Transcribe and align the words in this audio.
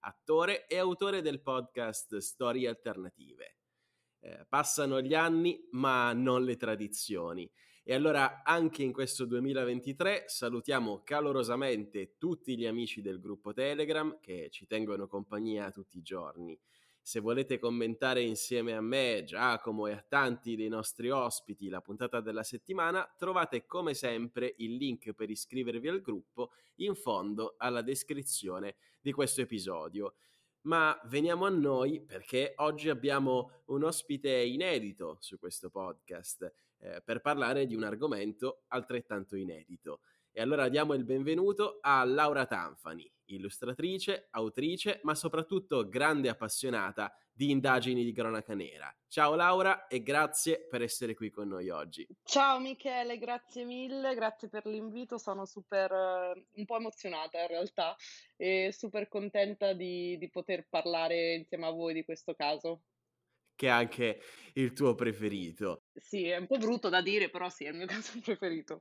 attore 0.00 0.66
e 0.66 0.78
autore 0.78 1.22
del 1.22 1.40
podcast 1.40 2.18
Storie 2.18 2.68
Alternative. 2.68 3.56
Eh, 4.20 4.46
passano 4.48 5.00
gli 5.00 5.14
anni, 5.14 5.66
ma 5.72 6.12
non 6.12 6.44
le 6.44 6.56
tradizioni. 6.56 7.50
E 7.82 7.94
allora 7.94 8.42
anche 8.44 8.82
in 8.82 8.92
questo 8.92 9.24
2023 9.24 10.24
salutiamo 10.26 11.02
calorosamente 11.02 12.16
tutti 12.18 12.56
gli 12.56 12.66
amici 12.66 13.00
del 13.00 13.18
gruppo 13.18 13.52
Telegram 13.52 14.18
che 14.20 14.48
ci 14.50 14.66
tengono 14.66 15.06
compagnia 15.06 15.70
tutti 15.70 15.98
i 15.98 16.02
giorni. 16.02 16.58
Se 17.10 17.18
volete 17.18 17.58
commentare 17.58 18.22
insieme 18.22 18.72
a 18.72 18.80
me, 18.80 19.24
Giacomo 19.26 19.88
e 19.88 19.92
a 19.94 20.04
tanti 20.08 20.54
dei 20.54 20.68
nostri 20.68 21.10
ospiti 21.10 21.68
la 21.68 21.80
puntata 21.80 22.20
della 22.20 22.44
settimana, 22.44 23.04
trovate 23.18 23.66
come 23.66 23.94
sempre 23.94 24.54
il 24.58 24.76
link 24.76 25.12
per 25.14 25.28
iscrivervi 25.28 25.88
al 25.88 26.02
gruppo 26.02 26.52
in 26.76 26.94
fondo 26.94 27.56
alla 27.58 27.82
descrizione 27.82 28.76
di 29.00 29.10
questo 29.10 29.40
episodio. 29.40 30.14
Ma 30.66 30.96
veniamo 31.06 31.46
a 31.46 31.50
noi 31.50 32.00
perché 32.00 32.52
oggi 32.58 32.88
abbiamo 32.88 33.62
un 33.66 33.82
ospite 33.82 34.30
inedito 34.30 35.16
su 35.18 35.36
questo 35.36 35.68
podcast 35.68 36.52
eh, 36.78 37.02
per 37.04 37.20
parlare 37.22 37.66
di 37.66 37.74
un 37.74 37.82
argomento 37.82 38.62
altrettanto 38.68 39.34
inedito. 39.34 40.02
E 40.32 40.40
allora 40.40 40.68
diamo 40.68 40.94
il 40.94 41.04
benvenuto 41.04 41.78
a 41.80 42.04
Laura 42.04 42.46
Tanfani, 42.46 43.10
illustratrice, 43.26 44.28
autrice, 44.30 45.00
ma 45.02 45.16
soprattutto 45.16 45.88
grande 45.88 46.28
appassionata 46.28 47.12
di 47.32 47.50
indagini 47.50 48.04
di 48.04 48.12
cronaca 48.12 48.54
nera. 48.54 48.94
Ciao 49.08 49.34
Laura 49.34 49.88
e 49.88 50.02
grazie 50.02 50.66
per 50.68 50.82
essere 50.82 51.14
qui 51.14 51.30
con 51.30 51.48
noi 51.48 51.68
oggi. 51.68 52.06
Ciao 52.22 52.60
Michele, 52.60 53.18
grazie 53.18 53.64
mille, 53.64 54.14
grazie 54.14 54.48
per 54.48 54.66
l'invito, 54.66 55.18
sono 55.18 55.46
super, 55.46 55.90
eh, 55.90 56.46
un 56.54 56.64
po' 56.64 56.76
emozionata 56.76 57.40
in 57.40 57.48
realtà 57.48 57.96
e 58.36 58.72
super 58.72 59.08
contenta 59.08 59.72
di, 59.72 60.16
di 60.16 60.30
poter 60.30 60.66
parlare 60.68 61.34
insieme 61.34 61.66
a 61.66 61.70
voi 61.70 61.92
di 61.92 62.04
questo 62.04 62.34
caso 62.34 62.82
che 63.60 63.66
è 63.66 63.70
anche 63.70 64.22
il 64.54 64.72
tuo 64.72 64.94
preferito. 64.94 65.82
Sì, 65.92 66.24
è 66.24 66.38
un 66.38 66.46
po' 66.46 66.56
brutto 66.56 66.88
da 66.88 67.02
dire, 67.02 67.28
però 67.28 67.50
sì, 67.50 67.64
è 67.64 67.68
il 67.68 67.76
mio 67.76 67.84
caso 68.08 68.18
preferito. 68.24 68.80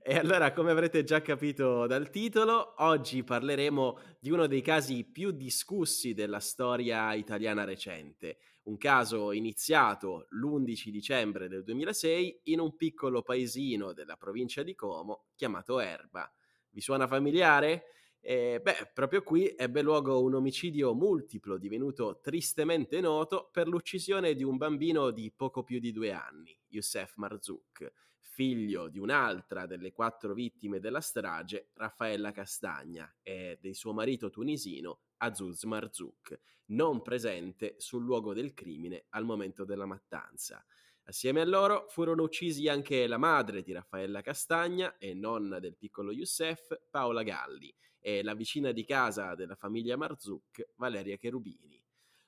E 0.00 0.16
allora, 0.16 0.54
come 0.54 0.70
avrete 0.70 1.04
già 1.04 1.20
capito 1.20 1.86
dal 1.86 2.08
titolo, 2.08 2.76
oggi 2.78 3.22
parleremo 3.22 3.98
di 4.18 4.30
uno 4.30 4.46
dei 4.46 4.62
casi 4.62 5.04
più 5.04 5.32
discussi 5.32 6.14
della 6.14 6.40
storia 6.40 7.12
italiana 7.12 7.64
recente. 7.64 8.38
Un 8.62 8.78
caso 8.78 9.32
iniziato 9.32 10.28
l'11 10.30 10.88
dicembre 10.88 11.46
del 11.48 11.62
2006 11.62 12.40
in 12.44 12.60
un 12.60 12.74
piccolo 12.74 13.20
paesino 13.20 13.92
della 13.92 14.16
provincia 14.16 14.62
di 14.62 14.74
Como 14.74 15.26
chiamato 15.34 15.78
Erba. 15.78 16.32
Vi 16.70 16.80
suona 16.80 17.06
familiare? 17.06 17.84
E, 18.20 18.60
beh, 18.60 18.90
proprio 18.92 19.22
qui 19.22 19.54
ebbe 19.56 19.82
luogo 19.82 20.20
un 20.22 20.34
omicidio 20.34 20.94
multiplo 20.94 21.58
divenuto 21.58 22.18
tristemente 22.20 23.00
noto 23.00 23.48
per 23.52 23.68
l'uccisione 23.68 24.34
di 24.34 24.42
un 24.42 24.56
bambino 24.56 25.10
di 25.10 25.32
poco 25.34 25.62
più 25.62 25.78
di 25.78 25.92
due 25.92 26.12
anni, 26.12 26.56
Youssef 26.68 27.16
Marzouk, 27.16 27.92
figlio 28.18 28.88
di 28.88 28.98
un'altra 28.98 29.64
delle 29.66 29.92
quattro 29.92 30.34
vittime 30.34 30.80
della 30.80 31.00
strage, 31.00 31.70
Raffaella 31.74 32.32
Castagna, 32.32 33.10
e 33.22 33.58
del 33.60 33.74
suo 33.74 33.92
marito 33.92 34.28
tunisino, 34.28 35.00
Azuz 35.18 35.62
Marzouk, 35.62 36.38
non 36.66 37.00
presente 37.02 37.76
sul 37.78 38.02
luogo 38.04 38.34
del 38.34 38.52
crimine 38.52 39.06
al 39.10 39.24
momento 39.24 39.64
della 39.64 39.86
mattanza. 39.86 40.62
Assieme 41.04 41.40
a 41.40 41.44
loro 41.44 41.86
furono 41.88 42.24
uccisi 42.24 42.68
anche 42.68 43.06
la 43.06 43.18
madre 43.18 43.62
di 43.62 43.72
Raffaella 43.72 44.20
Castagna 44.20 44.98
e 44.98 45.14
nonna 45.14 45.60
del 45.60 45.76
piccolo 45.76 46.10
Youssef, 46.10 46.80
Paola 46.90 47.22
Galli, 47.22 47.72
e 48.06 48.22
la 48.22 48.34
vicina 48.34 48.70
di 48.70 48.84
casa 48.84 49.34
della 49.34 49.56
famiglia 49.56 49.96
Marzuc, 49.96 50.74
Valeria 50.76 51.16
Cherubini. 51.16 51.82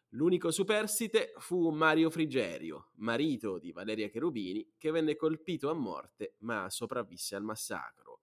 L'unico 0.09 0.51
superstite 0.51 1.35
fu 1.37 1.71
Mario 1.71 2.11
Frigerio, 2.11 2.91
marito 2.97 3.61
di 3.61 3.71
Valeria 3.71 4.09
Cherubini, 4.09 4.73
che 4.77 4.91
venne 4.91 5.15
colpito 5.15 5.71
a 5.71 5.75
morte 5.75 6.35
ma 6.39 6.69
sopravvisse 6.69 7.37
al 7.37 7.45
massacro. 7.45 8.23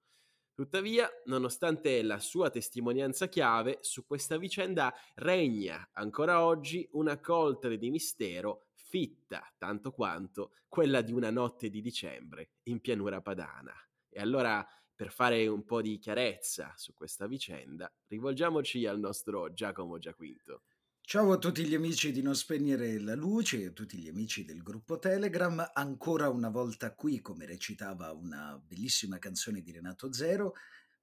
Tuttavia, 0.54 1.10
nonostante 1.28 2.02
la 2.02 2.20
sua 2.20 2.50
testimonianza 2.50 3.30
chiave, 3.30 3.78
su 3.80 4.06
questa 4.06 4.38
vicenda 4.38 4.94
regna 5.14 5.92
ancora 5.94 6.44
oggi 6.44 6.86
una 6.92 7.22
coltre 7.22 7.78
di 7.78 7.90
mistero 7.90 8.68
fitta 8.74 9.50
tanto 9.58 9.92
quanto 9.94 10.52
quella 10.68 11.00
di 11.00 11.14
una 11.14 11.30
notte 11.30 11.70
di 11.70 11.80
dicembre 11.80 12.56
in 12.64 12.82
pianura 12.82 13.22
padana. 13.22 13.74
E 14.10 14.20
allora 14.20 14.66
per 14.96 15.12
fare 15.12 15.46
un 15.48 15.66
po' 15.66 15.82
di 15.82 16.00
chiarezza 16.00 16.74
su 16.78 16.94
questa 16.94 17.28
vicenda, 17.28 17.94
rivolgiamoci 18.08 18.86
al 18.86 18.98
nostro 18.98 19.52
Giacomo 19.52 19.98
Giaquinto. 20.00 20.64
Ciao 21.02 21.34
a 21.34 21.38
tutti 21.38 21.66
gli 21.66 21.76
amici 21.76 22.12
di 22.12 22.22
Non 22.22 22.34
Spegnere 22.34 23.00
la 23.00 23.14
Luce 23.14 23.62
e 23.62 23.66
a 23.68 23.72
tutti 23.72 23.98
gli 23.98 24.08
amici 24.08 24.46
del 24.46 24.64
gruppo 24.64 24.98
Telegram, 24.98 25.70
ancora 25.74 26.30
una 26.30 26.50
volta 26.50 26.96
qui 26.96 27.20
come 27.20 27.46
recitava 27.46 28.12
una 28.14 28.58
bellissima 28.66 29.20
canzone 29.20 29.62
di 29.62 29.72
Renato 29.72 30.12
Zero, 30.14 30.54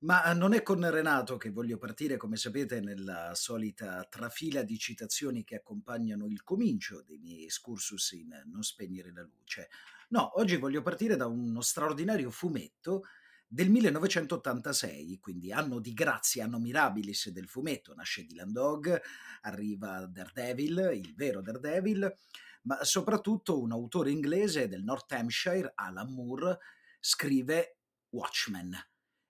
ma 0.00 0.32
non 0.32 0.54
è 0.54 0.62
con 0.62 0.90
Renato 0.90 1.36
che 1.36 1.50
voglio 1.50 1.76
partire, 1.76 2.16
come 2.16 2.36
sapete, 2.36 2.80
nella 2.80 3.34
solita 3.34 4.04
trafila 4.08 4.62
di 4.62 4.76
citazioni 4.76 5.44
che 5.44 5.56
accompagnano 5.56 6.26
il 6.26 6.42
comincio 6.42 7.02
dei 7.02 7.18
miei 7.18 7.44
excursus 7.44 8.12
in 8.12 8.42
Non 8.46 8.62
Spegnere 8.62 9.12
la 9.12 9.22
Luce. 9.22 9.68
No, 10.08 10.38
oggi 10.40 10.56
voglio 10.56 10.82
partire 10.82 11.14
da 11.14 11.26
uno 11.26 11.60
straordinario 11.60 12.30
fumetto 12.30 13.04
del 13.52 13.68
1986, 13.68 15.18
quindi 15.18 15.52
anno 15.52 15.78
di 15.78 15.92
grazia, 15.92 16.46
anno 16.46 16.58
mirabilis 16.58 17.28
del 17.28 17.50
fumetto, 17.50 17.92
nasce 17.92 18.24
Dylan 18.24 18.50
Dog, 18.50 18.98
arriva 19.42 20.06
Daredevil, 20.06 20.92
il 20.94 21.14
vero 21.14 21.42
Daredevil, 21.42 22.16
ma 22.62 22.82
soprattutto 22.82 23.60
un 23.60 23.72
autore 23.72 24.10
inglese 24.10 24.68
del 24.68 24.82
North 24.82 25.12
Hampshire, 25.12 25.70
Alan 25.74 26.14
Moore, 26.14 26.60
scrive 26.98 27.76
Watchmen. 28.08 28.74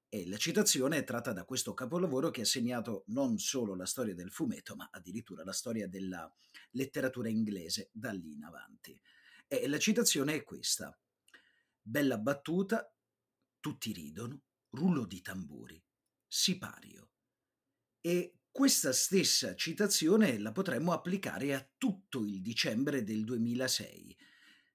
E 0.08 0.28
la 0.28 0.36
citazione 0.36 0.98
è 0.98 1.04
tratta 1.04 1.32
da 1.32 1.44
questo 1.44 1.74
capolavoro 1.74 2.30
che 2.30 2.42
ha 2.42 2.44
segnato 2.44 3.02
non 3.08 3.38
solo 3.38 3.74
la 3.74 3.86
storia 3.86 4.14
del 4.14 4.30
fumetto, 4.30 4.76
ma 4.76 4.88
addirittura 4.92 5.42
la 5.42 5.52
storia 5.52 5.88
della 5.88 6.32
letteratura 6.70 7.28
inglese 7.28 7.88
da 7.90 8.12
lì 8.12 8.34
in 8.34 8.44
avanti. 8.44 8.96
E 9.48 9.66
la 9.66 9.78
citazione 9.78 10.36
è 10.36 10.44
questa. 10.44 10.96
Bella 11.80 12.18
battuta, 12.18 12.88
tutti 13.62 13.92
ridono, 13.92 14.42
rullo 14.70 15.06
di 15.06 15.22
tamburi, 15.22 15.80
sipario. 16.26 17.12
E 18.00 18.40
questa 18.50 18.92
stessa 18.92 19.54
citazione 19.54 20.38
la 20.38 20.50
potremmo 20.52 20.92
applicare 20.92 21.54
a 21.54 21.66
tutto 21.78 22.24
il 22.24 22.42
dicembre 22.42 23.04
del 23.04 23.24
2006. 23.24 24.16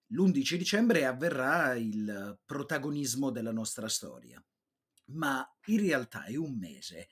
L'11 0.07 0.55
dicembre 0.55 1.05
avverrà 1.05 1.75
il 1.75 2.39
protagonismo 2.45 3.29
della 3.29 3.51
nostra 3.51 3.89
storia, 3.89 4.43
ma 5.11 5.45
in 5.65 5.79
realtà 5.81 6.23
è 6.23 6.35
un 6.37 6.57
mese 6.57 7.09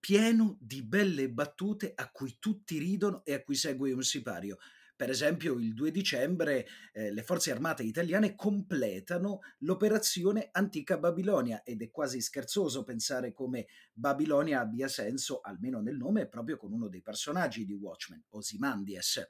pieno 0.00 0.56
di 0.60 0.82
belle 0.82 1.28
battute 1.28 1.92
a 1.94 2.10
cui 2.10 2.36
tutti 2.38 2.78
ridono 2.78 3.24
e 3.24 3.34
a 3.34 3.42
cui 3.42 3.56
segue 3.56 3.92
un 3.92 4.02
sipario. 4.02 4.58
Per 4.98 5.10
esempio, 5.10 5.60
il 5.60 5.74
2 5.74 5.92
dicembre 5.92 6.66
eh, 6.92 7.12
le 7.12 7.22
forze 7.22 7.52
armate 7.52 7.84
italiane 7.84 8.34
completano 8.34 9.42
l'operazione 9.58 10.48
Antica 10.50 10.98
Babilonia 10.98 11.62
ed 11.62 11.82
è 11.82 11.88
quasi 11.88 12.20
scherzoso 12.20 12.82
pensare 12.82 13.32
come 13.32 13.68
Babilonia 13.92 14.58
abbia 14.58 14.88
senso, 14.88 15.38
almeno 15.38 15.80
nel 15.80 15.96
nome, 15.96 16.26
proprio 16.26 16.56
con 16.56 16.72
uno 16.72 16.88
dei 16.88 17.00
personaggi 17.00 17.64
di 17.64 17.74
Watchmen, 17.74 18.24
Osimandies. 18.30 19.24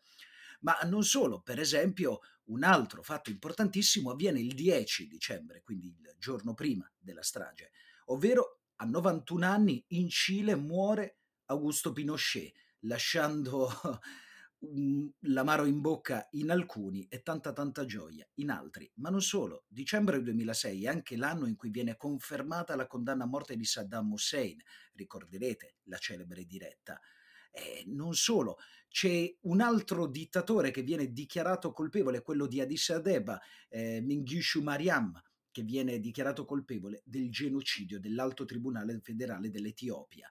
Ma 0.61 0.79
non 0.85 1.05
solo, 1.05 1.43
per 1.43 1.59
esempio, 1.59 2.21
un 2.44 2.64
altro 2.64 3.03
fatto 3.03 3.29
importantissimo 3.29 4.12
avviene 4.12 4.41
il 4.41 4.55
10 4.55 5.06
dicembre, 5.06 5.61
quindi 5.61 5.88
il 5.88 6.17
giorno 6.19 6.55
prima 6.55 6.91
della 6.99 7.23
strage, 7.23 7.73
ovvero 8.06 8.62
a 8.76 8.87
91 8.87 9.44
anni 9.44 9.85
in 9.88 10.09
Cile 10.09 10.56
muore 10.56 11.19
Augusto 11.44 11.93
Pinochet, 11.93 12.55
lasciando 12.85 13.71
l'amaro 15.21 15.67
in 15.67 15.81
bocca 15.81 16.27
in 16.33 16.51
alcuni 16.51 17.07
e 17.09 17.23
tanta 17.23 17.53
tanta 17.53 17.85
gioia 17.85 18.29
in 18.35 18.51
altri. 18.51 18.91
Ma 18.97 19.09
non 19.11 19.23
solo, 19.23 19.65
dicembre 19.69 20.21
2006 20.23 20.85
è 20.85 20.89
anche 20.89 21.17
l'anno 21.17 21.47
in 21.47 21.57
cui 21.57 21.71
viene 21.71 21.97
confermata 21.97 22.75
la 22.75 22.87
condanna 22.87 23.25
a 23.25 23.29
morte 23.29 23.57
di 23.57 23.65
Saddam 23.65 24.13
Hussein, 24.13 24.59
ricorderete 24.95 25.77
la 25.85 25.99
celebre 25.99 26.45
diretta. 26.45 27.01
E 27.51 27.85
non 27.87 28.15
solo, 28.15 28.57
c'è 28.89 29.33
un 29.43 29.61
altro 29.61 30.07
dittatore 30.07 30.71
che 30.71 30.83
viene 30.83 31.13
dichiarato 31.13 31.73
colpevole, 31.73 32.23
quello 32.23 32.47
di 32.47 32.61
Addis 32.61 32.91
Abeba, 32.91 33.41
eh, 33.69 34.01
Mengistu 34.01 34.63
Mariam, 34.63 35.21
che 35.51 35.63
viene 35.63 35.99
dichiarato 35.99 36.45
colpevole 36.45 37.03
del 37.05 37.31
genocidio 37.31 37.99
dell'Alto 38.01 38.45
Tribunale 38.45 39.01
federale 39.01 39.51
dell'Etiopia. 39.51 40.29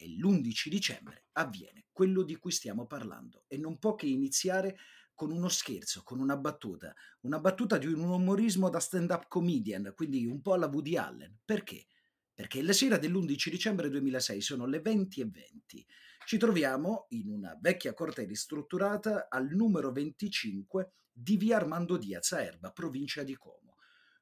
E 0.00 0.08
l'11 0.08 0.68
dicembre 0.68 1.24
avviene 1.32 1.86
quello 1.90 2.22
di 2.22 2.36
cui 2.36 2.52
stiamo 2.52 2.86
parlando 2.86 3.44
e 3.48 3.58
non 3.58 3.78
può 3.78 3.96
che 3.96 4.06
iniziare 4.06 4.78
con 5.12 5.32
uno 5.32 5.48
scherzo, 5.48 6.04
con 6.04 6.20
una 6.20 6.36
battuta, 6.36 6.94
una 7.22 7.40
battuta 7.40 7.76
di 7.76 7.86
un 7.86 8.04
umorismo 8.04 8.70
da 8.70 8.78
stand-up 8.78 9.26
comedian, 9.26 9.92
quindi 9.96 10.24
un 10.24 10.40
po' 10.40 10.52
alla 10.52 10.68
Woody 10.68 10.96
Allen. 10.96 11.38
Perché? 11.44 11.86
Perché 12.32 12.62
la 12.62 12.72
sera 12.72 12.98
dell'11 12.98 13.50
dicembre 13.50 13.90
2006 13.90 14.40
sono 14.40 14.66
le 14.66 14.80
20 14.80 15.20
e 15.20 15.24
20. 15.24 15.86
Ci 16.24 16.38
troviamo 16.38 17.06
in 17.08 17.30
una 17.30 17.58
vecchia 17.60 17.94
corte 17.94 18.24
ristrutturata 18.24 19.26
al 19.28 19.48
numero 19.48 19.90
25 19.90 20.92
di 21.10 21.36
via 21.36 21.56
Armando 21.56 21.96
Diaz 21.96 22.30
a 22.30 22.42
Erba, 22.42 22.70
provincia 22.70 23.24
di 23.24 23.34
Como 23.34 23.68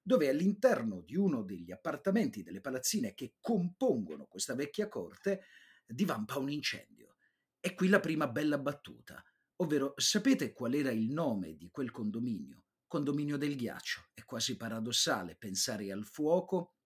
dove 0.06 0.28
all'interno 0.28 1.00
di 1.00 1.16
uno 1.16 1.42
degli 1.42 1.72
appartamenti 1.72 2.44
delle 2.44 2.60
palazzine 2.60 3.12
che 3.12 3.34
compongono 3.40 4.26
questa 4.26 4.54
vecchia 4.54 4.86
corte 4.86 5.42
divampa 5.86 6.38
un 6.38 6.50
incendio. 6.50 7.16
E 7.60 7.74
qui 7.74 7.88
la 7.88 8.00
prima 8.00 8.28
bella 8.28 8.58
battuta, 8.58 9.22
ovvero 9.56 9.94
sapete 9.96 10.52
qual 10.52 10.74
era 10.74 10.90
il 10.90 11.10
nome 11.10 11.56
di 11.56 11.70
quel 11.70 11.90
condominio? 11.90 12.64
Condominio 12.86 13.36
del 13.36 13.56
ghiaccio. 13.56 14.10
È 14.14 14.24
quasi 14.24 14.56
paradossale 14.56 15.36
pensare 15.36 15.90
al 15.90 16.04
fuoco 16.04 16.76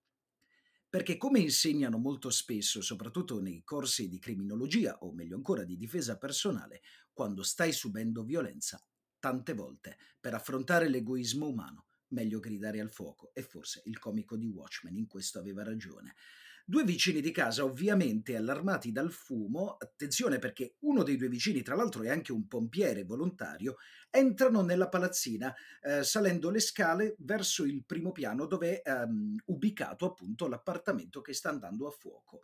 perché 0.91 1.17
come 1.17 1.39
insegnano 1.39 1.99
molto 1.99 2.31
spesso, 2.31 2.81
soprattutto 2.83 3.41
nei 3.41 3.63
corsi 3.63 4.09
di 4.09 4.19
criminologia 4.19 4.99
o 5.03 5.13
meglio 5.13 5.37
ancora 5.37 5.63
di 5.63 5.77
difesa 5.77 6.19
personale, 6.19 6.83
quando 7.13 7.45
stai 7.45 7.73
subendo 7.73 8.25
violenza, 8.25 8.85
tante 9.21 9.55
volte 9.55 9.99
per 10.19 10.35
affrontare 10.35 10.89
l'egoismo 10.89 11.47
umano 11.47 11.85
meglio 12.11 12.41
gridare 12.41 12.81
al 12.81 12.91
fuoco 12.91 13.31
e 13.35 13.43
forse 13.43 13.83
il 13.85 13.99
comico 13.99 14.37
di 14.37 14.49
Watchmen 14.49 14.97
in 14.97 15.07
questo 15.07 15.39
aveva 15.39 15.63
ragione. 15.63 16.15
Due 16.71 16.85
vicini 16.85 17.21
di 17.21 17.33
casa, 17.33 17.65
ovviamente 17.65 18.37
allarmati 18.37 18.93
dal 18.93 19.11
fumo, 19.11 19.77
attenzione 19.77 20.39
perché 20.39 20.77
uno 20.83 21.03
dei 21.03 21.17
due 21.17 21.27
vicini, 21.27 21.63
tra 21.63 21.75
l'altro 21.75 22.05
è 22.05 22.11
anche 22.11 22.31
un 22.31 22.47
pompiere 22.47 23.03
volontario, 23.03 23.79
entrano 24.09 24.63
nella 24.63 24.89
palazzina 24.89 25.53
eh, 25.83 26.05
salendo 26.05 26.49
le 26.49 26.61
scale 26.61 27.17
verso 27.19 27.65
il 27.65 27.83
primo 27.85 28.13
piano 28.13 28.47
dove 28.47 28.83
è 28.83 28.89
ehm, 28.89 29.39
ubicato 29.47 30.07
appunto 30.07 30.47
l'appartamento 30.47 31.21
che 31.21 31.33
sta 31.33 31.49
andando 31.49 31.89
a 31.89 31.91
fuoco. 31.91 32.43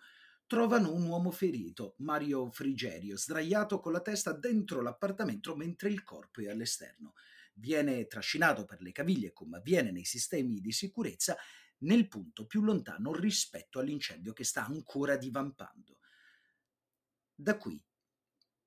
Trovano 0.49 0.93
un 0.93 1.07
uomo 1.07 1.31
ferito, 1.31 1.95
Mario 1.99 2.51
Frigerio, 2.51 3.17
sdraiato 3.17 3.79
con 3.79 3.93
la 3.93 4.01
testa 4.01 4.33
dentro 4.33 4.83
l'appartamento 4.83 5.55
mentre 5.55 5.91
il 5.91 6.03
corpo 6.03 6.41
è 6.41 6.49
all'esterno. 6.49 7.15
Viene 7.55 8.09
trascinato 8.09 8.65
per 8.65 8.83
le 8.83 8.91
caviglie 8.91 9.33
come 9.33 9.59
avviene 9.59 9.93
nei 9.93 10.05
sistemi 10.05 10.61
di 10.61 10.73
sicurezza 10.73 11.37
nel 11.79 12.09
punto 12.09 12.47
più 12.47 12.63
lontano 12.63 13.13
rispetto 13.13 13.79
all'incendio 13.79 14.33
che 14.33 14.45
sta 14.45 14.65
ancora 14.65 15.17
divampando. 15.17 15.99
Da 17.35 17.57
qui 17.59 17.83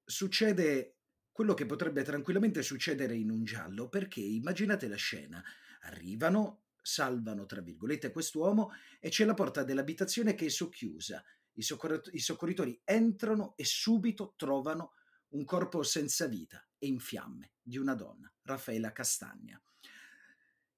succede 0.03 0.97
quello 1.31 1.53
che 1.53 1.65
potrebbe 1.65 2.03
tranquillamente 2.03 2.61
succedere 2.61 3.15
in 3.15 3.29
un 3.29 3.43
giallo, 3.45 3.87
perché 3.87 4.19
immaginate 4.19 4.87
la 4.87 4.97
scena, 4.97 5.41
arrivano, 5.81 6.65
salvano 6.81 7.45
tra 7.45 7.61
virgolette 7.61 8.11
quest'uomo 8.11 8.71
e 8.99 9.09
c'è 9.09 9.23
la 9.25 9.33
porta 9.33 9.63
dell'abitazione 9.63 10.33
che 10.33 10.47
è 10.47 10.49
socchiusa. 10.49 11.23
I, 11.53 11.61
soccor- 11.61 12.09
I 12.11 12.19
soccorritori 12.19 12.81
entrano 12.83 13.55
e 13.55 13.63
subito 13.63 14.33
trovano 14.35 14.93
un 15.29 15.45
corpo 15.45 15.83
senza 15.83 16.27
vita 16.27 16.67
e 16.77 16.87
in 16.87 16.99
fiamme 16.99 17.53
di 17.61 17.77
una 17.77 17.93
donna, 17.95 18.31
Raffaella 18.41 18.91
Castagna. 18.91 19.61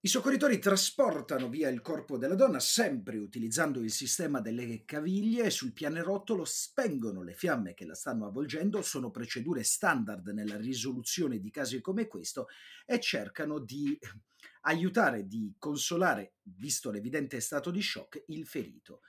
I 0.04 0.08
soccorritori 0.08 0.58
trasportano 0.58 1.48
via 1.48 1.70
il 1.70 1.82
corpo 1.82 2.18
della 2.18 2.34
donna 2.34 2.60
sempre 2.60 3.20
utilizzando 3.20 3.80
il 3.82 3.92
sistema 3.92 4.42
delle 4.42 4.84
caviglie 4.84 5.44
e 5.44 5.50
sul 5.52 5.74
pianerottolo 5.74 6.44
spengono 6.44 7.22
le 7.22 7.36
fiamme 7.36 7.76
che 7.76 7.86
la 7.86 7.94
stanno 7.94 8.26
avvolgendo, 8.26 8.82
sono 8.82 9.12
procedure 9.12 9.62
standard 9.62 10.28
nella 10.30 10.58
risoluzione 10.58 11.38
di 11.38 11.52
casi 11.52 11.82
come 11.82 12.08
questo 12.08 12.48
e 12.84 13.00
cercano 13.00 13.60
di 13.60 13.96
aiutare, 14.62 15.28
di 15.28 15.54
consolare, 15.60 16.34
visto 16.42 16.90
l'evidente 16.90 17.40
stato 17.40 17.70
di 17.70 17.84
shock, 17.84 18.24
il 18.30 18.48
ferito 18.48 19.02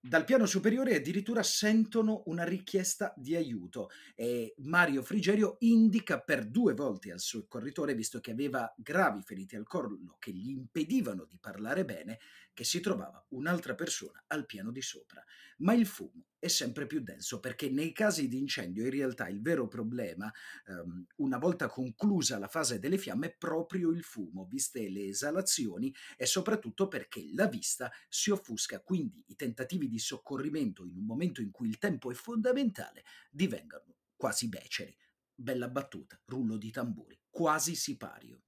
dal 0.00 0.24
piano 0.24 0.46
superiore 0.46 0.94
addirittura 0.94 1.42
sentono 1.42 2.22
una 2.26 2.44
richiesta 2.44 3.12
di 3.16 3.34
aiuto 3.34 3.90
e 4.14 4.54
Mario 4.58 5.02
Frigerio 5.02 5.56
indica 5.60 6.20
per 6.20 6.48
due 6.48 6.74
volte 6.74 7.10
al 7.10 7.20
suo 7.20 7.46
corritore, 7.46 7.94
visto 7.94 8.20
che 8.20 8.30
aveva 8.30 8.72
gravi 8.76 9.22
ferite 9.22 9.56
al 9.56 9.66
collo 9.66 10.16
che 10.18 10.32
gli 10.32 10.50
impedivano 10.50 11.24
di 11.24 11.38
parlare 11.40 11.84
bene, 11.84 12.18
che 12.58 12.64
si 12.64 12.80
trovava 12.80 13.24
un'altra 13.28 13.76
persona 13.76 14.24
al 14.26 14.44
piano 14.44 14.72
di 14.72 14.82
sopra. 14.82 15.24
Ma 15.58 15.74
il 15.74 15.86
fumo 15.86 16.26
è 16.40 16.48
sempre 16.48 16.88
più 16.88 17.00
denso 17.00 17.38
perché 17.38 17.70
nei 17.70 17.92
casi 17.92 18.26
di 18.26 18.36
incendio 18.36 18.82
in 18.82 18.90
realtà 18.90 19.28
il 19.28 19.40
vero 19.40 19.68
problema, 19.68 20.28
um, 20.66 21.06
una 21.18 21.38
volta 21.38 21.68
conclusa 21.68 22.36
la 22.36 22.48
fase 22.48 22.80
delle 22.80 22.98
fiamme, 22.98 23.28
è 23.28 23.36
proprio 23.36 23.90
il 23.90 24.02
fumo, 24.02 24.48
viste 24.50 24.88
le 24.88 25.04
esalazioni 25.04 25.94
e 26.16 26.26
soprattutto 26.26 26.88
perché 26.88 27.30
la 27.32 27.46
vista 27.46 27.92
si 28.08 28.30
offusca, 28.30 28.80
quindi 28.80 29.22
i 29.28 29.36
tentativi 29.36 29.86
di 29.86 30.00
soccorrimento 30.00 30.84
in 30.84 30.96
un 30.96 31.04
momento 31.04 31.40
in 31.40 31.52
cui 31.52 31.68
il 31.68 31.78
tempo 31.78 32.10
è 32.10 32.14
fondamentale 32.14 33.04
divengano 33.30 33.98
quasi 34.16 34.48
beceri. 34.48 34.96
Bella 35.32 35.68
battuta, 35.68 36.20
rullo 36.24 36.56
di 36.56 36.72
tamburi, 36.72 37.20
quasi 37.30 37.76
sipario. 37.76 38.42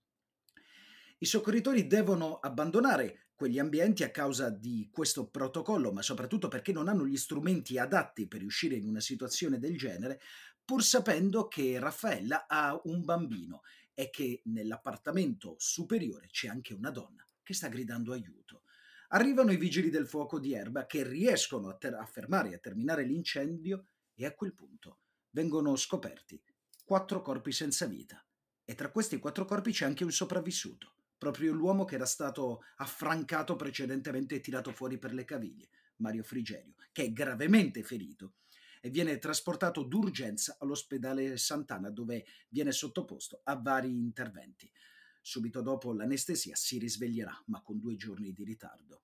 I 1.18 1.26
soccorritori 1.26 1.86
devono 1.86 2.40
abbandonare 2.40 3.29
quegli 3.40 3.58
ambienti 3.58 4.04
a 4.04 4.10
causa 4.10 4.50
di 4.50 4.90
questo 4.92 5.30
protocollo, 5.30 5.92
ma 5.92 6.02
soprattutto 6.02 6.48
perché 6.48 6.72
non 6.72 6.88
hanno 6.88 7.06
gli 7.06 7.16
strumenti 7.16 7.78
adatti 7.78 8.28
per 8.28 8.44
uscire 8.44 8.74
in 8.74 8.86
una 8.86 9.00
situazione 9.00 9.58
del 9.58 9.78
genere, 9.78 10.20
pur 10.62 10.84
sapendo 10.84 11.48
che 11.48 11.78
Raffaella 11.78 12.46
ha 12.46 12.78
un 12.84 13.02
bambino 13.02 13.62
e 13.94 14.10
che 14.10 14.42
nell'appartamento 14.44 15.54
superiore 15.56 16.26
c'è 16.30 16.48
anche 16.48 16.74
una 16.74 16.90
donna 16.90 17.26
che 17.42 17.54
sta 17.54 17.68
gridando 17.68 18.12
aiuto. 18.12 18.64
Arrivano 19.08 19.52
i 19.52 19.56
vigili 19.56 19.88
del 19.88 20.06
fuoco 20.06 20.38
di 20.38 20.52
Erba 20.52 20.84
che 20.84 21.02
riescono 21.02 21.70
a, 21.70 21.76
ter- 21.78 21.94
a 21.94 22.04
fermare 22.04 22.50
e 22.50 22.54
a 22.56 22.58
terminare 22.58 23.04
l'incendio 23.04 23.86
e 24.14 24.26
a 24.26 24.34
quel 24.34 24.52
punto 24.52 24.98
vengono 25.30 25.76
scoperti 25.76 26.38
quattro 26.84 27.22
corpi 27.22 27.52
senza 27.52 27.86
vita 27.86 28.22
e 28.66 28.74
tra 28.74 28.90
questi 28.90 29.18
quattro 29.18 29.46
corpi 29.46 29.72
c'è 29.72 29.86
anche 29.86 30.04
un 30.04 30.12
sopravvissuto 30.12 30.96
proprio 31.20 31.52
l'uomo 31.52 31.84
che 31.84 31.96
era 31.96 32.06
stato 32.06 32.62
affrancato 32.76 33.54
precedentemente 33.54 34.36
e 34.36 34.40
tirato 34.40 34.72
fuori 34.72 34.96
per 34.96 35.12
le 35.12 35.26
caviglie, 35.26 35.68
Mario 35.96 36.22
Frigerio, 36.22 36.76
che 36.92 37.04
è 37.04 37.12
gravemente 37.12 37.82
ferito 37.82 38.36
e 38.80 38.88
viene 38.88 39.18
trasportato 39.18 39.82
d'urgenza 39.82 40.56
all'ospedale 40.58 41.36
Sant'Anna 41.36 41.90
dove 41.90 42.24
viene 42.48 42.72
sottoposto 42.72 43.42
a 43.44 43.54
vari 43.56 43.90
interventi. 43.90 44.72
Subito 45.20 45.60
dopo 45.60 45.92
l'anestesia 45.92 46.56
si 46.56 46.78
risveglierà, 46.78 47.38
ma 47.48 47.60
con 47.60 47.78
due 47.78 47.96
giorni 47.96 48.32
di 48.32 48.42
ritardo. 48.42 49.02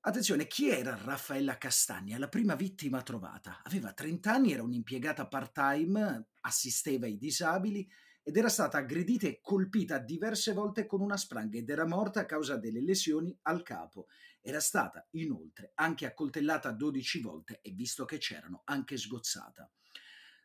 Attenzione, 0.00 0.48
chi 0.48 0.70
era 0.70 0.96
Raffaella 0.96 1.56
Castagna, 1.56 2.18
la 2.18 2.28
prima 2.28 2.56
vittima 2.56 3.00
trovata? 3.02 3.62
Aveva 3.62 3.92
30 3.92 4.32
anni, 4.32 4.52
era 4.52 4.64
un'impiegata 4.64 5.28
part-time, 5.28 6.30
assisteva 6.40 7.06
i 7.06 7.16
disabili 7.16 7.88
ed 8.28 8.36
era 8.36 8.48
stata 8.48 8.78
aggredita 8.78 9.28
e 9.28 9.38
colpita 9.40 10.00
diverse 10.00 10.52
volte 10.52 10.84
con 10.84 11.00
una 11.00 11.16
spranga 11.16 11.58
ed 11.58 11.70
era 11.70 11.86
morta 11.86 12.18
a 12.18 12.26
causa 12.26 12.56
delle 12.56 12.82
lesioni 12.82 13.32
al 13.42 13.62
capo. 13.62 14.08
Era 14.40 14.58
stata 14.58 15.06
inoltre 15.12 15.70
anche 15.76 16.06
accoltellata 16.06 16.72
12 16.72 17.20
volte 17.20 17.60
e 17.62 17.70
visto 17.70 18.04
che 18.04 18.18
c'erano 18.18 18.62
anche 18.64 18.96
sgozzata. 18.96 19.70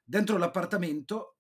Dentro 0.04 0.38
l'appartamento 0.38 1.38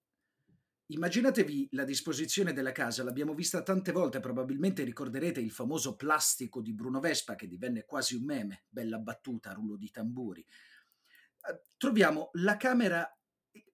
Immaginatevi 0.91 1.69
la 1.71 1.85
disposizione 1.85 2.51
della 2.51 2.73
casa, 2.73 3.03
l'abbiamo 3.03 3.33
vista 3.33 3.63
tante 3.63 3.93
volte, 3.93 4.19
probabilmente 4.19 4.83
ricorderete 4.83 5.39
il 5.39 5.51
famoso 5.51 5.95
plastico 5.95 6.59
di 6.59 6.73
Bruno 6.73 6.99
Vespa 6.99 7.35
che 7.35 7.47
divenne 7.47 7.85
quasi 7.85 8.15
un 8.15 8.25
meme, 8.25 8.65
bella 8.67 8.97
battuta, 8.97 9.53
rullo 9.53 9.77
di 9.77 9.89
tamburi. 9.89 10.41
Eh, 10.41 11.63
troviamo 11.77 12.31
la 12.33 12.57
camera 12.57 13.09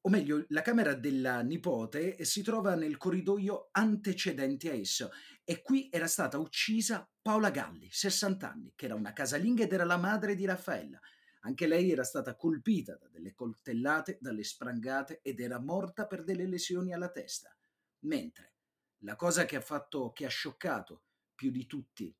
o 0.01 0.09
meglio, 0.09 0.45
la 0.49 0.61
camera 0.61 0.93
della 0.93 1.41
nipote 1.41 2.23
si 2.23 2.41
trova 2.41 2.75
nel 2.75 2.97
corridoio 2.97 3.69
antecedente 3.71 4.69
a 4.69 4.73
esso 4.73 5.11
e 5.43 5.61
qui 5.61 5.89
era 5.91 6.07
stata 6.07 6.37
uccisa 6.37 7.09
Paola 7.21 7.49
Galli, 7.49 7.89
60 7.91 8.49
anni, 8.49 8.73
che 8.75 8.85
era 8.85 8.95
una 8.95 9.13
casalinga 9.13 9.63
ed 9.63 9.73
era 9.73 9.83
la 9.83 9.97
madre 9.97 10.35
di 10.35 10.45
Raffaella. 10.45 10.99
Anche 11.41 11.67
lei 11.67 11.91
era 11.91 12.03
stata 12.03 12.35
colpita 12.35 12.95
da 12.95 13.07
delle 13.09 13.33
coltellate, 13.33 14.17
dalle 14.21 14.43
sprangate 14.43 15.19
ed 15.21 15.39
era 15.39 15.59
morta 15.59 16.07
per 16.07 16.23
delle 16.23 16.47
lesioni 16.47 16.93
alla 16.93 17.11
testa. 17.11 17.55
Mentre 18.01 18.55
la 18.99 19.15
cosa 19.15 19.45
che 19.45 19.57
ha 19.57 19.61
fatto, 19.61 20.11
che 20.11 20.25
ha 20.25 20.29
scioccato 20.29 21.03
più 21.35 21.51
di 21.51 21.65
tutti, 21.65 22.13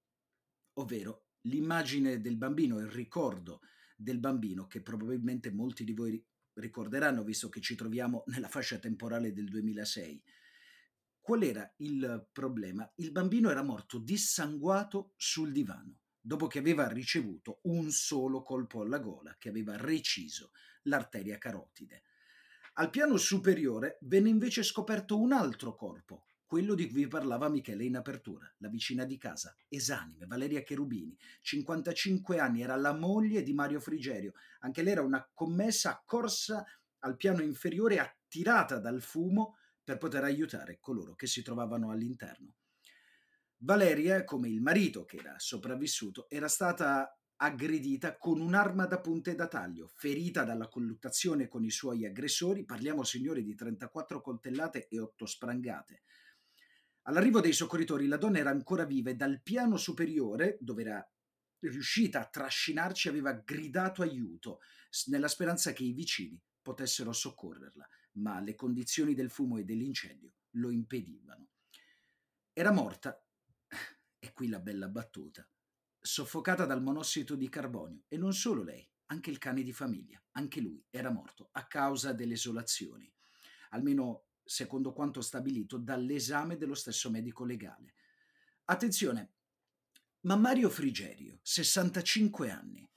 ovvero 0.74 1.28
l'immagine 1.42 2.20
del 2.20 2.38
bambino, 2.38 2.80
il 2.80 2.90
ricordo 2.90 3.62
del 3.96 4.20
bambino 4.20 4.68
che 4.68 4.82
probabilmente 4.82 5.52
molti 5.52 5.84
di 5.84 5.94
voi 5.94 6.24
ricorderanno 6.58 7.24
visto 7.24 7.50
che 7.50 7.62
ci 7.62 7.76
troviamo 7.76 8.24
nella 8.28 8.48
fascia 8.48 8.78
temporale 8.78 9.34
del 9.34 9.48
2006. 9.50 10.24
Qual 11.20 11.44
era 11.44 11.74
il 11.78 12.28
problema? 12.32 12.90
Il 12.96 13.12
bambino 13.12 13.50
era 13.50 13.64
morto 13.64 14.00
dissanguato 14.00 15.14
sul 15.18 15.52
divano, 15.52 16.00
dopo 16.20 16.48
che 16.48 16.60
aveva 16.60 16.88
ricevuto 16.88 17.60
un 17.64 17.92
solo 17.92 18.44
colpo 18.44 18.82
alla 18.82 19.00
gola 19.00 19.36
che 19.38 19.50
aveva 19.50 19.76
reciso 19.76 20.52
l'arteria 20.84 21.38
carotide. 21.38 22.04
Al 22.74 22.90
piano 22.90 23.18
superiore 23.18 23.98
venne 24.02 24.30
invece 24.30 24.64
scoperto 24.64 25.20
un 25.20 25.34
altro 25.34 25.76
corpo, 25.76 26.28
quello 26.48 26.74
di 26.76 26.90
cui 26.90 27.08
parlava 27.08 27.50
Michele 27.50 27.84
in 27.84 27.98
apertura, 27.98 28.52
la 28.60 28.70
vicina 28.70 29.04
di 29.04 29.18
casa, 29.18 29.56
esanime, 29.68 30.26
Valeria 30.26 30.64
Cherubini, 30.64 31.16
55 31.42 32.40
anni, 32.40 32.62
era 32.62 32.78
la 32.78 32.94
moglie 32.94 33.44
di 33.44 33.54
Mario 33.54 33.82
Frigerio, 33.82 34.32
anche 34.62 34.82
lei 34.82 34.94
era 34.94 35.02
una 35.04 35.30
commessa 35.34 35.92
accorsa 35.92 36.66
al 37.00 37.18
piano 37.18 37.44
inferiore 37.44 38.00
attirata 38.00 38.80
dal 38.80 39.02
fumo 39.02 39.58
per 39.84 39.98
poter 39.98 40.24
aiutare 40.24 40.80
coloro 40.80 41.16
che 41.16 41.28
si 41.28 41.42
trovavano 41.42 41.92
all'interno. 41.92 42.56
Valeria, 43.58 44.24
come 44.24 44.48
il 44.48 44.62
marito 44.62 45.04
che 45.04 45.18
era 45.18 45.36
sopravvissuto, 45.38 46.30
era 46.30 46.48
stata 46.48 47.14
aggredita 47.38 48.18
con 48.18 48.40
un'arma 48.40 48.86
da 48.86 49.00
punte 49.00 49.36
da 49.36 49.48
taglio, 49.48 49.92
ferita 49.96 50.44
dalla 50.44 50.70
colluttazione 50.70 51.48
con 51.48 51.64
i 51.64 51.70
suoi 51.70 52.06
aggressori, 52.06 52.66
parliamo 52.66 53.04
signori 53.04 53.44
di 53.44 53.54
34 53.54 54.22
coltellate 54.22 54.88
e 54.88 55.00
8 55.00 55.26
sprangate. 55.26 56.04
All'arrivo 57.08 57.40
dei 57.40 57.54
soccorritori 57.54 58.06
la 58.08 58.18
donna 58.18 58.40
era 58.40 58.50
ancora 58.50 58.84
viva 58.84 59.10
e 59.10 59.16
dal 59.16 59.42
piano 59.42 59.78
superiore, 59.78 60.58
dove 60.60 60.82
era 60.82 61.12
riuscita 61.60 62.20
a 62.20 62.28
trascinarci, 62.28 63.08
aveva 63.08 63.32
gridato 63.34 64.02
aiuto, 64.02 64.60
nella 65.06 65.30
speranza 65.30 65.72
che 65.72 65.84
i 65.84 65.94
vicini 65.94 66.40
potessero 66.62 67.14
soccorrerla, 67.14 67.88
ma 68.16 68.42
le 68.42 68.56
condizioni 68.56 69.14
del 69.14 69.30
fumo 69.30 69.58
e 69.58 69.64
dell'incendio 69.64 70.34
lo 70.52 70.70
impedivano. 70.70 71.48
Era 72.52 72.72
morta, 72.72 73.24
e 74.20 74.34
qui 74.34 74.50
la 74.50 74.60
bella 74.60 74.90
battuta, 74.90 75.48
soffocata 75.98 76.66
dal 76.66 76.82
monossido 76.82 77.36
di 77.36 77.48
carbonio, 77.48 78.04
e 78.10 78.18
non 78.18 78.34
solo 78.34 78.64
lei, 78.64 78.86
anche 79.06 79.30
il 79.30 79.38
cane 79.38 79.64
di 79.64 79.72
famiglia, 79.72 80.22
anche 80.32 80.60
lui 80.60 80.86
era 80.90 81.10
morto 81.10 81.48
a 81.54 81.68
causa 81.68 82.12
delle 82.12 82.34
esolazioni. 82.34 83.10
Almeno 83.70 84.27
secondo 84.48 84.94
quanto 84.94 85.22
stabilito 85.22 85.78
dall'esame 85.78 86.58
dello 86.58 86.74
stesso 86.74 87.10
medico 87.10 87.44
legale. 87.46 87.94
Attenzione, 88.66 89.34
ma 90.22 90.36
Mario 90.36 90.70
Frigerio, 90.70 91.40
65 91.42 92.50
anni, 92.50 92.90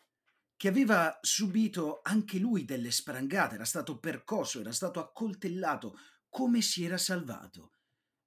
che 0.56 0.68
aveva 0.68 1.18
subito 1.22 2.00
anche 2.02 2.38
lui 2.38 2.64
delle 2.64 2.90
sprangate, 2.90 3.54
era 3.54 3.64
stato 3.64 3.98
percosso, 3.98 4.60
era 4.60 4.72
stato 4.72 5.00
accoltellato, 5.00 5.98
come 6.28 6.60
si 6.60 6.84
era 6.84 6.98
salvato? 6.98 7.72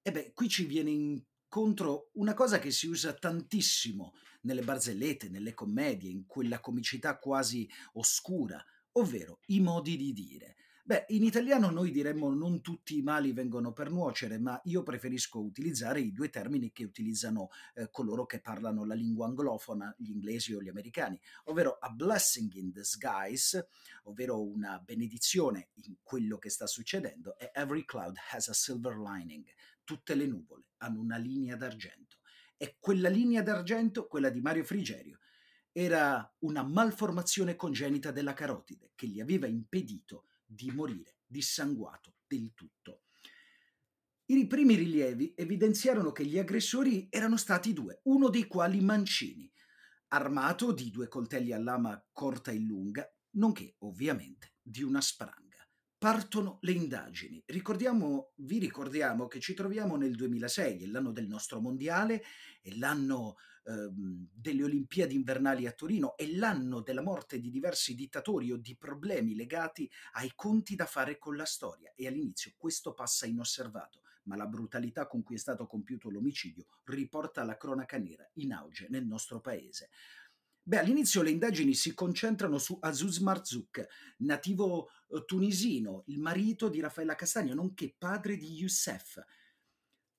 E 0.01 0.11
beh, 0.11 0.33
qui 0.33 0.49
ci 0.49 0.65
viene 0.65 0.89
incontro 0.89 2.09
una 2.13 2.33
cosa 2.33 2.59
che 2.59 2.71
si 2.71 2.87
usa 2.87 3.13
tantissimo 3.13 4.13
nelle 4.41 4.63
barzellette, 4.63 5.29
nelle 5.29 5.53
commedie, 5.53 6.09
in 6.09 6.25
quella 6.25 6.59
comicità 6.59 7.17
quasi 7.19 7.69
oscura, 7.93 8.63
ovvero 8.93 9.39
i 9.47 9.59
modi 9.59 9.95
di 9.95 10.13
dire. 10.13 10.55
Beh, 10.85 11.05
in 11.09 11.23
italiano 11.23 11.69
noi 11.69 11.91
diremmo 11.91 12.33
non 12.33 12.59
tutti 12.59 12.97
i 12.97 13.01
mali 13.01 13.31
vengono 13.31 13.71
per 13.71 13.89
nuocere, 13.89 14.37
ma 14.37 14.59
io 14.65 14.83
preferisco 14.83 15.39
utilizzare 15.39 16.01
i 16.01 16.11
due 16.11 16.29
termini 16.29 16.73
che 16.73 16.83
utilizzano 16.83 17.51
eh, 17.75 17.87
coloro 17.89 18.25
che 18.25 18.41
parlano 18.41 18.83
la 18.83 18.93
lingua 18.93 19.27
anglofona, 19.27 19.95
gli 19.97 20.09
inglesi 20.09 20.53
o 20.53 20.61
gli 20.61 20.67
americani, 20.67 21.17
ovvero 21.45 21.77
a 21.79 21.89
blessing 21.89 22.51
in 22.55 22.71
disguise, 22.71 23.69
ovvero 24.03 24.45
una 24.45 24.77
benedizione 24.79 25.69
in 25.85 25.95
quello 26.03 26.37
che 26.37 26.49
sta 26.49 26.67
succedendo, 26.67 27.37
e 27.37 27.51
every 27.53 27.85
cloud 27.85 28.17
has 28.31 28.49
a 28.49 28.53
silver 28.53 28.97
lining. 28.97 29.45
Tutte 29.85 30.15
le 30.15 30.27
nuvole 30.27 30.65
hanno 30.79 30.99
una 30.99 31.15
linea 31.15 31.55
d'argento. 31.55 32.17
E 32.57 32.75
quella 32.77 33.07
linea 33.07 33.41
d'argento, 33.41 34.05
quella 34.05 34.29
di 34.29 34.41
Mario 34.41 34.65
Frigerio, 34.65 35.19
era 35.71 36.29
una 36.39 36.61
malformazione 36.61 37.55
congenita 37.55 38.11
della 38.11 38.33
carotide 38.33 38.91
che 38.95 39.07
gli 39.07 39.21
aveva 39.21 39.47
impedito 39.47 40.25
di 40.53 40.71
morire 40.71 41.17
dissanguato 41.25 42.15
del 42.27 42.51
tutto. 42.53 43.01
I 44.25 44.47
primi 44.47 44.75
rilievi 44.75 45.33
evidenziarono 45.35 46.11
che 46.11 46.25
gli 46.25 46.39
aggressori 46.39 47.07
erano 47.09 47.37
stati 47.37 47.73
due, 47.73 47.99
uno 48.03 48.29
dei 48.29 48.47
quali 48.47 48.79
Mancini, 48.81 49.51
armato 50.09 50.71
di 50.71 50.89
due 50.91 51.07
coltelli 51.07 51.51
a 51.51 51.59
lama 51.59 52.01
corta 52.11 52.51
e 52.51 52.59
lunga, 52.59 53.05
nonché 53.31 53.75
ovviamente 53.79 54.53
di 54.61 54.81
una 54.81 55.01
spranga. 55.01 55.41
Partono 55.97 56.57
le 56.61 56.71
indagini. 56.71 57.41
Ricordiamo, 57.45 58.33
vi 58.37 58.59
ricordiamo 58.59 59.27
che 59.27 59.39
ci 59.39 59.53
troviamo 59.53 59.95
nel 59.95 60.15
2006, 60.15 60.83
è 60.83 60.85
l'anno 60.87 61.11
del 61.11 61.27
nostro 61.27 61.59
mondiale, 61.59 62.23
è 62.61 62.71
l'anno 62.75 63.35
ehm, 63.65 64.27
delle 64.33 64.63
Olimpiadi 64.63 65.15
invernali 65.15 65.67
a 65.67 65.71
Torino 65.71 66.15
e 66.17 66.35
l'anno 66.35 66.81
della 66.81 67.01
morte 67.01 67.39
di 67.39 67.49
diversi 67.49 67.95
dittatori 67.95 68.51
o 68.51 68.57
di 68.57 68.75
problemi 68.75 69.35
legati 69.35 69.89
ai 70.13 70.31
conti 70.35 70.75
da 70.75 70.85
fare 70.85 71.17
con 71.17 71.35
la 71.35 71.45
storia 71.45 71.91
e 71.95 72.07
all'inizio 72.07 72.53
questo 72.57 72.93
passa 72.93 73.25
inosservato, 73.25 74.01
ma 74.23 74.35
la 74.35 74.47
brutalità 74.47 75.07
con 75.07 75.23
cui 75.23 75.35
è 75.35 75.39
stato 75.39 75.67
compiuto 75.67 76.09
l'omicidio 76.09 76.65
riporta 76.85 77.43
la 77.43 77.57
cronaca 77.57 77.97
nera 77.97 78.29
in 78.35 78.53
auge 78.53 78.87
nel 78.89 79.05
nostro 79.05 79.39
paese. 79.39 79.89
Beh, 80.65 80.79
all'inizio 80.79 81.21
le 81.21 81.29
indagini 81.29 81.73
si 81.73 81.93
concentrano 81.93 82.57
su 82.57 82.77
Azuz 82.79 83.17
Marzouk, 83.17 83.85
nativo 84.19 84.89
eh, 85.09 85.25
tunisino, 85.25 86.03
il 86.07 86.19
marito 86.19 86.69
di 86.69 86.79
Raffaella 86.79 87.15
Castagno, 87.15 87.53
nonché 87.53 87.93
padre 87.97 88.37
di 88.37 88.53
Youssef, 88.53 89.21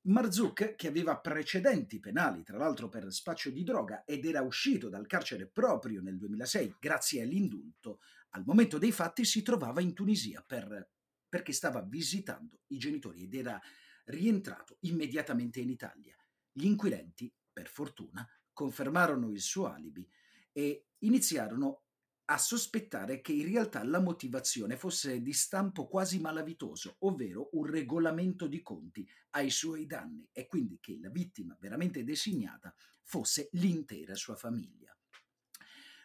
Marzouk, 0.06 0.74
che 0.74 0.88
aveva 0.88 1.18
precedenti 1.18 1.98
penali, 1.98 2.42
tra 2.42 2.58
l'altro 2.58 2.90
per 2.90 3.10
spaccio 3.10 3.50
di 3.50 3.62
droga, 3.62 4.04
ed 4.04 4.26
era 4.26 4.42
uscito 4.42 4.90
dal 4.90 5.06
carcere 5.06 5.46
proprio 5.46 6.02
nel 6.02 6.18
2006 6.18 6.76
grazie 6.78 7.22
all'indulto, 7.22 8.00
al 8.30 8.44
momento 8.44 8.76
dei 8.76 8.92
fatti 8.92 9.24
si 9.24 9.42
trovava 9.42 9.80
in 9.80 9.94
Tunisia 9.94 10.44
per, 10.46 10.90
perché 11.26 11.52
stava 11.52 11.80
visitando 11.80 12.60
i 12.68 12.76
genitori 12.76 13.22
ed 13.22 13.34
era 13.34 13.58
rientrato 14.06 14.76
immediatamente 14.80 15.60
in 15.60 15.70
Italia. 15.70 16.14
Gli 16.52 16.66
inquirenti, 16.66 17.32
per 17.50 17.68
fortuna, 17.68 18.28
confermarono 18.52 19.30
il 19.30 19.40
suo 19.40 19.68
alibi 19.68 20.06
e 20.52 20.88
iniziarono 20.98 21.83
a 22.26 22.38
sospettare 22.38 23.20
che 23.20 23.32
in 23.32 23.46
realtà 23.46 23.84
la 23.84 24.00
motivazione 24.00 24.76
fosse 24.76 25.20
di 25.20 25.32
stampo 25.32 25.86
quasi 25.86 26.20
malavitoso, 26.20 26.96
ovvero 27.00 27.50
un 27.52 27.66
regolamento 27.66 28.46
di 28.46 28.62
conti 28.62 29.06
ai 29.30 29.50
suoi 29.50 29.86
danni 29.86 30.26
e 30.32 30.46
quindi 30.46 30.78
che 30.80 30.98
la 31.00 31.10
vittima 31.10 31.56
veramente 31.60 32.02
designata 32.02 32.74
fosse 33.02 33.48
l'intera 33.52 34.14
sua 34.14 34.36
famiglia. 34.36 34.96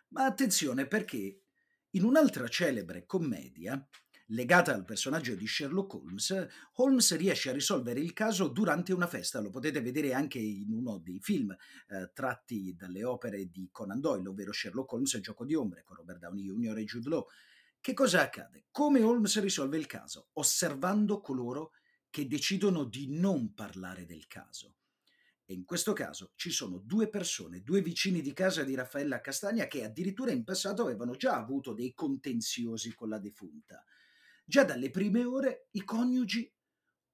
Ma 0.10 0.26
attenzione 0.26 0.88
perché 0.88 1.44
in 1.92 2.04
un'altra 2.04 2.48
celebre 2.48 3.06
commedia, 3.06 3.88
legata 4.30 4.74
al 4.74 4.86
personaggio 4.86 5.36
di 5.36 5.48
Sherlock 5.48 5.94
Holmes, 5.94 6.48
Holmes 6.74 7.16
riesce 7.16 7.50
a 7.50 7.54
risolvere 7.54 8.00
il 8.00 8.14
caso 8.14 8.48
durante 8.48 8.94
una 8.94 9.08
festa, 9.08 9.40
lo 9.40 9.50
potete 9.50 9.82
vedere 9.82 10.14
anche 10.14 10.40
in 10.40 10.72
uno 10.72 10.98
dei 10.98 11.20
film 11.20 11.56
eh, 11.88 12.12
tratti 12.14 12.76
dalle 12.76 13.04
opere 13.04 13.50
di 13.50 13.70
Conan 13.72 14.00
Doyle, 14.00 14.30
ovvero 14.30 14.52
Sherlock 14.52 14.92
Holmes 14.92 15.14
e 15.16 15.22
Gioco 15.22 15.46
di 15.46 15.56
Ombre 15.56 15.84
con 15.84 15.96
Robert 15.96 16.20
Downey 16.20 16.44
Jr. 16.44 16.78
e 16.78 16.84
Jude 16.84 17.10
Law. 17.10 17.26
Che 17.82 17.94
cosa 17.94 18.22
accade? 18.22 18.66
Come 18.72 19.02
Holmes 19.02 19.40
risolve 19.40 19.78
il 19.78 19.86
caso? 19.86 20.30
Osservando 20.34 21.22
coloro 21.22 21.72
che 22.10 22.28
decidono 22.28 22.84
di 22.84 23.08
non 23.10 23.54
parlare 23.54 24.06
del 24.06 24.28
caso. 24.28 24.76
E 25.46 25.54
in 25.54 25.66
questo 25.66 25.94
caso 25.94 26.34
ci 26.36 26.52
sono 26.52 26.78
due 26.78 27.10
persone, 27.10 27.64
due 27.64 27.82
vicini 27.82 28.22
di 28.22 28.34
casa 28.34 28.64
di 28.64 28.76
Raffaella 28.76 29.20
Castagna 29.20 29.66
che 29.66 29.84
addirittura 29.84 30.32
in 30.32 30.44
passato 30.44 30.84
avevano 30.84 31.16
già 31.16 31.36
avuto 31.36 31.74
dei 31.74 31.94
contenziosi 31.96 32.94
con 32.94 33.10
la 33.10 33.18
defunta. 33.18 33.84
Già 34.50 34.64
dalle 34.64 34.90
prime 34.90 35.26
ore 35.26 35.68
i 35.74 35.84
coniugi 35.84 36.52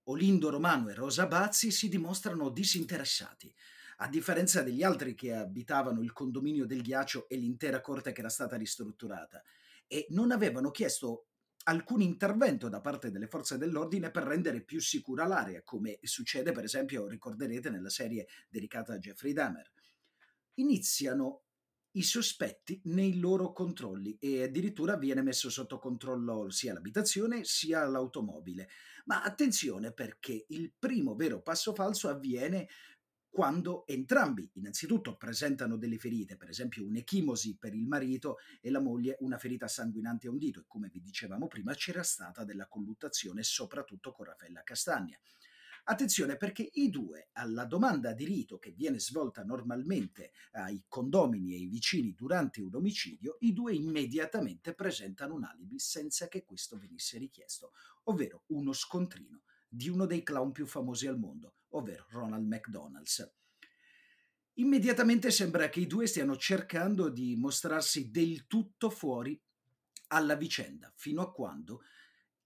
Olindo 0.04 0.50
Romano 0.50 0.88
e 0.88 0.94
Rosa 0.94 1.28
Bazzi 1.28 1.70
si 1.70 1.90
dimostrano 1.90 2.50
disinteressati, 2.50 3.54
a 3.98 4.08
differenza 4.08 4.62
degli 4.62 4.84
altri 4.84 5.16
che 5.16 5.34
abitavano 5.34 6.02
il 6.02 6.14
condominio 6.14 6.66
del 6.66 6.82
ghiaccio 6.82 7.28
e 7.28 7.36
l'intera 7.36 7.82
corte 7.82 8.14
che 8.14 8.22
era 8.22 8.30
stata 8.30 8.56
ristrutturata, 8.56 9.44
e 9.86 10.06
non 10.12 10.32
avevano 10.32 10.72
chiesto 10.72 11.28
alcun 11.66 12.00
intervento 12.00 12.70
da 12.70 12.80
parte 12.80 13.12
delle 13.12 13.28
forze 13.28 13.58
dell'ordine 13.58 14.12
per 14.12 14.24
rendere 14.24 14.64
più 14.64 14.80
sicura 14.80 15.28
l'area, 15.28 15.62
come 15.62 16.00
succede 16.04 16.54
per 16.54 16.64
esempio, 16.64 17.06
ricorderete, 17.06 17.70
nella 17.70 17.90
serie 17.90 18.28
dedicata 18.48 18.94
a 18.94 18.98
Jeffrey 18.98 19.34
Dahmer. 19.34 19.74
Iniziano 20.54 21.45
i 21.96 22.04
sospetti 22.04 22.82
nei 22.86 23.20
loro 23.20 23.52
controlli 23.52 24.18
e 24.20 24.44
addirittura 24.44 24.98
viene 24.98 25.22
messo 25.22 25.50
sotto 25.50 25.80
controllo 25.80 26.50
sia 26.50 26.74
l'abitazione 26.74 27.44
sia 27.44 27.86
l'automobile. 27.86 28.70
Ma 29.06 29.22
attenzione 29.22 29.92
perché 29.92 30.46
il 30.50 30.74
primo 30.78 31.16
vero 31.16 31.42
passo 31.42 31.74
falso 31.74 32.10
avviene 32.10 32.68
quando 33.30 33.86
entrambi 33.86 34.50
innanzitutto 34.54 35.18
presentano 35.18 35.76
delle 35.76 35.98
ferite, 35.98 36.38
per 36.38 36.48
esempio 36.48 36.86
un'echimosi 36.86 37.58
per 37.58 37.74
il 37.74 37.86
marito 37.86 38.38
e 38.62 38.70
la 38.72 38.80
moglie 38.80 39.18
una 39.20 39.38
ferita 39.38 39.68
sanguinante 39.68 40.28
a 40.28 40.32
un 40.32 40.38
dito 40.38 40.62
e 40.62 40.66
come 40.68 40.88
vi 40.88 41.02
dicevamo 41.02 41.48
prima 41.48 41.74
c'era 41.74 42.02
stata 42.02 42.46
della 42.46 42.68
colluttazione 42.68 43.44
soprattutto 43.44 44.14
con 44.14 44.28
Raffaella 44.28 44.64
Castagna. 44.64 45.20
Attenzione 45.88 46.36
perché 46.36 46.68
i 46.74 46.90
due, 46.90 47.30
alla 47.34 47.66
domanda 47.66 48.12
di 48.12 48.26
rito 48.26 48.58
che 48.58 48.72
viene 48.72 49.00
svolta 49.00 49.44
normalmente 49.44 50.32
ai 50.54 50.84
condomini 50.88 51.54
e 51.54 51.58
ai 51.58 51.68
vicini 51.68 52.16
durante 52.16 52.60
un 52.60 52.74
omicidio, 52.74 53.38
i 53.42 53.54
due 53.54 53.76
immediatamente 53.76 54.74
presentano 54.74 55.36
un 55.36 55.44
alibi 55.44 55.78
senza 55.78 56.28
che 56.28 56.44
questo 56.44 56.80
venisse 56.80 57.20
richiesto, 57.20 57.74
ovvero 58.06 58.46
uno 58.48 58.74
scontrino 58.74 59.44
di 59.70 59.88
uno 59.88 60.08
dei 60.08 60.24
clown 60.24 60.52
più 60.52 60.66
famosi 60.66 61.06
al 61.06 61.20
mondo, 61.20 61.58
ovvero 61.70 62.08
Ronald 62.10 62.48
McDonald's. 62.48 63.32
Immediatamente 64.54 65.30
sembra 65.30 65.70
che 65.70 65.82
i 65.82 65.88
due 65.88 66.08
stiano 66.08 66.36
cercando 66.36 67.10
di 67.10 67.36
mostrarsi 67.36 68.10
del 68.10 68.48
tutto 68.48 68.90
fuori 68.90 69.40
alla 70.08 70.36
vicenda, 70.36 70.92
fino 70.96 71.22
a 71.22 71.32
quando 71.32 71.84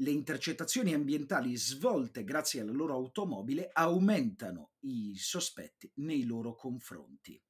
le 0.02 0.12
intercettazioni 0.12 0.94
ambientali 0.94 1.56
svolte 1.56 2.24
grazie 2.24 2.62
alla 2.62 2.72
loro 2.72 2.94
automobile 2.94 3.70
aumentano 3.74 4.72
i 4.82 5.16
sospetti 5.18 5.92
nei 5.96 6.26
loro 6.26 6.56
confronti. 6.56 7.42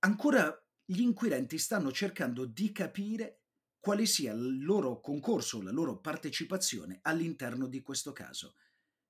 Ancora 0.00 0.52
gli 0.84 1.00
inquirenti 1.00 1.58
stanno 1.58 1.92
cercando 1.92 2.44
di 2.44 2.72
capire 2.72 3.42
quale 3.78 4.06
sia 4.06 4.32
il 4.32 4.64
loro 4.64 5.00
concorso, 5.00 5.62
la 5.62 5.70
loro 5.70 6.00
partecipazione 6.00 6.98
all'interno 7.02 7.66
di 7.66 7.80
questo 7.82 8.12
caso. 8.12 8.54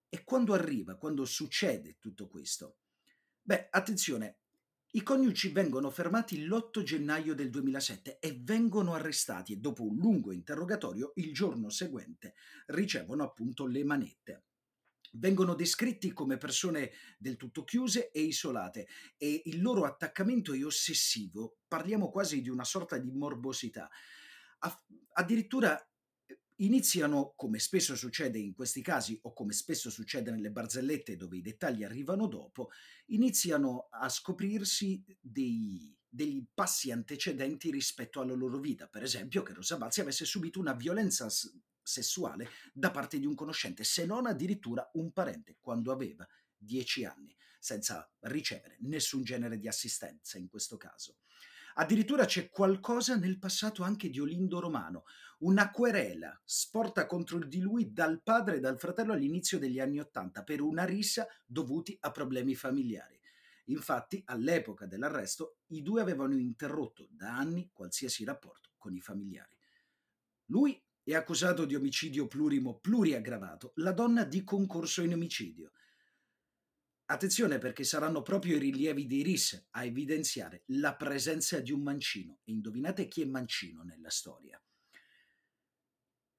E 0.08 0.24
quando 0.24 0.52
arriva, 0.52 0.96
quando 0.96 1.24
succede 1.24 1.96
tutto 1.98 2.28
questo? 2.28 2.80
Beh, 3.40 3.68
attenzione, 3.70 4.41
i 4.94 5.02
coniugi 5.02 5.48
vengono 5.48 5.88
fermati 5.88 6.44
l'8 6.44 6.82
gennaio 6.82 7.34
del 7.34 7.48
2007 7.48 8.18
e 8.18 8.38
vengono 8.42 8.92
arrestati 8.92 9.54
e 9.54 9.56
dopo 9.56 9.86
un 9.86 9.96
lungo 9.96 10.32
interrogatorio 10.32 11.12
il 11.14 11.32
giorno 11.32 11.70
seguente 11.70 12.34
ricevono 12.66 13.24
appunto 13.24 13.64
le 13.66 13.84
manette. 13.84 14.44
Vengono 15.12 15.54
descritti 15.54 16.12
come 16.12 16.36
persone 16.36 16.90
del 17.16 17.38
tutto 17.38 17.64
chiuse 17.64 18.10
e 18.10 18.20
isolate 18.20 18.86
e 19.16 19.40
il 19.46 19.62
loro 19.62 19.84
attaccamento 19.84 20.52
è 20.52 20.62
ossessivo, 20.62 21.60
parliamo 21.66 22.10
quasi 22.10 22.42
di 22.42 22.50
una 22.50 22.64
sorta 22.64 22.98
di 22.98 23.10
morbosità. 23.12 23.88
Addirittura 25.14 25.82
iniziano, 26.56 27.32
come 27.36 27.58
spesso 27.58 27.96
succede 27.96 28.38
in 28.38 28.54
questi 28.54 28.82
casi 28.82 29.18
o 29.22 29.32
come 29.32 29.52
spesso 29.52 29.90
succede 29.90 30.30
nelle 30.30 30.50
barzellette 30.50 31.16
dove 31.16 31.36
i 31.36 31.42
dettagli 31.42 31.84
arrivano 31.84 32.26
dopo, 32.26 32.70
iniziano 33.06 33.88
a 33.90 34.08
scoprirsi 34.08 35.02
dei, 35.20 35.96
degli 36.08 36.44
passi 36.52 36.90
antecedenti 36.90 37.70
rispetto 37.70 38.20
alla 38.20 38.34
loro 38.34 38.58
vita. 38.58 38.86
Per 38.86 39.02
esempio 39.02 39.42
che 39.42 39.54
Rosa 39.54 39.76
Balzi 39.76 40.00
avesse 40.00 40.24
subito 40.24 40.60
una 40.60 40.74
violenza 40.74 41.28
s- 41.28 41.52
sessuale 41.82 42.48
da 42.72 42.90
parte 42.90 43.18
di 43.18 43.26
un 43.26 43.34
conoscente, 43.34 43.82
se 43.82 44.04
non 44.06 44.26
addirittura 44.26 44.88
un 44.94 45.12
parente, 45.12 45.56
quando 45.60 45.90
aveva 45.90 46.26
dieci 46.56 47.04
anni, 47.04 47.34
senza 47.58 48.08
ricevere 48.20 48.76
nessun 48.80 49.22
genere 49.22 49.58
di 49.58 49.68
assistenza 49.68 50.38
in 50.38 50.48
questo 50.48 50.76
caso. 50.76 51.18
Addirittura 51.74 52.26
c'è 52.26 52.50
qualcosa 52.50 53.16
nel 53.16 53.38
passato 53.38 53.82
anche 53.82 54.10
di 54.10 54.20
Olindo 54.20 54.60
Romano, 54.60 55.04
una 55.42 55.70
querela 55.70 56.40
sporta 56.44 57.06
contro 57.06 57.38
di 57.38 57.60
lui 57.60 57.92
dal 57.92 58.22
padre 58.22 58.56
e 58.56 58.60
dal 58.60 58.78
fratello 58.78 59.12
all'inizio 59.12 59.58
degli 59.58 59.80
anni 59.80 59.98
Ottanta 59.98 60.44
per 60.44 60.60
una 60.60 60.84
rissa 60.84 61.26
dovuti 61.44 61.96
a 62.00 62.10
problemi 62.10 62.54
familiari. 62.54 63.18
Infatti, 63.66 64.22
all'epoca 64.26 64.86
dell'arresto, 64.86 65.58
i 65.68 65.82
due 65.82 66.00
avevano 66.00 66.36
interrotto 66.36 67.08
da 67.10 67.36
anni 67.36 67.70
qualsiasi 67.72 68.24
rapporto 68.24 68.70
con 68.76 68.94
i 68.94 69.00
familiari. 69.00 69.56
Lui 70.46 70.80
è 71.02 71.14
accusato 71.14 71.64
di 71.64 71.74
omicidio 71.74 72.28
plurimo 72.28 72.78
pluriaggravato, 72.78 73.72
la 73.76 73.92
donna 73.92 74.24
di 74.24 74.44
concorso 74.44 75.02
in 75.02 75.14
omicidio. 75.14 75.72
Attenzione 77.06 77.58
perché 77.58 77.82
saranno 77.82 78.22
proprio 78.22 78.56
i 78.56 78.60
rilievi 78.60 79.06
dei 79.06 79.22
RIS 79.22 79.68
a 79.70 79.84
evidenziare 79.84 80.62
la 80.66 80.94
presenza 80.94 81.58
di 81.58 81.72
un 81.72 81.82
mancino. 81.82 82.38
E 82.44 82.52
indovinate 82.52 83.08
chi 83.08 83.22
è 83.22 83.26
mancino 83.26 83.82
nella 83.82 84.10
storia. 84.10 84.60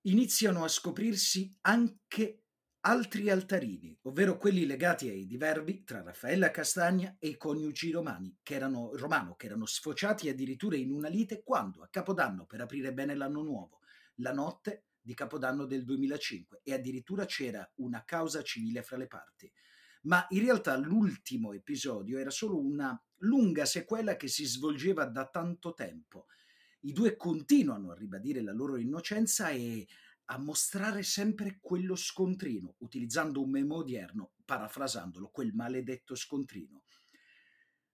Iniziano 0.06 0.66
a 0.66 0.68
scoprirsi 0.68 1.58
anche 1.62 2.44
altri 2.82 3.30
altarini, 3.30 3.98
ovvero 4.02 4.38
quelli 4.38 4.66
legati 4.66 5.08
ai 5.08 5.26
diverbi 5.26 5.86
tra 5.86 6.02
Raffaella 6.02 6.52
Castagna 6.52 7.16
e 7.20 7.30
i 7.30 7.38
coniugi 7.38 7.90
romani, 7.92 8.38
che 8.44 8.56
erano, 8.56 8.94
romano, 8.96 9.36
che 9.36 9.46
erano 9.46 9.66
sfociati 9.66 10.28
addirittura 10.28 10.76
in 10.76 10.92
una 10.92 11.08
lite 11.08 11.42
quando 11.42 11.84
a 11.84 11.88
Capodanno, 11.90 12.46
per 12.46 12.60
aprire 12.60 12.92
bene 12.92 13.16
l'anno 13.16 13.44
nuovo, 13.44 13.80
la 14.16 14.34
notte 14.34 14.88
di 15.00 15.14
Capodanno 15.14 15.66
del 15.66 15.86
2005, 15.86 16.60
e 16.64 16.74
addirittura 16.74 17.24
c'era 17.24 17.66
una 17.76 18.04
causa 18.04 18.42
civile 18.44 18.84
fra 18.84 18.98
le 18.98 19.08
parti 19.08 19.50
ma 20.04 20.26
in 20.32 20.42
realtà 20.42 20.76
l'ultimo 20.76 21.54
episodio 21.54 22.18
era 22.18 22.30
solo 22.30 22.60
una 22.60 23.02
lunga 23.20 23.66
sequela 23.66 24.16
che 24.16 24.28
si 24.28 24.46
svolgeva 24.46 25.06
da 25.06 25.28
tanto 25.28 25.74
tempo. 25.74 26.26
I 26.86 26.92
due 26.92 27.16
continuano 27.16 27.92
a 27.92 27.96
ribadire 27.96 28.42
la 28.42 28.52
loro 28.52 28.76
innocenza 28.76 29.50
e 29.50 29.88
a 30.26 30.38
mostrare 30.38 31.02
sempre 31.04 31.60
quello 31.62 31.96
scontrino, 31.96 32.76
utilizzando 32.80 33.42
un 33.42 33.50
memo 33.50 33.76
odierno, 33.76 34.34
parafrasandolo, 34.44 35.30
quel 35.30 35.54
maledetto 35.54 36.14
scontrino. 36.14 36.84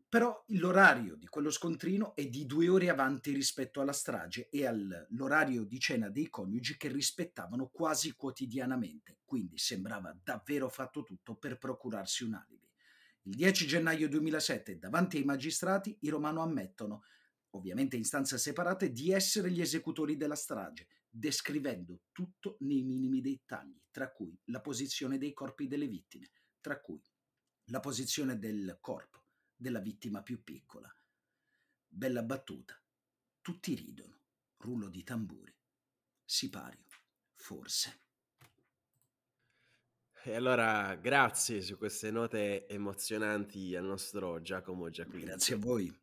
Però 0.09 0.43
l'orario 0.47 1.15
di 1.15 1.27
quello 1.27 1.51
scontrino 1.51 2.15
è 2.15 2.27
di 2.27 2.47
due 2.47 2.67
ore 2.67 2.89
avanti 2.89 3.31
rispetto 3.31 3.79
alla 3.79 3.93
strage 3.93 4.49
e 4.49 4.65
all'orario 4.65 5.65
di 5.65 5.79
cena 5.79 6.09
dei 6.09 6.27
coniugi 6.27 6.75
che 6.75 6.87
rispettavano 6.87 7.67
quasi 7.67 8.13
quotidianamente, 8.13 9.19
quindi 9.23 9.59
sembrava 9.59 10.17
davvero 10.23 10.67
fatto 10.67 11.03
tutto 11.03 11.35
per 11.35 11.59
procurarsi 11.59 12.23
un 12.23 12.33
alibi. 12.33 12.67
Il 13.23 13.35
10 13.35 13.67
gennaio 13.67 14.09
2007, 14.09 14.79
davanti 14.79 15.17
ai 15.17 15.25
magistrati, 15.25 15.95
i 16.01 16.09
romano 16.09 16.41
ammettono, 16.41 17.03
ovviamente 17.51 17.95
in 17.95 18.03
stanze 18.03 18.37
separate, 18.37 18.91
di 18.91 19.11
essere 19.11 19.51
gli 19.51 19.61
esecutori 19.61 20.17
della 20.17 20.35
strage, 20.35 20.87
descrivendo 21.09 22.03
tutto 22.11 22.57
nei 22.61 22.83
minimi 22.83 23.21
dettagli, 23.21 23.79
tra 23.89 24.11
cui 24.11 24.37
la 24.45 24.61
posizione 24.61 25.17
dei 25.17 25.33
corpi 25.33 25.67
delle 25.67 25.87
vittime, 25.87 26.31
tra 26.61 26.79
cui 26.79 27.01
la 27.65 27.79
posizione 27.79 28.37
del 28.37 28.77
corpo 28.79 29.25
della 29.55 29.79
vittima 29.79 30.21
più 30.21 30.43
piccola. 30.43 30.93
Bella 31.87 32.23
battuta. 32.23 32.79
Tutti 33.41 33.75
ridono. 33.75 34.21
Rullo 34.57 34.89
di 34.89 35.03
tamburi. 35.03 35.55
Sipario. 36.23 36.85
Forse. 37.33 38.01
E 40.23 40.35
allora 40.35 40.95
grazie 40.95 41.61
su 41.61 41.77
queste 41.77 42.11
note 42.11 42.67
emozionanti 42.67 43.75
al 43.75 43.85
nostro 43.85 44.41
Giacomo 44.41 44.89
Giaquino. 44.89 45.25
Grazie 45.25 45.55
a 45.55 45.57
voi. 45.57 45.99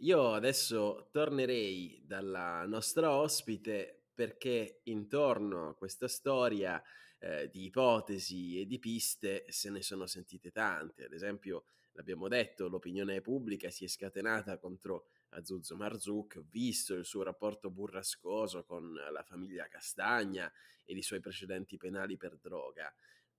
Io 0.00 0.32
adesso 0.34 1.08
tornerei 1.10 2.02
dalla 2.04 2.66
nostra 2.66 3.12
ospite 3.12 4.08
perché 4.12 4.80
intorno 4.84 5.70
a 5.70 5.74
questa 5.74 6.06
storia 6.06 6.82
eh, 7.18 7.48
di 7.48 7.64
ipotesi 7.64 8.60
e 8.60 8.66
di 8.66 8.78
piste 8.78 9.46
se 9.48 9.70
ne 9.70 9.80
sono 9.80 10.06
sentite 10.06 10.50
tante. 10.50 11.04
Ad 11.04 11.12
esempio, 11.14 11.64
l'abbiamo 11.92 12.28
detto, 12.28 12.68
l'opinione 12.68 13.22
pubblica 13.22 13.70
si 13.70 13.84
è 13.84 13.88
scatenata 13.88 14.58
contro 14.58 15.06
Azuzzo 15.30 15.76
Marzuc, 15.76 16.42
visto 16.50 16.92
il 16.92 17.06
suo 17.06 17.22
rapporto 17.22 17.70
burrascoso 17.70 18.64
con 18.64 18.92
la 18.92 19.22
famiglia 19.22 19.66
Castagna 19.66 20.52
e 20.84 20.94
i 20.94 21.02
suoi 21.02 21.20
precedenti 21.20 21.78
penali 21.78 22.18
per 22.18 22.36
droga. 22.36 22.94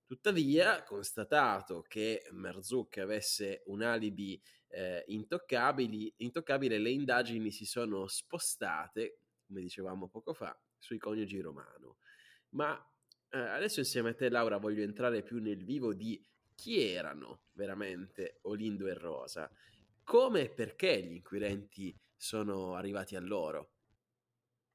Tuttavia, 0.08 0.84
constatato 0.84 1.82
che 1.82 2.30
Marzuc 2.32 2.98
avesse 3.00 3.64
un 3.66 3.82
alibi 3.82 4.42
eh, 4.70 5.04
intoccabile, 5.08 6.78
le 6.78 6.90
indagini 6.92 7.52
si 7.52 7.66
sono 7.66 8.08
spostate, 8.08 9.20
come 9.46 9.60
dicevamo 9.60 10.08
poco 10.08 10.34
fa, 10.34 10.58
sui 10.78 10.98
coniugi 10.98 11.42
romano. 11.42 11.98
Ma 12.52 12.74
eh, 13.32 13.38
adesso 13.38 13.80
insieme 13.82 14.12
a 14.12 14.14
te, 14.14 14.30
Laura, 14.30 14.56
voglio 14.60 14.82
entrare 14.82 15.24
più 15.24 15.42
nel 15.42 15.66
vivo 15.66 15.94
di 15.94 16.26
chi 16.56 16.82
erano 16.82 17.42
veramente 17.52 18.40
Olindo 18.44 18.88
e 18.88 18.94
Rosa, 18.94 19.52
come 20.06 20.44
e 20.44 20.50
perché 20.50 21.04
gli 21.04 21.16
inquirenti 21.16 21.94
sono 22.16 22.76
arrivati 22.76 23.18
a 23.18 23.20
loro. 23.20 23.72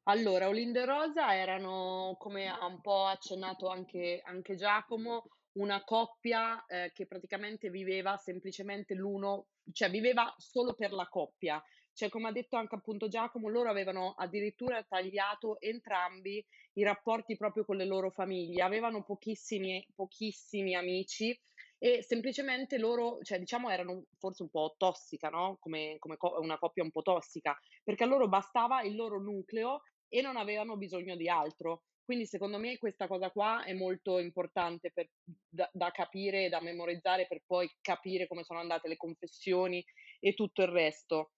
Allora, 0.04 0.48
Olindo 0.48 0.80
e 0.80 0.84
Rosa 0.84 1.36
erano, 1.36 2.16
come 2.18 2.48
ha 2.48 2.66
un 2.66 2.80
po' 2.80 3.04
accennato 3.04 3.68
anche, 3.68 4.20
anche 4.24 4.56
Giacomo, 4.56 5.22
una 5.52 5.84
coppia 5.84 6.64
eh, 6.66 6.90
che 6.92 7.06
praticamente 7.06 7.70
viveva 7.70 8.16
semplicemente 8.16 8.94
l'uno, 8.94 9.46
cioè 9.72 9.90
viveva 9.90 10.34
solo 10.38 10.74
per 10.74 10.92
la 10.92 11.06
coppia. 11.08 11.62
Cioè, 11.94 12.08
come 12.08 12.28
ha 12.28 12.32
detto 12.32 12.56
anche 12.56 12.74
appunto 12.74 13.06
Giacomo, 13.06 13.48
loro 13.48 13.70
avevano 13.70 14.14
addirittura 14.16 14.82
tagliato 14.82 15.60
entrambi 15.60 16.44
i 16.74 16.82
rapporti 16.82 17.36
proprio 17.36 17.64
con 17.64 17.76
le 17.76 17.84
loro 17.84 18.10
famiglie, 18.10 18.62
avevano 18.62 19.04
pochissimi, 19.04 19.86
pochissimi 19.94 20.74
amici 20.74 21.38
e 21.78 22.02
semplicemente 22.02 22.78
loro, 22.78 23.18
cioè 23.22 23.38
diciamo 23.38 23.68
erano 23.68 24.04
forse 24.16 24.42
un 24.42 24.48
po' 24.50 24.74
tossica, 24.78 25.28
no, 25.28 25.56
come 25.60 25.96
come 25.98 26.16
co 26.16 26.38
una 26.40 26.56
coppia 26.56 26.82
un 26.84 26.90
po' 26.90 27.02
tossica, 27.02 27.56
perché 27.82 28.04
a 28.04 28.06
loro 28.06 28.28
bastava 28.28 28.82
il 28.82 28.94
loro 28.94 29.20
nucleo 29.20 29.82
e 30.14 30.20
non 30.20 30.36
avevano 30.36 30.76
bisogno 30.76 31.16
di 31.16 31.26
altro. 31.26 31.84
Quindi 32.04 32.26
secondo 32.26 32.58
me 32.58 32.76
questa 32.76 33.06
cosa 33.06 33.30
qua 33.30 33.64
è 33.64 33.72
molto 33.72 34.18
importante 34.18 34.90
per 34.92 35.08
da 35.48 35.70
da 35.72 35.90
capire 35.90 36.50
da 36.50 36.60
memorizzare 36.60 37.26
per 37.26 37.42
poi 37.46 37.70
capire 37.80 38.26
come 38.26 38.44
sono 38.44 38.58
andate 38.58 38.88
le 38.88 38.98
confessioni 38.98 39.82
e 40.20 40.34
tutto 40.34 40.60
il 40.60 40.68
resto. 40.68 41.32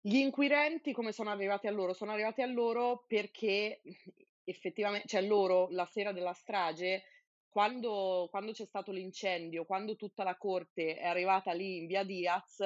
Gli 0.00 0.16
inquirenti 0.16 0.92
come 0.92 1.12
sono 1.12 1.28
arrivati 1.28 1.66
a 1.66 1.72
loro? 1.72 1.92
Sono 1.92 2.12
arrivati 2.12 2.40
a 2.40 2.46
loro 2.46 3.04
perché, 3.06 3.82
effettivamen 4.44 5.02
cioè 5.04 5.20
loro 5.20 5.68
la 5.70 5.84
sera 5.84 6.12
della 6.12 6.32
strage, 6.32 7.04
quando 7.48 8.28
quando 8.30 8.52
c'è 8.52 8.64
stato 8.64 8.92
l'incendio, 8.92 9.66
quando 9.66 9.96
tutta 9.96 10.24
la 10.24 10.38
corte 10.38 10.96
è 10.96 11.04
arrivata 11.04 11.52
lì 11.52 11.76
in 11.76 11.86
via 11.86 12.02
Diaz, 12.02 12.60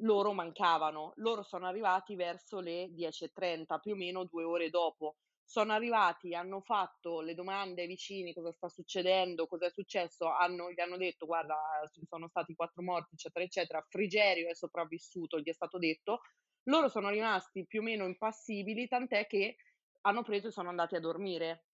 loro 0.00 0.32
mancavano. 0.32 1.12
Loro 1.16 1.42
sono 1.42 1.66
arrivati 1.66 2.14
verso 2.16 2.60
le 2.60 2.88
10:30, 2.92 3.78
più 3.78 3.92
o 3.92 3.96
meno 3.96 4.24
2 4.24 4.44
ore 4.44 4.70
dopo. 4.70 5.16
Sono 5.44 5.72
arrivati, 5.72 6.34
hanno 6.34 6.60
fatto 6.60 7.20
le 7.22 7.34
domande 7.34 7.82
ai 7.82 7.88
vicini: 7.88 8.32
"Cosa 8.34 8.52
sta 8.52 8.68
succedendo? 8.68 9.46
Cos'è 9.46 9.70
successo?" 9.70 10.26
Hanno 10.28 10.70
gli 10.72 10.80
hanno 10.80 10.96
detto: 10.98 11.26
"Guarda, 11.26 11.56
ci 11.92 12.02
sono 12.06 12.28
stati 12.28 12.54
4 12.54 12.82
morti, 12.82 13.14
eccetera, 13.14 13.44
eccetera. 13.44 13.84
Frigerio 13.88 14.48
è 14.48 14.54
sopravvissuto", 14.54 15.38
gli 15.40 15.48
è 15.48 15.52
stato 15.54 15.78
detto. 15.78 16.20
Loro 16.64 16.88
sono 16.88 17.08
rimasti 17.10 17.66
più 17.66 17.80
o 17.80 17.82
meno 17.84 18.04
impassibili, 18.06 18.86
tant'è 18.88 19.26
che 19.26 19.56
hanno 20.02 20.22
preso 20.22 20.48
e 20.48 20.50
sono 20.52 20.68
andati 20.68 20.94
a 20.96 21.00
dormire. 21.00 21.64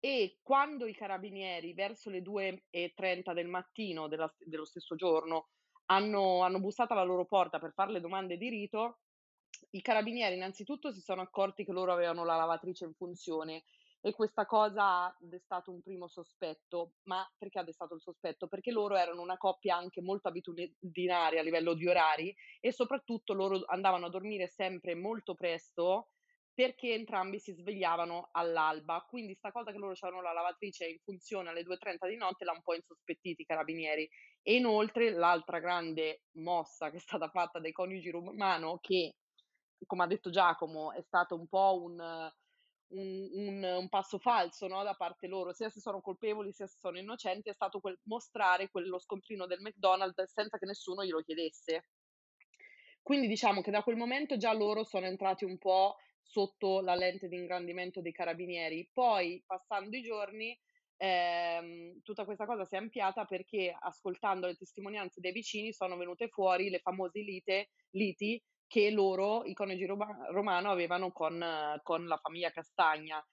E 0.00 0.38
quando 0.42 0.86
i 0.86 0.94
carabinieri 0.94 1.72
verso 1.74 2.10
le 2.10 2.22
2:30 2.22 3.32
del 3.32 3.48
mattino 3.48 4.08
della 4.08 4.32
dello 4.38 4.64
stesso 4.64 4.94
giorno 4.96 5.48
hanno 5.90 6.42
hanno 6.42 6.60
bussato 6.60 6.92
alla 6.92 7.02
loro 7.02 7.24
porta 7.24 7.58
per 7.58 7.72
far 7.72 7.90
le 7.90 8.00
domande 8.00 8.36
di 8.36 8.48
rito, 8.48 9.00
i 9.70 9.82
carabinieri 9.82 10.34
innanzitutto 10.34 10.92
si 10.92 11.00
sono 11.00 11.20
accorti 11.20 11.64
che 11.64 11.72
loro 11.72 11.92
avevano 11.92 12.24
la 12.24 12.36
lavatrice 12.36 12.84
in 12.84 12.94
funzione 12.94 13.64
e 14.00 14.12
questa 14.12 14.46
cosa 14.46 15.04
ha 15.04 15.16
destato 15.18 15.70
un 15.70 15.82
primo 15.82 16.08
sospetto. 16.08 16.94
Ma 17.02 17.28
perché 17.36 17.58
ha 17.58 17.64
destato 17.64 17.94
il 17.94 18.00
sospetto? 18.00 18.48
Perché 18.48 18.70
loro 18.70 18.96
erano 18.96 19.20
una 19.20 19.36
coppia 19.36 19.76
anche 19.76 20.00
molto 20.00 20.28
abitudinaria 20.28 21.40
a 21.40 21.42
livello 21.42 21.74
di 21.74 21.86
orari 21.86 22.34
e 22.60 22.72
soprattutto 22.72 23.34
loro 23.34 23.62
andavano 23.66 24.06
a 24.06 24.10
dormire 24.10 24.48
sempre 24.48 24.94
molto 24.94 25.34
presto 25.34 26.08
perché 26.54 26.92
entrambi 26.94 27.38
si 27.38 27.52
svegliavano 27.52 28.28
all'alba. 28.32 29.04
Quindi 29.08 29.34
'sta 29.34 29.50
cosa 29.52 29.72
che 29.72 29.78
loro 29.78 29.94
c'avevano 29.94 30.22
la 30.24 30.32
lavatrice 30.32 30.86
in 30.86 30.98
funzione 31.02 31.50
alle 31.50 31.62
2:30 31.62 32.06
di 32.08 32.16
notte 32.16 32.44
l'ha 32.44 32.52
un 32.52 32.62
po' 32.62 32.74
insospettiti 32.74 33.42
i 33.42 33.44
carabinieri. 33.44 34.08
E 34.42 34.54
inoltre 34.56 35.10
l'altra 35.12 35.58
grande 35.60 36.22
mossa 36.34 36.90
che 36.90 36.96
è 36.96 37.00
stata 37.00 37.28
fatta 37.28 37.58
dai 37.60 37.72
coniugi 37.72 38.10
Romano 38.10 38.78
che, 38.80 39.14
come 39.86 40.04
ha 40.04 40.06
detto 40.06 40.30
Giacomo, 40.30 40.92
è 40.92 41.02
stato 41.02 41.34
un 41.36 41.46
po' 41.48 41.80
un 41.82 42.30
un 42.92 43.28
un 43.32 43.62
un 43.64 43.88
passo 43.88 44.18
falso, 44.18 44.66
no, 44.66 44.82
da 44.82 44.94
parte 44.94 45.28
loro, 45.28 45.52
sia 45.52 45.70
se 45.70 45.80
sono 45.80 46.00
colpevoli, 46.00 46.52
sia 46.52 46.66
se 46.66 46.76
sono 46.78 46.98
innocenti, 46.98 47.48
è 47.50 47.52
stato 47.54 47.78
quel 47.80 47.98
mostrare 48.04 48.68
quello 48.70 48.98
scontrino 48.98 49.46
del 49.46 49.60
McDonald's 49.60 50.32
senza 50.32 50.58
che 50.58 50.66
nessuno 50.66 51.04
glielo 51.04 51.20
chiedesse. 51.22 51.84
Quindi 53.06 53.26
diciamo 53.28 53.62
che 53.62 53.70
da 53.70 53.82
quel 53.82 53.96
momento 53.96 54.36
già 54.36 54.52
loro 54.52 54.84
sono 54.84 55.06
entrati 55.06 55.44
un 55.44 55.58
po' 55.58 55.96
sotto 56.30 56.80
la 56.80 56.94
lente 56.94 57.28
di 57.28 57.36
ingrandimento 57.36 58.00
dei 58.00 58.12
carabinieri. 58.12 58.88
Poi, 58.92 59.42
passando 59.44 59.96
i 59.96 60.02
giorni, 60.02 60.56
ehm, 60.96 62.00
tutta 62.02 62.24
questa 62.24 62.46
cosa 62.46 62.64
si 62.64 62.76
è 62.76 62.78
ampliata 62.78 63.24
perché, 63.24 63.74
ascoltando 63.76 64.46
le 64.46 64.54
testimonianze 64.54 65.20
dei 65.20 65.32
vicini, 65.32 65.72
sono 65.72 65.96
venute 65.96 66.28
fuori 66.28 66.70
le 66.70 66.78
famose 66.78 67.20
lite 67.20 67.70
liti 67.90 68.42
che 68.66 68.90
loro, 68.90 69.44
i 69.44 69.54
coniugi 69.54 69.84
Roma 69.86 70.06
Romano, 70.30 70.70
avevano 70.70 71.10
con 71.10 71.44
con 71.82 72.06
la 72.06 72.16
famiglia 72.18 72.50
Castagna. 72.50 73.24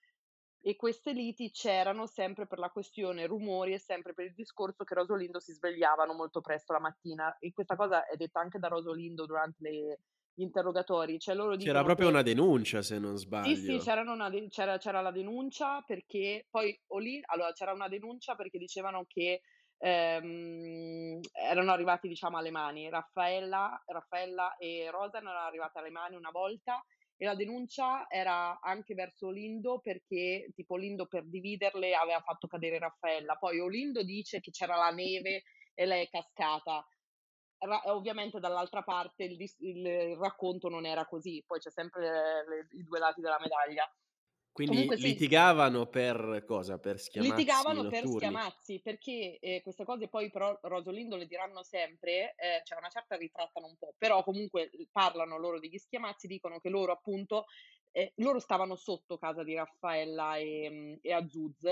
E 0.60 0.76
queste 0.76 1.14
liti 1.14 1.52
c'erano 1.52 2.08
sempre 2.08 2.48
per 2.48 2.58
la 2.60 2.70
questione 2.72 3.28
rumori 3.28 3.74
e 3.74 3.80
sempre 3.80 4.14
per 4.14 4.26
il 4.26 4.34
discorso 4.34 4.84
che 4.84 4.96
Rosolindo 4.96 5.40
si 5.40 5.54
svegliavano 5.54 6.14
molto 6.14 6.42
presto 6.42 6.74
la 6.74 6.80
mattina. 6.80 7.38
E 7.38 7.54
questa 7.54 7.76
cosa 7.76 8.06
è 8.08 8.16
detta 8.18 8.40
anche 8.40 8.58
da 8.60 8.68
Rosolindo 8.68 9.26
durante 9.28 9.58
le 9.62 10.00
gli 10.38 10.44
interrogatori, 10.44 11.20
cioè 11.20 11.36
loro 11.36 11.56
C'era 11.60 11.84
proprio 11.84 12.08
che 12.08 12.10
una 12.10 12.22
denuncia, 12.24 12.82
se 12.82 12.98
non 13.00 13.16
Sì, 13.40 13.56
sì, 13.56 13.78
sbaglio. 13.78 13.78
c'erano 13.78 14.14
una 14.14 14.30
de 14.30 14.48
c'era 14.50 14.78
c'era 14.80 15.00
la 15.02 15.12
denuncia 15.12 15.82
perché 15.86 16.48
poi 16.50 16.78
o 16.88 16.98
lì 16.98 17.22
allora 17.26 17.52
c'era 17.54 17.72
una 17.72 17.88
denuncia 17.88 18.34
perché 18.36 18.58
dicevano 18.58 19.06
che, 19.08 19.42
ehm, 19.78 21.20
erano 21.34 21.72
arrivati 21.72 22.08
diciamo 22.08 22.38
alle 22.38 22.50
mani. 22.52 22.90
Raffaella 22.90 23.84
Raffaella 23.86 24.56
e 24.58 24.90
Rosa 24.92 25.18
erano 25.20 25.38
arrivate 25.38 25.78
alle 25.80 25.92
mani 25.92 26.16
una 26.16 26.32
volta 26.32 26.84
e 27.16 27.26
la 27.26 27.36
denuncia 27.36 28.08
era 28.10 28.60
anche 28.60 28.96
verso 28.96 29.28
Olindo 29.28 29.80
perché 29.82 30.50
tipo 30.56 30.74
Olindo 30.74 31.06
per 31.06 31.28
dividerle 31.28 31.94
aveva 31.96 32.22
fatto 32.22 32.48
cadere 32.48 32.80
Raffaella. 32.80 33.36
Poi 33.36 33.60
Olindo 33.60 34.04
dice 34.04 34.40
che 34.40 34.50
c'era 34.52 34.76
la 34.78 34.90
neve 34.90 35.44
e 35.76 35.86
lei 35.86 36.06
è 36.06 36.10
cascata. 36.10 36.84
Ra 37.62 37.82
ovviamente 37.86 38.40
dall'altra 38.40 38.84
parte 38.84 39.24
il 39.24 39.36
dis 39.36 39.56
il 39.60 40.16
racconto 40.16 40.70
non 40.70 40.86
era 40.86 41.06
così, 41.08 41.44
poi 41.46 41.60
c'è 41.60 41.72
sempre 41.72 42.46
le 42.48 42.68
i 42.72 42.84
2 42.84 43.00
lati 43.00 43.20
della 43.20 43.40
medaglia. 43.40 43.92
Quindi 44.52 44.92
Comunque 44.92 44.98
sì. 44.98 45.22
litigavano 45.22 45.88
per 45.88 46.44
cosa? 46.46 46.78
Per 46.80 47.00
schiamazzi 47.00 47.72
Litigavano 47.72 47.86
per 47.86 48.06
notturni? 48.06 48.42
schiamazzi, 48.46 48.80
perché, 48.80 49.38
ehm, 49.40 49.62
queste 49.64 49.84
cose 49.86 50.08
poi 50.08 50.30
però 50.30 50.56
Rosolindo 50.62 51.16
le 51.16 51.26
diranno 51.26 51.64
sempre, 51.64 52.36
ehm, 52.36 52.62
cioè 52.64 52.78
una 52.78 52.90
certa 52.90 53.16
ritrattano 53.16 53.66
un 53.66 53.76
po', 53.76 53.96
però 53.98 54.24
comunque 54.24 54.70
l 54.72 54.88
parlano 54.92 55.38
loro 55.40 55.58
degli 55.60 55.80
schiamazzi, 55.80 56.28
dicono 56.28 56.60
che 56.60 56.70
loro 56.70 56.92
appunto 56.92 57.46
ehm, 57.92 58.10
loro 58.18 58.38
stavano 58.40 58.76
sotto 58.76 59.18
casa 59.18 59.44
di 59.44 59.56
Raffaella, 59.56 60.38
ehm, 60.38 61.00
e 61.02 61.12
Azzouz 61.12 61.64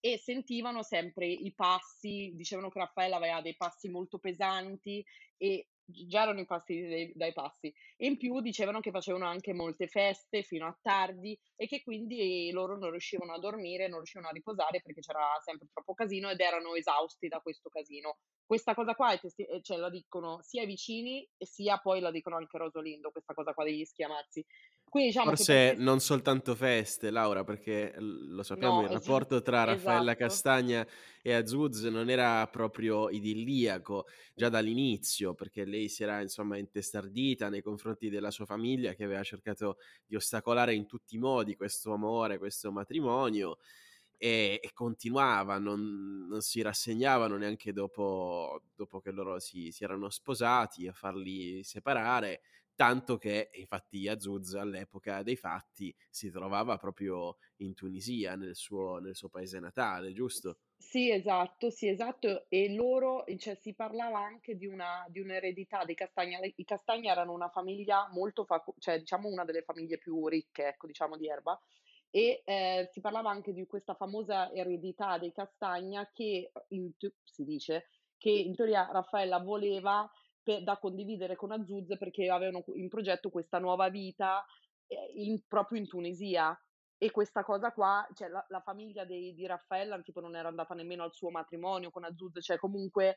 e 0.00 0.18
sentivano 0.18 0.82
sempre 0.82 1.26
i 1.26 1.52
passi, 1.54 2.32
dicevano 2.34 2.70
che 2.70 2.78
Raffaella 2.78 3.16
aveva 3.16 3.40
dei 3.42 3.56
passi 3.56 3.88
molto 3.88 4.18
pesanti 4.18 5.04
e 5.36 5.68
già 5.90 6.22
erano 6.22 6.38
impassiti 6.38 6.88
dai 6.88 7.12
dai 7.14 7.32
passi. 7.32 7.72
E 7.96 8.06
in 8.06 8.16
più 8.16 8.40
dicevano 8.40 8.80
che 8.80 8.90
facevano 8.90 9.26
anche 9.26 9.52
molte 9.52 9.88
feste 9.88 10.42
fino 10.42 10.66
a 10.66 10.78
tardi 10.80 11.38
e 11.56 11.66
che 11.66 11.82
quindi 11.82 12.50
loro 12.52 12.78
non 12.78 12.90
riuscivano 12.90 13.34
a 13.34 13.38
dormire, 13.38 13.88
non 13.88 13.98
riuscivano 13.98 14.30
a 14.30 14.32
riposare 14.32 14.80
perché 14.80 15.00
c'era 15.00 15.38
sempre 15.42 15.68
troppo 15.72 15.94
casino 15.94 16.30
ed 16.30 16.40
erano 16.40 16.74
esausti 16.74 17.28
da 17.28 17.40
questo 17.40 17.68
casino. 17.68 18.18
Questa 18.46 18.74
cosa 18.74 18.94
qua 18.94 19.16
testi 19.18 19.44
ehm, 19.44 19.60
cioè 19.62 19.76
la 19.78 19.90
dicono 19.90 20.40
sia 20.42 20.62
i 20.62 20.66
vicini 20.66 21.28
sia 21.38 21.78
poi 21.78 22.00
la 22.00 22.10
dicono 22.10 22.36
anche 22.36 22.58
Rosolindo, 22.58 23.10
questa 23.10 23.34
cosa 23.34 23.52
qua 23.52 23.64
degli 23.64 23.84
schiamazzi. 23.84 24.44
Quindi 24.90 25.10
diciamo 25.10 25.32
Forse 25.32 25.74
ques 25.74 25.76
non 25.76 26.00
soltanto 26.00 26.54
feste, 26.54 27.10
Laura, 27.10 27.44
perché 27.44 27.94
lo 27.98 28.42
sappiamo, 28.42 28.80
il 28.80 28.88
No, 28.88 28.92
esa 28.92 29.12
rapporto 29.12 29.42
tra 29.42 29.64
Raffaella 29.64 30.14
esatto. 30.14 30.14
Castagna 30.14 30.86
e 31.20 31.34
Azzouz 31.34 31.82
non 31.84 32.08
era 32.08 32.46
proprio 32.48 33.10
idilliaco 33.10 34.06
già 34.34 34.48
dall'inizio, 34.48 35.34
perché 35.34 35.66
lei 35.66 35.90
si 35.90 36.02
era 36.02 36.22
insomma 36.22 36.56
intestardita 36.56 37.50
nei 37.50 37.60
confronti 37.60 38.08
della 38.08 38.30
sua 38.30 38.46
famiglia 38.46 38.94
che 38.94 39.04
aveva 39.04 39.22
cercato 39.22 39.76
di 40.06 40.16
ostacolare 40.16 40.72
in 40.74 40.86
tutti 40.86 41.16
i 41.16 41.18
modi 41.18 41.54
questo 41.54 41.92
amore, 41.92 42.38
questo 42.38 42.72
matrimonio 42.72 43.58
e 44.16 44.58
e 44.62 44.70
continuava, 44.74 45.58
non 45.58 46.26
non 46.28 46.40
si 46.42 46.60
rassegnavano 46.62 47.36
neanche 47.36 47.72
dopo 47.72 48.62
dopo 48.74 49.00
che 49.00 49.10
loro 49.12 49.38
si 49.38 49.70
si 49.72 49.82
erano 49.84 50.10
sposati 50.10 50.86
a 50.86 50.92
farli 50.92 51.62
separare, 51.64 52.42
tanto 52.80 53.18
che 53.18 53.50
infatti 53.54 54.08
Azzouz 54.08 54.54
all'epoca 54.54 55.22
dei 55.22 55.36
fatti 55.36 55.94
si 56.08 56.30
trovava 56.30 56.76
proprio 56.78 57.36
in 57.56 57.74
Tunisia, 57.74 58.36
nel 58.36 58.56
suo 58.56 58.98
nel 59.00 59.14
suo 59.14 59.28
paese 59.28 59.60
natale, 59.60 60.12
giusto? 60.14 60.56
Sì, 60.82 61.10
esatto, 61.12 61.68
sì, 61.70 61.88
esatto. 61.88 62.46
E 62.48 62.72
loro 62.74 63.24
cioè 63.36 63.54
si 63.54 63.74
parlava 63.74 64.18
anche 64.20 64.56
di 64.56 64.66
una 64.66 65.04
di 65.08 65.20
un'eredità 65.20 65.84
dei 65.84 65.94
Castagna. 65.94 66.38
Le 66.40 66.52
i 66.56 66.64
Castagna 66.64 67.12
erano 67.12 67.32
una 67.34 67.50
famiglia 67.50 68.08
molto 68.12 68.44
faco 68.44 68.74
cioè 68.78 68.98
diciamo 68.98 69.28
una 69.28 69.44
delle 69.44 69.62
famiglie 69.62 69.98
più 69.98 70.26
ricche, 70.26 70.68
ecco, 70.68 70.86
diciamo 70.86 71.16
di 71.18 71.28
Erba 71.28 71.58
e, 72.10 72.42
ehm, 72.44 72.86
si 72.90 73.00
parlava 73.00 73.30
anche 73.30 73.52
di 73.52 73.66
questa 73.66 73.94
famosa 73.94 74.52
eredità 74.52 75.18
dei 75.18 75.32
Castagna 75.32 76.10
che, 76.12 76.50
in 76.68 76.92
si 77.24 77.44
dice, 77.44 77.86
che 78.18 78.30
in 78.30 78.54
teoria 78.54 78.88
Raffaella 78.92 79.38
voleva 79.38 80.10
pe 80.42 80.62
da 80.62 80.78
condividere 80.78 81.36
con 81.36 81.52
Azzouz 81.52 81.96
perché 81.98 82.28
avevano 82.30 82.62
in 82.74 82.88
progetto 82.88 83.30
questa 83.30 83.58
nuova 83.58 83.88
vita, 83.88 84.44
ehm, 84.86 85.08
in 85.14 85.46
proprio 85.46 85.78
in 85.78 85.86
Tunisia. 85.88 86.58
E 87.02 87.10
questa 87.10 87.42
cosa 87.44 87.72
qua 87.72 88.06
cioè 88.14 88.28
la 88.28 88.44
la 88.48 88.60
famiglia 88.60 89.04
dei 89.06 89.32
di 89.34 89.46
Raffaella 89.46 90.00
tipo 90.02 90.20
non 90.20 90.36
era 90.36 90.48
andata 90.48 90.74
nemmeno 90.74 91.02
al 91.02 91.14
suo 91.14 91.30
matrimonio 91.30 91.90
con 91.90 92.04
Azzouz, 92.04 92.44
cioè 92.44 92.58
comunque 92.58 93.16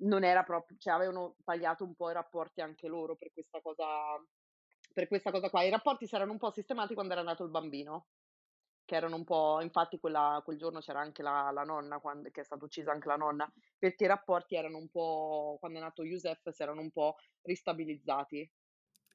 non 0.00 0.24
era 0.24 0.42
prop 0.44 0.70
cioè 0.78 0.94
avevano 0.94 1.36
tagliato 1.44 1.84
un 1.84 1.94
po' 1.94 2.10
i 2.10 2.14
rapporti 2.14 2.60
anche 2.62 2.88
loro 2.88 3.16
per 3.16 3.30
questa 3.32 3.60
cosa 3.60 3.86
per 4.92 5.08
questa 5.08 5.30
cosa 5.30 5.50
qua. 5.50 5.62
I 5.62 5.70
rapporti 5.70 6.06
si 6.06 6.14
erano 6.14 6.32
un 6.32 6.38
po' 6.38 6.50
sistemati 6.50 6.94
quando 6.94 7.12
era 7.12 7.22
nato 7.22 7.44
il 7.44 7.50
bambino. 7.50 8.06
Che 8.88 8.96
erano 8.96 9.16
un 9.16 9.24
po' 9.24 9.60
infatti 9.60 9.98
quella 9.98 10.40
quel 10.42 10.56
giorno 10.56 10.80
c'era 10.80 11.00
anche 11.00 11.22
la 11.22 11.50
la 11.52 11.62
nonna 11.62 11.98
quando 12.00 12.30
che 12.30 12.40
è 12.40 12.44
stata 12.44 12.64
uccisa 12.64 12.90
anche 12.90 13.08
la 13.08 13.16
nonna, 13.16 13.52
perché 13.78 14.04
i 14.04 14.06
rapporti 14.06 14.56
erano 14.56 14.78
un 14.78 14.88
po' 14.88 15.56
quando 15.60 15.78
è 15.78 15.80
nato 15.82 16.02
Youssef 16.04 16.48
si 16.48 16.62
erano 16.62 16.80
un 16.80 16.90
po' 16.90 17.16
ristabilizzati. 17.42 18.50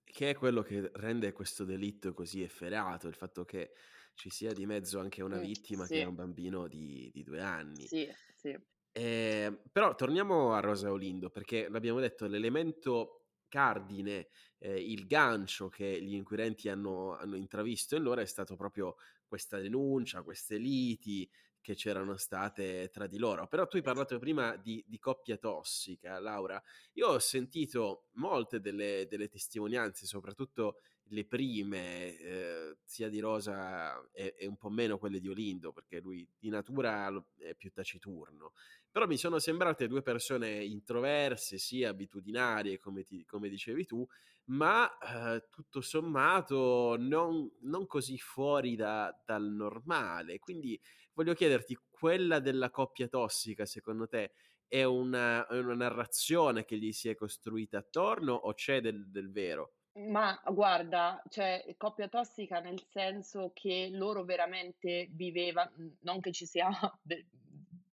Che 0.06 0.30
è 0.30 0.34
quello 0.36 0.62
che 0.62 0.92
rende 0.94 1.34
questo 1.34 1.66
delitto 1.66 2.14
così 2.14 2.42
efferato, 2.42 3.10
il 3.10 3.16
fatto 3.16 3.44
che 3.44 3.74
ci 4.14 4.30
sia 4.30 4.54
di 4.54 4.66
mezzo 4.66 5.00
anche 5.00 5.22
una 5.22 5.38
Mh, 5.38 5.40
vittima 5.40 5.90
che 5.90 6.02
è 6.02 6.04
sì, 6.04 6.06
un 6.06 6.16
bambino 6.16 6.68
di 6.70 7.10
di 7.12 7.22
2 7.24 7.42
anni. 7.42 7.90
sì, 7.90 8.12
sì. 8.36 8.58
Ehm, 8.96 9.60
però 9.72 9.96
torniamo 9.96 10.54
a 10.54 10.60
Rosa 10.60 10.92
Olindo, 10.92 11.30
perché 11.32 11.68
l'abbiamo 11.70 12.00
detto, 12.00 12.28
l'elemento 12.28 13.30
cardine, 13.48 14.28
ehm, 14.60 14.78
il 14.78 15.08
gancio 15.08 15.68
che 15.70 16.02
gli 16.02 16.14
inquirenti 16.14 16.70
hanno 16.70 17.14
hanno 17.16 17.36
intravisto 17.36 17.96
in 17.96 18.04
loro 18.04 18.22
è 18.22 18.26
stato 18.26 18.56
proprio 18.56 18.96
questa 19.34 19.58
denuncia, 19.58 20.22
queste 20.22 20.58
liti 20.58 21.28
che 21.60 21.74
c'erano 21.74 22.18
state 22.18 22.90
tra 22.92 23.08
di 23.08 23.18
loro. 23.18 23.48
Però 23.48 23.66
tu 23.66 23.78
hai 23.78 23.82
parlato 23.82 24.20
prima 24.20 24.56
di 24.58 24.84
di 24.86 25.00
coppia 25.00 25.38
tossica, 25.38 26.20
Laura. 26.20 26.62
Io 26.94 27.08
ho 27.08 27.18
sentito 27.18 28.10
molte 28.12 28.60
delle 28.60 29.08
delle 29.10 29.30
testimonianze, 29.30 30.06
soprattutto 30.06 30.82
le 31.08 31.26
prime, 31.26 32.18
ehm, 32.18 32.78
sia 32.84 33.10
di 33.10 33.20
Rosa 33.20 34.02
e 34.12 34.36
un 34.48 34.58
po' 34.58 34.70
meno 34.70 34.98
quelle 34.98 35.20
di 35.20 35.28
Olindo, 35.30 35.72
perché 35.72 36.00
lui 36.00 36.28
di 36.38 36.50
natura 36.50 37.08
è 37.38 37.56
più 37.56 37.72
taciturno. 37.72 38.54
Però 38.92 39.06
mi 39.08 39.18
sono 39.18 39.40
sembrate 39.40 39.88
2 39.88 40.02
persone 40.02 40.64
introverse, 40.64 41.58
sì, 41.58 41.84
abitudinarie 41.84 42.78
come 42.80 43.04
ti 43.04 43.26
come 43.26 43.50
dicevi 43.50 43.86
tu, 43.86 44.06
ma, 44.46 44.90
ehm, 45.00 45.48
tutto 45.50 45.82
sommato 45.82 46.96
non 47.00 47.50
non 47.62 47.86
così 47.88 48.18
fuori 48.18 48.76
da 48.76 49.16
dal 49.26 49.44
normale. 49.52 50.40
Quindi 50.40 50.80
voglio 51.14 51.34
chiederti, 51.34 51.78
quella 51.90 52.40
della 52.40 52.70
coppia 52.70 53.08
tossica 53.08 53.66
secondo 53.66 54.08
te 54.08 54.34
è 54.68 54.84
una 54.84 55.46
una 55.50 55.76
narrazione 55.76 56.66
che 56.66 56.78
gli 56.78 56.92
si 56.92 57.10
è 57.10 57.16
costruita 57.16 57.78
attorno 57.80 58.34
o 58.34 58.54
c'è 58.54 58.82
del 58.82 59.10
del 59.10 59.32
vero? 59.32 59.74
Ma 59.96 60.42
guarda, 60.52 61.22
cioè 61.30 61.64
coppia 61.78 62.08
tossica 62.08 62.60
nel 62.60 62.84
senso 62.90 63.52
che 63.54 63.90
loro 63.92 64.24
veramente 64.24 65.08
viveva 65.12 65.72
mhmm, 65.76 65.98
non 66.02 66.20
che 66.20 66.32
ci 66.32 66.48
sia 66.48 66.68
de 67.02 67.28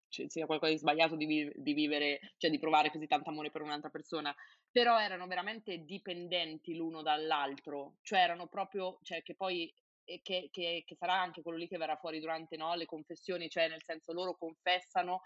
sia 0.08 0.46
qualcosa 0.46 0.72
di 0.72 0.78
sbagliato 0.78 1.16
di 1.16 1.26
vi 1.26 1.50
di 1.56 1.72
vivere 1.74 2.34
cioè 2.38 2.50
di 2.50 2.58
provare 2.58 2.90
così 2.90 3.06
tanto 3.06 3.30
amore 3.30 3.50
per 3.50 3.62
un'altra 3.62 3.88
persona, 3.90 4.34
però 4.70 4.98
erano 5.00 5.26
veramente 5.26 5.84
dipendenti 5.84 6.74
l'uno 6.74 7.00
dall'altro, 7.02 7.96
cioè 8.02 8.20
erano 8.20 8.46
proprio 8.46 8.98
cioè 9.02 9.22
che 9.22 9.34
poi 9.34 9.72
che 10.04 10.48
che 10.50 10.82
che 10.86 10.94
sarà 10.96 11.14
anche 11.14 11.40
quello 11.42 11.56
lì 11.58 11.66
che 11.66 11.78
verrà 11.78 11.96
fuori 11.96 12.20
durante, 12.20 12.56
no, 12.58 12.74
le 12.74 12.84
confessioni, 12.86 13.48
cioè 13.48 13.68
nel 13.68 13.82
senso 13.82 14.12
loro 14.12 14.36
confessano 14.36 15.22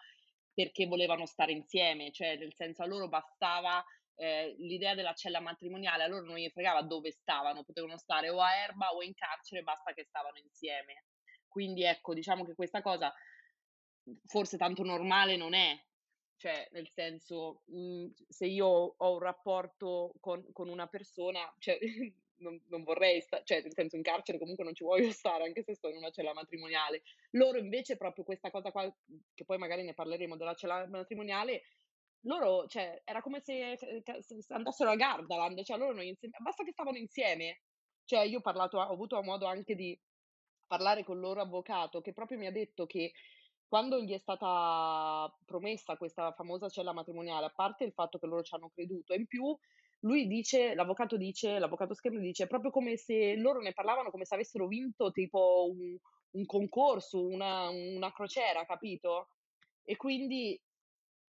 perché 0.53 0.87
volevano 0.87 1.27
stare 1.27 1.53
insieme, 1.53 2.11
cioè 2.13 2.37
nel 2.37 2.55
senso 2.55 2.83
a 2.83 2.87
loro 2.87 3.09
bastava 3.09 3.85
ehm, 4.21 4.57
l'idea 4.59 4.95
della 4.95 5.15
cella 5.15 5.41
matrimoniale, 5.41 6.05
a 6.05 6.07
loro 6.09 6.25
non 6.27 6.37
gli 6.37 6.49
fregava 6.51 6.83
dove 6.83 7.11
stavano, 7.11 7.65
potevano 7.65 7.97
stare 7.99 8.29
o 8.31 8.41
a 8.41 8.55
Erba 8.55 8.91
o 8.95 9.03
in 9.03 9.15
carcere, 9.15 9.63
basta 9.63 9.93
che 9.93 10.05
stavano 10.05 10.39
insieme. 10.39 11.05
Quindi 11.49 11.85
ecco, 11.85 12.15
diciamo 12.15 12.45
che 12.45 12.55
questa 12.55 12.83
cosa, 12.83 13.13
forse 14.27 14.57
tanto 14.57 14.83
normale 14.83 15.37
non 15.37 15.55
è. 15.55 15.79
Cioè, 16.37 16.69
nel 16.73 16.89
senso, 16.91 17.63
mhmm, 17.67 18.13
se 18.29 18.47
io 18.47 18.67
ho 18.67 19.13
un 19.13 19.19
rapporto 19.19 20.15
con 20.21 20.51
con 20.53 20.69
una 20.69 20.87
persona, 20.87 21.53
cioè 21.59 21.79
non 22.41 22.59
non 22.69 22.83
vorrei 22.83 23.21
sta 23.21 23.43
cioè 23.43 23.61
nel 23.61 23.75
senso 23.75 23.97
in 23.97 24.03
carcere 24.03 24.39
comunque 24.39 24.65
non 24.65 24.75
ci 24.75 24.83
voglio 24.85 25.11
stare, 25.13 25.45
anche 25.45 25.63
se 25.63 25.75
sto 25.75 25.89
in 25.91 25.97
una 25.97 26.11
cella 26.11 26.33
matrimoniale. 26.33 27.03
Loro 27.33 27.59
invece 27.59 27.97
proprio 27.99 28.25
questa 28.25 28.51
cosa 28.51 28.71
qua, 28.71 28.91
che 29.35 29.45
poi 29.45 29.59
magari 29.59 29.83
ne 29.85 29.93
parleremo 29.95 30.37
della 30.37 30.55
cella 30.55 30.87
matrimoniale, 30.89 31.63
loro 32.25 32.67
cioè 32.67 33.01
era 33.05 33.23
come 33.23 33.41
se 33.41 33.77
c 33.77 34.03
ca 34.03 34.21
s 34.21 34.37
s 34.39 34.51
andassero 34.51 34.91
a 34.91 34.97
Gardaland, 34.97 35.63
cioè 35.63 35.79
loro 35.79 35.95
non 35.95 36.05
insie 36.05 36.29
basta 36.43 36.65
che 36.65 36.73
stavano 36.73 36.99
insieme. 36.99 37.61
Cioè 38.05 38.25
io 38.25 38.39
ho 38.39 38.41
parlato 38.43 38.79
ho 38.79 38.93
avuto 38.93 39.23
modo 39.23 39.47
anche 39.47 39.75
di 39.75 39.99
parlare 40.67 41.05
col 41.05 41.19
loro 41.21 41.41
avvocato, 41.41 42.01
che 42.01 42.13
proprio 42.13 42.39
mi 42.39 42.47
ha 42.47 42.53
detto 42.53 42.87
che 42.87 43.13
quando 43.69 44.01
gli 44.01 44.13
è 44.13 44.19
stata 44.19 45.33
promessa 45.45 45.97
questa 45.97 46.33
famosa 46.33 46.69
cella 46.69 46.93
matrimoniale, 46.93 47.47
a 47.47 47.53
parte 47.55 47.85
il 47.85 47.93
fatto 47.93 48.19
che 48.19 48.27
loro 48.27 48.43
ci 48.43 48.55
hanno 48.55 48.69
creduto, 48.71 49.15
in 49.15 49.27
più 49.27 49.57
lui 50.05 50.27
dice 50.27 50.75
l'avvocato 50.75 51.17
dice 51.17 51.59
l'avvocato 51.59 51.95
Scherno 51.95 52.21
dice: 52.21 52.45
"È 52.45 52.47
proprio 52.49 52.71
come 52.71 52.97
se 52.97 53.37
loro 53.37 53.61
ne 53.61 53.73
parlavano 53.73 54.11
come 54.11 54.25
se 54.25 54.35
avessero 54.35 54.67
vinto 54.67 55.11
tipo 55.13 55.69
un 55.71 55.97
un 56.33 56.47
concorso, 56.47 57.27
una 57.27 57.69
una 57.71 58.13
crociera", 58.13 58.65
capito? 58.65 59.29
E 59.85 59.97
quindi 59.97 60.61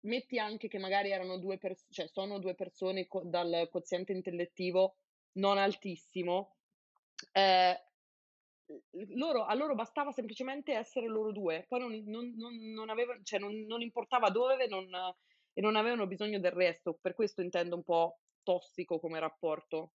metti 0.02 0.40
anche 0.40 0.68
che 0.68 0.80
magari 0.80 1.12
erano 1.12 1.38
2 1.38 1.58
pers 1.58 1.88
cioè 1.90 2.08
sono 2.08 2.40
2 2.40 2.56
persone 2.56 3.08
co 3.08 3.22
dal 3.26 3.68
quoziente 3.72 4.12
intellettivo 4.14 4.98
non 5.34 5.58
altissimo, 5.58 6.58
l 8.92 9.18
loro 9.18 9.44
a 9.46 9.54
loro 9.54 9.76
bastava 9.76 10.12
semplicemente 10.12 10.74
essere 10.74 11.08
loro 11.08 11.32
2, 11.32 11.66
poi 11.68 11.80
non 11.80 12.04
non 12.06 12.34
non 12.38 12.56
non 12.74 12.90
avevan 12.90 13.24
cioè 13.24 13.40
non 13.40 13.54
non 13.66 13.82
importava 13.82 14.30
dove, 14.30 14.68
non 14.68 14.88
e 15.54 15.60
non 15.62 15.76
avevano 15.76 16.08
bisogno 16.08 16.40
del 16.40 16.52
resto. 16.52 16.98
Per 17.02 17.14
questo 17.14 17.42
intendo 17.42 17.76
un 17.76 17.84
po' 17.84 18.20
tossico 18.44 19.00
come 19.00 19.20
rapporto. 19.20 19.92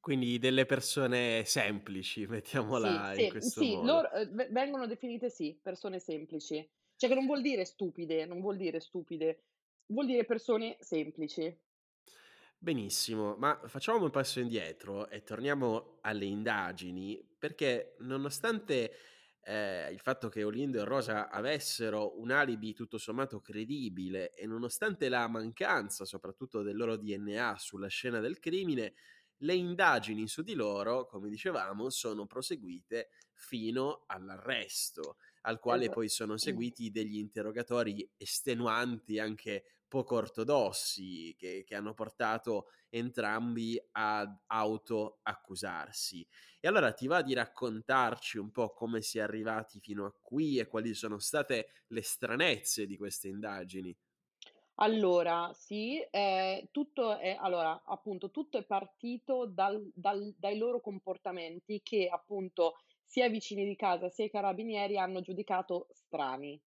Quindi 0.00 0.38
delle 0.38 0.66
persone 0.66 1.44
semplici, 1.44 2.26
Sì, 2.74 3.06
mettiamola 3.06 3.14
in 3.14 3.26
sem 3.28 3.28
questo 3.28 3.64
sì, 3.64 3.66
modo. 3.66 3.82
loro 3.82 4.08
uhm, 4.12 4.34
ve 4.34 4.48
vengono 4.50 4.86
definite 4.86 5.30
sì, 5.30 5.58
persone 5.62 5.98
semplici. 5.98 6.68
Cioè 7.02 7.10
che 7.10 7.16
non 7.16 7.26
vuol 7.26 7.40
dire 7.40 7.64
stupide, 7.64 8.26
non 8.26 8.40
vuol 8.40 8.56
dire 8.56 8.78
stupide, 8.78 9.46
vuol 9.86 10.06
dire 10.06 10.24
persone 10.24 10.76
semplici. 10.78 11.52
Benissimo, 12.58 13.34
ma 13.36 13.60
facciamo 13.66 14.04
un 14.04 14.10
passo 14.10 14.38
indietro 14.38 15.08
e 15.10 15.24
torniamo 15.24 15.98
alle 16.02 16.26
indagini, 16.26 17.20
perché 17.36 17.96
nonostante, 18.00 18.92
ehm, 19.42 19.92
il 19.92 19.98
fatto 19.98 20.28
che 20.28 20.44
Olindo 20.44 20.78
e 20.78 20.84
Rosa 20.84 21.28
avessero 21.28 22.20
un 22.20 22.30
alibi 22.30 22.72
tutto 22.72 22.98
sommato 22.98 23.40
credibile 23.40 24.32
e 24.32 24.46
nonostante 24.46 25.08
la 25.08 25.26
mancanza 25.26 26.04
soprattutto 26.04 26.62
del 26.62 26.76
loro 26.76 26.96
DNA 26.96 27.56
sulla 27.58 27.88
scena 27.88 28.20
del 28.20 28.38
crimine, 28.38 28.94
le 29.38 29.54
indagini 29.54 30.28
su 30.28 30.42
di 30.42 30.54
loro, 30.54 31.06
come 31.06 31.28
dicevamo, 31.28 31.90
sono 31.90 32.26
proseguite 32.26 33.08
fino 33.32 34.04
all'arresto, 34.06 35.16
al 35.42 35.58
quale 35.60 35.88
Esa 35.88 35.90
poi 35.90 36.08
sono 36.08 36.36
seguiti 36.36 36.90
degli 36.90 37.16
interrogatori 37.16 38.08
estenuanti, 38.16 39.18
anche 39.18 39.64
poco 39.88 40.16
ortodossi, 40.16 41.34
che 41.38 41.64
che 41.64 41.74
hanno 41.74 41.94
portato 41.94 42.68
entrambi 42.88 43.80
ad 43.92 44.34
autoaccusarsi. 44.46 46.26
E 46.60 46.68
allora 46.68 46.92
ti 46.92 47.06
va 47.06 47.22
di 47.22 47.34
raccontarci 47.34 48.38
un 48.38 48.50
po' 48.50 48.72
come 48.72 49.02
si 49.02 49.18
è 49.18 49.22
arrivati 49.22 49.80
fino 49.80 50.06
a 50.06 50.14
qui 50.20 50.58
e 50.58 50.66
quali 50.66 50.94
sono 50.94 51.18
state 51.18 51.68
le 51.88 52.02
stranezze 52.02 52.86
di 52.86 52.96
queste 52.96 53.28
indagini? 53.28 53.96
Allora, 54.76 55.52
sì, 55.54 56.00
ehm, 56.10 56.68
tutto 56.70 57.16
è 57.18 57.36
allora, 57.38 57.82
appunto, 57.84 58.30
tutto 58.30 58.58
è 58.58 58.64
partito 58.64 59.46
dal 59.46 59.90
dal 59.94 60.34
dai 60.36 60.56
loro 60.56 60.80
comportamenti 60.80 61.80
che, 61.82 62.08
appunto, 62.08 62.76
sia 63.12 63.26
i 63.26 63.30
vicini 63.30 63.66
di 63.66 63.76
casa, 63.76 64.08
sia 64.08 64.24
i 64.24 64.30
carabinieri 64.30 64.96
hanno 64.96 65.20
giudicato 65.20 65.86
strani. 65.90 66.58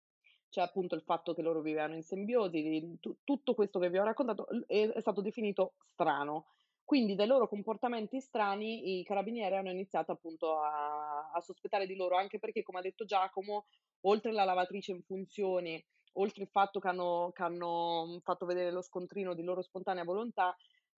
Cioè, 0.48 0.64
appunto, 0.64 0.94
il 0.94 1.02
fatto 1.02 1.34
che 1.34 1.42
loro 1.42 1.62
vivevano 1.62 1.96
in 1.96 2.04
simbiosi, 2.04 2.98
tu 3.00 3.18
tutto 3.24 3.56
questo 3.56 3.80
che 3.80 3.90
vi 3.90 3.98
ho 3.98 4.04
raccontato 4.04 4.48
è 4.68 4.88
è 4.90 5.02
stato 5.02 5.22
definito 5.22 5.74
strano. 5.92 6.46
Quindi 6.84 7.16
dai 7.16 7.26
loro 7.26 7.48
comportamenti 7.48 8.20
strani 8.22 9.00
i 9.00 9.04
carabinieri 9.04 9.56
hanno 9.56 9.72
iniziato, 9.72 10.12
appunto, 10.12 10.60
a 10.60 11.32
a 11.34 11.42
sospettare 11.42 11.88
di 11.88 11.96
loro, 11.96 12.16
anche 12.16 12.38
perché, 12.38 12.62
come 12.62 12.78
ha 12.80 12.82
detto 12.84 13.06
Giacomo, 13.06 13.66
oltre 14.02 14.32
la 14.32 14.44
lavatrice 14.44 14.92
in 14.92 15.02
funzione 15.02 15.86
oltre 16.18 16.44
il 16.44 16.50
fatto 16.50 16.80
che 16.80 16.88
hanno 16.88 17.32
che 17.34 17.42
hanno, 17.44 18.06
mhmm, 18.06 18.20
fatto 18.22 18.46
vedere 18.46 18.72
lo 18.72 18.82
scontrino 18.84 19.34
di 19.34 19.44
loro 19.44 19.62
spontanea 19.64 20.04
volontà, 20.06 20.56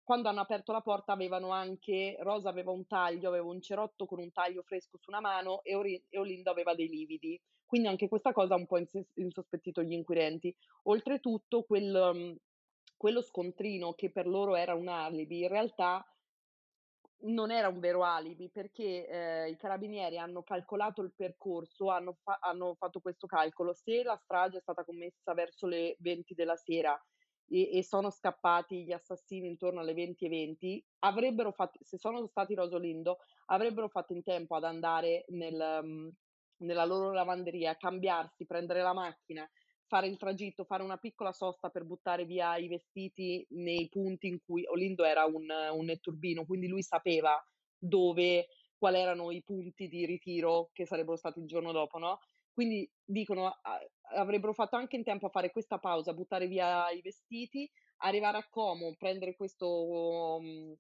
quando 0.08 0.30
hanno 0.30 0.40
aperto 0.40 0.72
la 0.72 0.80
porta 0.80 1.12
avevano 1.12 1.50
anche 1.52 2.16
Rosa 2.22 2.48
aveva 2.48 2.72
un 2.72 2.88
taglio, 2.88 3.28
aveva 3.28 3.44
un 3.50 3.60
cerotto 3.62 4.06
con 4.06 4.20
un 4.20 4.32
taglio 4.32 4.62
fresco 4.64 4.98
su 4.98 5.10
una 5.10 5.20
mano 5.20 5.62
e 5.64 5.76
Ori 5.76 6.02
e 6.08 6.18
Olindo 6.18 6.50
aveva 6.50 6.74
dei 6.74 6.88
lividi. 6.88 7.38
Quindi 7.66 7.90
anche 7.90 8.08
questa 8.08 8.32
cosa 8.32 8.54
ha 8.54 8.58
un 8.58 8.68
po' 8.68 8.78
inses 8.78 9.12
insospettito 9.16 9.84
gli 9.84 9.92
inquirenti. 9.92 10.56
Oltretutto 10.84 11.64
quel 11.64 12.12
mhmm, 12.14 12.36
quello 12.96 13.22
scontrino 13.22 13.94
che 13.96 14.10
per 14.10 14.28
loro 14.28 14.56
era 14.56 14.74
un 14.76 14.88
alibi, 14.88 15.42
in 15.42 15.50
realtà 15.50 16.02
non 17.20 17.52
era 17.52 17.68
un 17.68 17.80
vero 17.80 18.04
alibi 18.04 18.50
perché, 18.52 19.08
ehm, 19.08 19.48
i 19.52 19.58
carabinieri 19.58 20.18
hanno 20.18 20.44
calcolato 20.44 21.02
il 21.02 21.14
percorso, 21.16 21.90
hanno 21.90 22.14
fa 22.24 22.38
hanno 22.40 22.76
fatto 22.76 23.00
questo 23.02 23.26
calcolo: 23.28 23.74
se 23.74 24.04
la 24.04 24.16
strage 24.16 24.58
è 24.58 24.62
stata 24.62 24.84
commessa 24.86 25.34
verso 25.34 25.68
le 25.68 25.96
20 26.00 26.34
della 26.36 26.56
sera 26.56 26.98
e 27.50 27.78
e 27.78 27.84
sono 27.84 28.10
scappati 28.10 28.84
gli 28.84 28.92
assassini 28.92 29.48
intorno 29.48 29.80
alle 29.82 29.94
20:20, 29.94 30.84
avrebbero 31.00 31.52
fat 31.52 31.78
se 31.82 31.98
sono 31.98 32.26
stati 32.28 32.54
Rosolindo, 32.56 33.18
avrebbero 33.48 33.88
fatto 33.90 34.14
in 34.14 34.24
tempo 34.24 34.56
ad 34.56 34.64
andare 34.64 35.26
nel 35.30 35.80
mhmm, 35.84 36.10
nella 36.60 36.86
loro 36.86 37.12
lavanderia, 37.12 37.76
cambiarsi, 37.76 38.46
prendere 38.46 38.82
la 38.82 38.94
macchina, 38.94 39.48
fare 39.86 40.08
il 40.08 40.18
tragitto, 40.18 40.66
fare 40.66 40.84
una 40.84 40.98
piccola 40.98 41.32
sosta 41.32 41.70
per 41.70 41.86
buttare 41.86 42.26
via 42.26 42.58
i 42.58 42.68
vestiti 42.68 43.46
nei 43.52 43.88
punti 43.90 44.28
in 44.28 44.40
cui 44.44 44.66
Olindo 44.66 45.04
era 45.04 45.26
un, 45.26 45.46
un 45.72 45.86
netturbino, 45.86 46.46
quindi 46.46 46.68
lui 46.68 46.82
sapeva 46.82 47.40
dove, 47.78 48.48
quali 48.78 48.98
erano 48.98 49.32
i 49.32 49.42
punti 49.44 49.88
di 49.88 50.06
ritiro 50.06 50.70
che 50.74 50.86
sarebbero 50.86 51.16
stati 51.18 51.40
il 51.40 51.46
giorno 51.48 51.72
dopo, 51.72 51.98
no? 52.00 52.20
Quindi 52.52 52.90
dicono 53.04 53.54
avrebbero 54.16 54.54
fatto 54.54 54.76
anche 54.76 54.96
in 54.96 55.04
tempo 55.04 55.28
a 55.28 55.30
fare 55.30 55.52
questa 55.52 55.78
pausa, 55.80 56.14
buttare 56.14 56.48
via 56.48 56.90
i 56.92 57.02
vestiti, 57.02 57.70
arrivare 57.98 58.38
a 58.38 58.48
Como, 58.50 58.96
prendere 58.98 59.36
questo, 59.36 60.38
mhmm, 60.42 60.74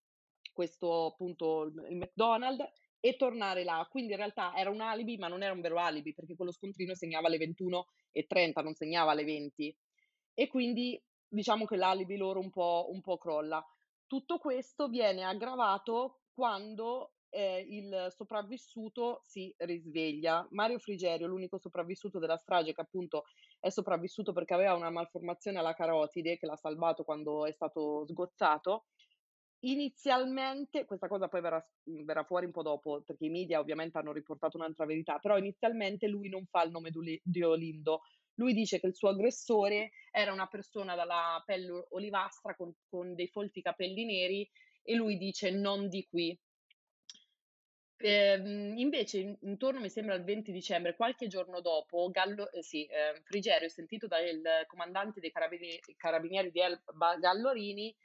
questo 0.53 1.05
appunto 1.07 1.63
il 1.63 1.95
McDonald's 1.95 2.65
e 2.99 3.15
tornare 3.15 3.63
là. 3.63 3.85
Quindi 3.89 4.11
in 4.11 4.17
realtà 4.17 4.53
era 4.55 4.69
un 4.69 4.81
alibi, 4.81 5.17
ma 5.17 5.27
non 5.27 5.43
era 5.43 5.53
un 5.53 5.61
vero 5.61 5.79
alibi, 5.79 6.13
perché 6.13 6.35
quello 6.35 6.51
scontrino 6.51 6.95
segnava 6.95 7.27
alle 7.27 7.37
21:30, 7.37 8.61
non 8.61 8.73
segnava 8.73 9.11
alle 9.11 9.23
20. 9.23 9.75
E 10.33 10.47
quindi 10.47 11.01
diciamo 11.27 11.65
che 11.65 11.75
l'alibi 11.75 12.17
loro 12.17 12.39
un 12.39 12.49
po', 12.49 12.87
un 12.89 13.01
po' 13.01 13.17
crolla. 13.17 13.63
Tutto 14.05 14.37
questo 14.37 14.87
viene 14.87 15.23
aggravato 15.23 16.21
quando 16.33 17.16
eh, 17.29 17.65
il 17.67 18.07
sopravvissuto 18.09 19.21
si 19.25 19.53
risveglia. 19.57 20.47
Mario 20.51 20.79
Frigerio, 20.79 21.27
l'unico 21.27 21.57
sopravvissuto 21.57 22.19
della 22.19 22.37
strage, 22.37 22.73
che 22.73 22.81
appunto 22.81 23.23
è 23.59 23.69
sopravvissuto 23.69 24.33
perché 24.33 24.53
aveva 24.53 24.75
una 24.75 24.89
malformazione 24.89 25.59
alla 25.59 25.73
carotide, 25.73 26.37
che 26.37 26.45
l'ha 26.45 26.55
salvato 26.55 27.03
quando 27.03 27.45
è 27.45 27.51
stato 27.51 28.05
sgozzato, 28.07 28.85
inizialmente, 29.59 30.85
questa 30.85 31.07
cosa 31.07 31.27
poi 31.27 31.41
verrà, 31.41 31.65
verrà, 31.83 32.23
fuori 32.23 32.45
un 32.45 32.51
po' 32.51 32.61
dopo, 32.61 33.01
perché 33.05 33.25
i 33.25 33.29
media 33.29 33.59
ovviamente 33.59 33.97
hanno 33.97 34.11
riportato 34.11 34.57
un'altra 34.57 34.85
verità, 34.85 35.17
però 35.19 35.37
inizialmente 35.37 36.07
lui 36.07 36.29
non 36.29 36.45
fa 36.45 36.63
il 36.63 36.71
nome 36.71 36.91
di 37.23 37.43
Olindo. 37.43 38.01
Lui 38.35 38.53
dice 38.53 38.79
che 38.79 38.87
il 38.87 38.95
suo 38.95 39.09
aggressore 39.09 39.89
era 40.11 40.31
una 40.31 40.45
persona 40.45 40.93
dalla 40.93 41.41
pelle 41.43 41.87
olivastra 41.89 42.55
con, 42.55 42.71
con 42.87 43.15
dei 43.15 43.27
folti 43.29 43.61
capelli 43.61 44.05
neri 44.05 44.47
e 44.83 44.93
lui 44.93 45.17
dice 45.17 45.49
non 45.49 45.89
di 45.89 46.05
qui. 46.07 46.39
Ehm, 47.99 48.77
invece 48.77 49.37
intorno 49.41 49.79
mi 49.79 49.89
sembra 49.89 50.13
al 50.13 50.23
20 50.23 50.51
dicembre, 50.51 50.95
qualche 50.95 51.27
giorno 51.27 51.61
dopo, 51.61 52.09
Gallo, 52.11 52.51
eh, 52.51 52.61
sì, 52.61 52.85
eh, 52.85 53.21
Frigerio, 53.23 53.69
sentito 53.69 54.07
dal 54.07 54.41
comandante 54.67 55.19
dei 55.19 55.31
carabinieri, 55.31 55.95
carabinieri 55.97 56.51
di 56.51 56.59
Elba 56.59 57.17
Gallorini, 57.17 57.95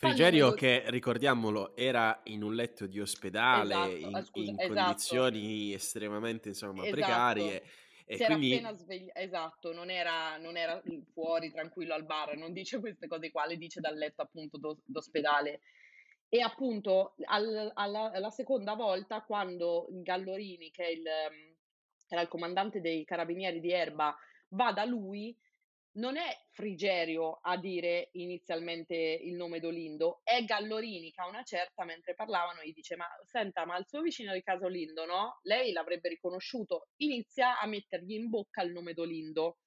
Frigerio 0.00 0.52
che, 0.52 0.84
ricordiamolo, 0.86 1.76
era 1.76 2.20
in 2.24 2.42
un 2.42 2.54
letto 2.54 2.86
di 2.86 3.00
ospedale, 3.00 3.74
Esatto, 3.74 4.08
in, 4.08 4.16
ah, 4.16 4.22
scusa, 4.22 4.50
in 4.50 4.58
esatto, 4.58 4.74
condizioni 4.74 5.72
estremamente, 5.74 6.48
insomma, 6.48 6.84
esatto. 6.84 6.96
precarie. 6.96 7.62
E 8.06 8.16
Si 8.16 8.22
era 8.22 8.34
quindi 8.36 8.54
appena 8.54 8.72
svegliato, 8.72 9.18
esatto, 9.20 9.72
non 9.74 9.90
era, 9.90 10.38
non 10.38 10.56
era 10.56 10.80
fuori 11.12 11.50
tranquillo 11.50 11.92
al 11.92 12.06
bar, 12.06 12.34
non 12.36 12.52
dice 12.52 12.80
queste 12.80 13.06
cose 13.08 13.30
qua, 13.30 13.44
le 13.44 13.56
dice 13.58 13.80
dal 13.80 13.94
letto 13.94 14.22
appunto 14.22 14.56
d'os- 14.56 14.82
d'ospedale. 14.86 15.60
E 16.32 16.40
appunto 16.40 17.14
al- 17.24 17.72
alla, 17.74 18.10
alla 18.12 18.30
seconda 18.30 18.74
volta, 18.74 19.22
quando 19.22 19.88
Gallorini, 19.90 20.70
che 20.70 20.86
il, 20.86 21.06
ehm, 21.06 21.56
era 22.08 22.20
il 22.22 22.28
comandante 22.28 22.80
dei 22.80 23.04
carabinieri 23.04 23.60
di 23.60 23.72
Erba, 23.72 24.16
va 24.50 24.72
da 24.72 24.84
lui, 24.84 25.36
non 25.94 26.16
è 26.16 26.46
Frigerio 26.50 27.40
a 27.42 27.56
dire 27.58 28.10
inizialmente 28.12 28.94
il 28.94 29.34
nome 29.34 29.58
d'Olindo, 29.58 30.20
è 30.22 30.44
Gallorini 30.44 31.10
che 31.10 31.20
a 31.20 31.26
una 31.28 31.42
certa, 31.42 31.84
mentre 31.84 32.14
parlavano, 32.14 32.62
gli 32.62 32.72
dice: 32.72 32.94
Ma 32.96 33.06
senta, 33.24 33.66
ma 33.66 33.76
il 33.76 33.86
suo 33.88 34.00
vicino 34.00 34.32
di 34.32 34.42
casa 34.42 34.66
Olindo, 34.66 35.04
no? 35.06 35.40
Lei 35.42 35.72
l'avrebbe 35.72 36.08
riconosciuto. 36.10 36.90
Inizia 36.98 37.58
a 37.58 37.66
mettergli 37.66 38.12
in 38.12 38.28
bocca 38.28 38.62
il 38.62 38.70
nome 38.72 38.92
d'Olindo. 38.94 39.58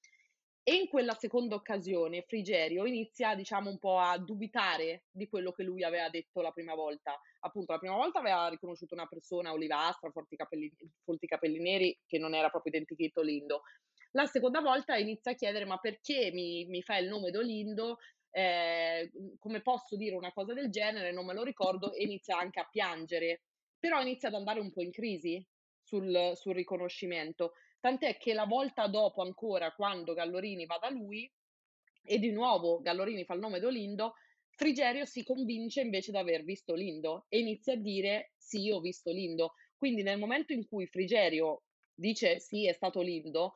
E 0.65 0.75
in 0.75 0.87
quella 0.87 1.13
seconda 1.13 1.55
occasione 1.55 2.23
Frigerio 2.25 2.85
inizia, 2.85 3.35
diciamo, 3.35 3.69
un 3.69 3.79
po' 3.79 3.99
a 3.99 4.17
dubitare 4.17 5.03
di 5.11 5.27
quello 5.27 5.51
che 5.51 5.63
lui 5.63 5.83
aveva 5.83 6.09
detto 6.09 6.39
la 6.39 6.51
prima 6.51 6.73
volta. 6.73 7.19
Appunto, 7.41 7.73
la 7.73 7.79
prima 7.79 7.95
volta 7.95 8.19
aveva 8.19 8.47
riconosciuto 8.47 8.93
una 8.93 9.05
persona 9.07 9.51
olivastra, 9.51 10.09
folti 10.11 10.37
capelli, 10.37 10.71
folti 11.03 11.27
capelli 11.27 11.59
neri, 11.59 11.99
che 12.07 12.17
non 12.17 12.33
era 12.33 12.49
proprio 12.49 12.71
identificato 12.73 13.21
Lindo. 13.21 13.63
La 14.11 14.25
seconda 14.25 14.61
volta 14.61 14.95
inizia 14.95 15.31
a 15.31 15.35
chiedere: 15.35 15.65
ma 15.65 15.79
perché 15.79 16.31
mi, 16.31 16.65
mi 16.67 16.81
fa 16.81 16.97
il 16.97 17.09
nome 17.09 17.29
d'Olindo? 17.29 17.97
Eh, 18.31 19.11
come 19.39 19.61
posso 19.61 19.97
dire 19.97 20.15
una 20.15 20.31
cosa 20.31 20.53
del 20.53 20.69
genere? 20.69 21.11
Non 21.11 21.25
me 21.25 21.33
lo 21.33 21.43
ricordo, 21.43 21.91
e 21.91 22.03
inizia 22.03 22.37
anche 22.37 22.61
a 22.61 22.67
piangere. 22.71 23.41
Però 23.77 23.99
inizia 23.99 24.29
ad 24.29 24.35
andare 24.35 24.61
un 24.61 24.71
po' 24.71 24.81
in 24.81 24.91
crisi 24.91 25.45
sul, 25.81 26.31
sul 26.35 26.53
riconoscimento. 26.53 27.51
Tant'è 27.83 28.15
che 28.15 28.33
la 28.33 28.45
volta 28.45 28.87
dopo 28.87 29.21
ancora, 29.21 29.73
quando 29.73 30.13
Gallorini 30.13 30.65
va 30.65 30.77
da 30.77 30.89
lui, 30.89 31.29
e 32.01 32.17
di 32.17 32.31
nuovo 32.31 32.79
Gallorini 32.79 33.25
fa 33.25 33.33
il 33.33 33.41
nome 33.41 33.59
d'Olindo, 33.59 34.13
Frigerio 34.51 35.03
si 35.03 35.21
convince 35.25 35.81
invece 35.81 36.11
di 36.11 36.17
aver 36.17 36.45
visto 36.45 36.75
Lindo 36.75 37.25
e 37.27 37.39
inizia 37.39 37.73
a 37.73 37.75
dire 37.75 38.31
sì, 38.37 38.71
ho 38.71 38.79
visto 38.79 39.11
Lindo. 39.11 39.55
Quindi 39.75 40.01
nel 40.01 40.17
momento 40.17 40.53
in 40.53 40.65
cui 40.65 40.87
Frigerio 40.87 41.63
dice 41.93 42.39
sì, 42.39 42.65
è 42.69 42.71
stato 42.71 43.01
Lindo, 43.01 43.55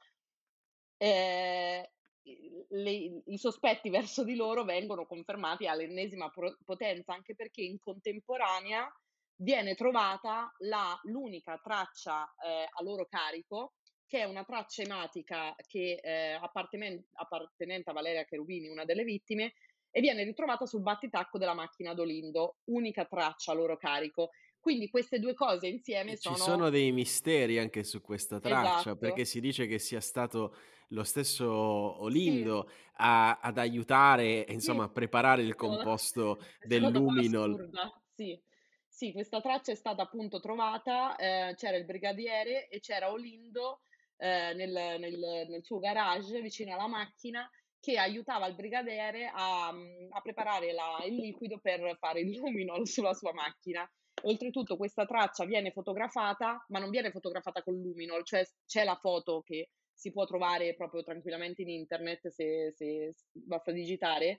eh, 0.97 1.89
le, 2.67 2.91
i 3.27 3.37
sospetti 3.37 3.87
verso 3.89 4.25
di 4.25 4.35
loro 4.35 4.65
vengono 4.65 5.05
confermati 5.05 5.67
all'ennesima 5.67 6.29
pro- 6.29 6.57
potenza, 6.65 7.13
anche 7.13 7.33
perché 7.33 7.61
in 7.61 7.79
contemporanea 7.79 8.93
viene 9.37 9.73
trovata 9.73 10.53
la, 10.63 10.99
l'unica 11.03 11.57
traccia 11.63 12.25
eh, 12.45 12.67
a 12.69 12.83
loro 12.83 13.05
carico 13.05 13.75
che 14.07 14.19
è 14.19 14.23
una 14.23 14.45
traccia 14.45 14.81
ematica 14.81 15.53
che 15.67 15.99
eh, 16.01 16.31
appartenente, 16.31 17.09
a 17.89 17.93
Valeria 17.93 18.23
Cherubini, 18.23 18.69
una 18.69 18.85
delle 18.85 19.03
vittime, 19.03 19.53
e 19.91 19.99
viene 19.99 20.23
ritrovata 20.23 20.65
sul 20.65 20.81
battitacco 20.81 21.37
della 21.37 21.53
macchina 21.53 21.93
d'Olindo, 21.93 22.57
unica 22.65 23.05
traccia 23.05 23.51
a 23.51 23.55
loro 23.55 23.77
carico. 23.77 24.29
Quindi 24.59 24.89
queste 24.89 25.19
due 25.19 25.33
cose 25.33 25.67
insieme 25.67 26.15
sono... 26.15 26.35
ci 26.35 26.41
sono 26.41 26.69
dei 26.69 26.91
misteri 26.91 27.59
anche 27.59 27.83
su 27.83 28.01
questa 28.01 28.39
traccia, 28.39 28.95
perché 28.95 29.21
Esatto. 29.21 29.25
si 29.25 29.41
dice 29.41 29.67
che 29.67 29.79
sia 29.79 30.01
stato 30.01 30.55
lo 30.89 31.03
stesso 31.03 31.95
Sì, 31.95 32.03
Olindo 32.03 32.69
a- 32.95 33.39
ad 33.39 33.57
aiutare, 33.57 34.45
insomma, 34.49 34.83
a 34.83 34.87
sì, 34.87 34.93
preparare 34.93 35.41
il 35.41 35.55
composto 35.55 36.41
dell'luminol. 36.65 37.51
assurda. 37.51 38.01
Sì, 38.13 38.41
sì, 38.87 39.11
questa 39.11 39.41
traccia 39.41 39.71
è 39.71 39.75
stata 39.75 40.01
appunto 40.01 40.39
trovata, 40.39 41.15
eh, 41.17 41.53
c'era 41.55 41.77
il 41.77 41.85
brigadiere 41.85 42.67
e 42.69 42.79
c'era 42.79 43.11
Olindo 43.11 43.81
eh, 44.17 44.53
nel, 44.53 44.71
nel- 44.99 45.45
nel 45.49 45.63
suo 45.63 45.79
garage 45.79 46.41
vicino 46.41 46.73
alla 46.73 46.87
macchina 46.87 47.49
che 47.79 47.97
aiutava 47.97 48.47
il 48.47 48.55
brigadiere 48.55 49.31
a, 49.33 49.71
mm, 49.71 50.07
a 50.11 50.21
preparare 50.21 50.73
la- 50.73 51.03
il 51.05 51.15
liquido 51.15 51.59
per 51.59 51.97
fare 51.99 52.21
il 52.21 52.35
luminol 52.35 52.85
sulla 52.87 53.13
sua 53.13 53.33
macchina. 53.33 53.89
Oltretutto 54.23 54.77
questa 54.77 55.05
traccia 55.05 55.45
viene 55.45 55.71
fotografata, 55.71 56.65
ma 56.69 56.79
non 56.79 56.89
viene 56.89 57.11
fotografata 57.11 57.61
con 57.61 57.75
luminol, 57.75 58.25
cioè 58.25 58.43
c'è 58.65 58.83
la 58.83 58.95
foto 58.95 59.41
che 59.41 59.69
si 59.93 60.11
può 60.11 60.25
trovare 60.25 60.75
proprio 60.75 61.03
tranquillamente 61.03 61.61
in 61.61 61.69
internet 61.69 62.27
se, 62.29 62.73
se 62.75 63.13
basta 63.31 63.71
digitare. 63.71 64.37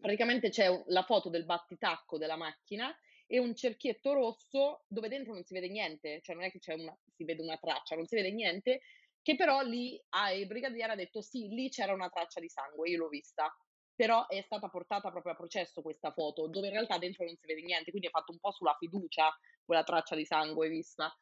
Praticamente 0.00 0.50
c'è 0.50 0.68
la 0.86 1.02
foto 1.02 1.28
del 1.28 1.44
battitacco 1.44 2.18
della 2.18 2.36
macchina 2.36 2.94
e 3.30 3.38
un 3.38 3.54
cerchietto 3.54 4.14
rosso 4.14 4.84
dove 4.88 5.08
dentro 5.08 5.34
non 5.34 5.44
si 5.44 5.52
vede 5.52 5.68
niente, 5.68 6.20
cioè 6.22 6.34
non 6.34 6.44
è 6.44 6.50
che 6.50 6.58
c'è 6.58 6.72
una, 6.72 6.96
si 7.14 7.24
vede 7.24 7.42
una 7.42 7.58
traccia, 7.58 7.94
non 7.94 8.06
si 8.06 8.16
vede 8.16 8.32
niente, 8.32 8.80
che 9.20 9.36
però 9.36 9.60
lì 9.60 10.02
ah, 10.10 10.32
il 10.32 10.46
brigadiere 10.46 10.92
ha 10.92 10.96
detto 10.96 11.20
sì, 11.20 11.48
lì 11.48 11.68
c'era 11.68 11.92
una 11.92 12.08
traccia 12.08 12.40
di 12.40 12.48
sangue, 12.48 12.88
io 12.88 12.98
l'ho 12.98 13.08
vista, 13.08 13.54
però 13.94 14.26
è 14.28 14.40
stata 14.40 14.68
portata 14.68 15.10
proprio 15.10 15.34
a 15.34 15.36
processo 15.36 15.82
questa 15.82 16.10
foto, 16.10 16.48
dove 16.48 16.68
in 16.68 16.72
realtà 16.72 16.96
dentro 16.96 17.24
non 17.26 17.36
si 17.36 17.46
vede 17.46 17.62
niente, 17.62 17.90
quindi 17.90 18.08
è 18.08 18.10
fatto 18.10 18.32
un 18.32 18.38
po' 18.38 18.52
sulla 18.52 18.74
fiducia 18.78 19.28
quella 19.62 19.84
traccia 19.84 20.14
di 20.16 20.24
sangue 20.24 20.68
vista. 20.70 21.14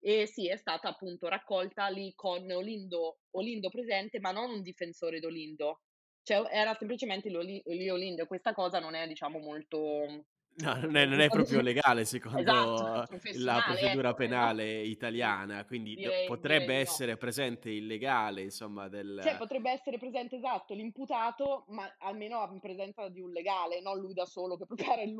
E 0.00 0.26
sì, 0.26 0.48
è 0.48 0.56
stata 0.56 0.88
appunto 0.88 1.28
raccolta 1.28 1.88
lì 1.88 2.12
con 2.14 2.50
Olindo, 2.50 3.18
Olindo 3.32 3.68
presente, 3.68 4.20
ma 4.20 4.32
non 4.32 4.50
un 4.50 4.62
difensore 4.62 5.20
d'Olindo, 5.20 5.82
cioè 6.22 6.48
era 6.50 6.74
semplicemente 6.74 7.28
Lio 7.28 7.94
Olindo, 7.94 8.26
questa 8.26 8.54
cosa 8.54 8.78
non 8.78 8.94
è 8.94 9.06
diciamo 9.06 9.38
molto 9.38 10.24
No, 10.54 10.74
non 10.74 10.96
è, 10.96 11.06
non 11.06 11.20
è 11.20 11.28
proprio 11.28 11.60
legale 11.62 12.02
esatto, 12.02 12.28
secondo 12.28 12.52
la 12.52 13.06
professionale, 13.08 13.62
procedura 13.62 13.90
ecco, 13.90 14.00
esa 14.00 14.14
penale 14.14 14.84
sì, 14.84 14.90
italiana, 14.90 15.64
quindi 15.64 15.94
direi 15.94 16.26
potrebbe 16.26 16.64
direi 16.64 16.66
di 16.66 16.84
no. 16.84 16.90
essere 16.90 17.16
presente 17.16 17.70
il 17.70 17.86
legale, 17.86 18.42
insomma, 18.42 18.82
Cioè, 18.82 18.90
del... 18.90 19.34
potrebbe 19.38 19.70
essere 19.70 19.98
presente, 19.98 20.36
esatto, 20.36 20.74
l'imputato, 20.74 21.64
ma 21.68 21.90
almeno 22.00 22.46
in 22.52 22.60
presenza 22.60 23.08
di 23.08 23.20
un 23.20 23.30
legale, 23.30 23.80
non 23.80 23.98
lui 23.98 24.12
da 24.12 24.26
solo 24.26 24.56
che 24.58 24.66
prepara 24.66 25.00
il 25.02 25.14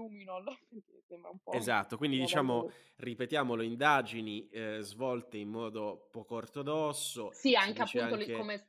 po' 1.42 1.52
Esatto, 1.52 1.96
quindi 1.96 2.18
diciamo, 2.18 2.70
ripetiamolo, 2.96 3.62
indagini 3.62 4.48
eh, 4.50 4.80
svolte 4.80 5.38
in 5.38 5.48
modo 5.48 6.08
poco 6.10 6.34
ortodosso, 6.34 7.30
Sì, 7.32 7.54
anche 7.54 7.82
appunto 7.82 8.14
anche... 8.14 8.32
come 8.32 8.66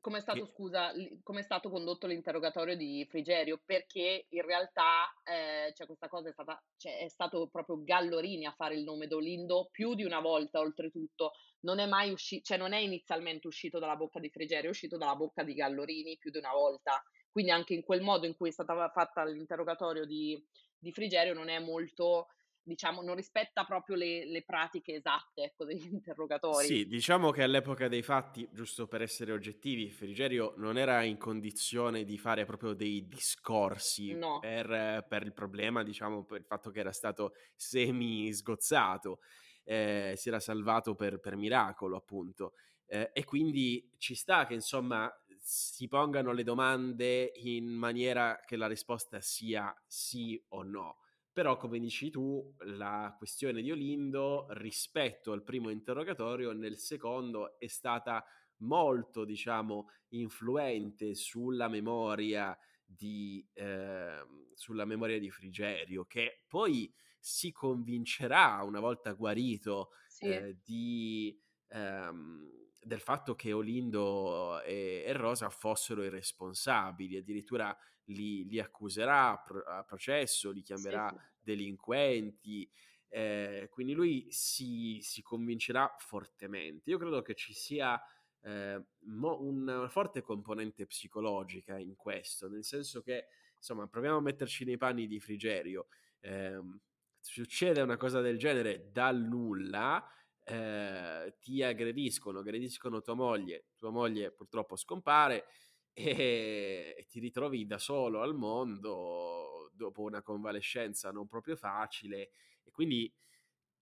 Come 0.00 0.18
è 0.18 0.20
stato 0.20 0.44
che 0.44 0.52
scusa, 0.52 0.92
come 1.22 1.40
è 1.40 1.42
stato 1.42 1.68
condotto 1.68 2.06
l'interrogatorio 2.06 2.76
di 2.76 3.04
Frigerio? 3.08 3.60
Perché 3.64 4.26
in 4.28 4.42
realtà, 4.42 5.12
ehm, 5.24 5.72
cioè 5.72 5.86
questa 5.86 6.08
cosa 6.08 6.28
è 6.28 6.32
stata 6.32 6.62
cioè 6.76 6.98
è 6.98 7.08
stato 7.08 7.48
proprio 7.48 7.82
Gallorini 7.82 8.46
a 8.46 8.52
fare 8.52 8.76
il 8.76 8.84
nome 8.84 9.08
d'Olindo 9.08 9.68
più 9.72 9.94
di 9.94 10.04
una 10.04 10.20
volta 10.20 10.60
oltretutto. 10.60 11.32
Non 11.60 11.78
è 11.80 11.86
mai 11.86 12.12
usci 12.12 12.42
cioè 12.42 12.56
non 12.56 12.72
è 12.72 12.78
inizialmente 12.78 13.46
uscito 13.48 13.78
dalla 13.78 13.96
bocca 13.96 14.20
di 14.20 14.30
Frigerio, 14.30 14.66
è 14.68 14.70
uscito 14.70 14.96
dalla 14.96 15.16
bocca 15.16 15.42
di 15.42 15.54
Gallorini 15.54 16.18
più 16.18 16.30
di 16.30 16.38
una 16.38 16.52
volta. 16.52 17.02
Quindi 17.30 17.50
anche 17.50 17.74
in 17.74 17.82
quel 17.82 18.02
modo 18.02 18.26
in 18.26 18.36
cui 18.36 18.50
è 18.50 18.52
stata 18.52 18.88
fatta 18.90 19.24
l'interrogatorio 19.24 20.04
di 20.04 20.40
di 20.78 20.92
Frigerio 20.92 21.34
non 21.34 21.48
è 21.48 21.58
molto 21.58 22.28
diciamo, 22.66 23.02
non 23.02 23.14
rispetta 23.16 23.64
proprio 23.64 23.96
le 23.96 24.24
le 24.26 24.42
pratiche 24.44 24.94
esatte, 24.94 25.42
ecco, 25.44 25.64
degli 25.64 25.86
interrogatori. 25.92 26.76
Sì, 26.78 26.86
diciamo 26.86 27.30
che 27.32 27.42
all'epoca 27.42 27.88
dei 27.88 28.02
fatti, 28.02 28.48
giusto 28.52 28.86
per 28.86 29.02
essere 29.02 29.32
oggettivi, 29.32 29.90
Frigerio 29.90 30.54
non 30.56 30.78
era 30.78 31.02
in 31.02 31.18
condizione 31.18 32.04
di 32.04 32.16
fare 32.18 32.44
proprio 32.44 32.72
dei 32.72 33.06
discorsi 33.08 34.18
No. 34.22 34.34
per 34.38 35.04
per 35.08 35.22
il 35.24 35.32
problema, 35.32 35.82
diciamo, 35.82 36.24
per 36.24 36.38
il 36.40 36.46
fatto 36.46 36.70
che 36.70 36.80
era 36.80 36.92
stato 36.92 37.32
semi 37.54 38.32
sgozzato, 38.32 39.18
ehm, 39.64 40.14
si 40.14 40.28
era 40.28 40.38
salvato 40.40 40.94
per 40.94 41.18
per 41.20 41.36
miracolo 41.36 41.96
appunto. 41.96 42.54
Ehm, 42.86 43.10
e 43.12 43.24
quindi 43.24 43.90
ci 43.98 44.14
sta 44.14 44.46
che 44.46 44.54
insomma 44.54 45.10
si 45.38 45.88
pongano 45.88 46.32
le 46.32 46.42
domande 46.44 47.30
in 47.34 47.66
maniera 47.66 48.40
che 48.44 48.56
la 48.56 48.66
risposta 48.68 49.20
sia 49.20 49.74
sì 49.86 50.42
o 50.48 50.62
no. 50.62 50.98
Però, 51.36 51.58
come 51.58 51.78
dici 51.78 52.08
tu, 52.08 52.54
la 52.60 53.14
questione 53.18 53.60
di 53.60 53.70
Olindo 53.70 54.46
rispetto 54.52 55.32
al 55.32 55.42
primo 55.42 55.68
interrogatorio, 55.68 56.52
nel 56.52 56.78
secondo 56.78 57.58
è 57.58 57.66
stata 57.66 58.24
molto, 58.60 59.26
diciamo, 59.26 59.88
influente 60.08 61.14
sulla 61.14 61.68
memoria 61.68 62.56
di, 62.82 63.46
ehm, 63.52 64.52
sulla 64.54 64.86
memoria 64.86 65.18
di 65.18 65.30
Frigerio, 65.30 66.06
che 66.06 66.42
poi 66.46 66.90
si 67.18 67.52
convincerà, 67.52 68.62
una 68.62 68.80
volta 68.80 69.12
guarito, 69.12 69.90
Sì, 70.08 70.26
eh, 70.28 70.58
di, 70.62 71.38
ehm, 71.68 72.65
del 72.86 73.00
fatto 73.00 73.34
che 73.34 73.52
Olindo 73.52 74.62
e, 74.62 75.02
e 75.04 75.12
Rosa 75.12 75.50
fossero 75.50 76.04
i 76.04 76.08
responsabili, 76.08 77.16
addirittura 77.16 77.76
li, 78.04 78.46
li 78.46 78.60
accuserà 78.60 79.30
a, 79.32 79.38
pro- 79.38 79.64
a 79.64 79.82
processo, 79.82 80.52
li 80.52 80.62
chiamerà 80.62 81.08
sì. 81.08 81.16
delinquenti, 81.40 82.70
eh, 83.08 83.66
quindi 83.70 83.92
lui 83.92 84.28
si, 84.30 85.00
si 85.02 85.20
convincerà 85.20 85.96
fortemente. 85.98 86.88
Io 86.90 86.98
credo 86.98 87.22
che 87.22 87.34
ci 87.34 87.54
sia 87.54 88.00
eh, 88.42 88.80
mo- 89.06 89.40
una 89.40 89.88
forte 89.88 90.22
componente 90.22 90.86
psicologica 90.86 91.76
in 91.78 91.96
questo, 91.96 92.48
nel 92.48 92.62
senso 92.64 93.02
che, 93.02 93.26
insomma, 93.56 93.88
proviamo 93.88 94.18
a 94.18 94.22
metterci 94.22 94.64
nei 94.64 94.76
panni 94.76 95.08
di 95.08 95.18
Frigerio. 95.18 95.88
ehm, 96.20 96.78
succede 97.18 97.80
una 97.80 97.96
cosa 97.96 98.20
del 98.20 98.38
genere 98.38 98.90
dal 98.92 99.20
nulla, 99.20 100.08
eh, 100.48 101.36
ti 101.40 101.62
aggrediscono, 101.62 102.38
aggrediscono 102.38 103.02
tua 103.02 103.14
moglie, 103.14 103.66
tua 103.76 103.90
moglie 103.90 104.30
purtroppo 104.30 104.76
scompare 104.76 105.46
e, 105.92 106.94
e 106.96 107.06
ti 107.08 107.18
ritrovi 107.18 107.66
da 107.66 107.78
solo 107.78 108.20
al 108.22 108.34
mondo 108.34 109.70
dopo 109.72 110.02
una 110.02 110.22
convalescenza 110.22 111.10
non 111.10 111.26
proprio 111.26 111.56
facile 111.56 112.30
e 112.62 112.70
quindi 112.70 113.12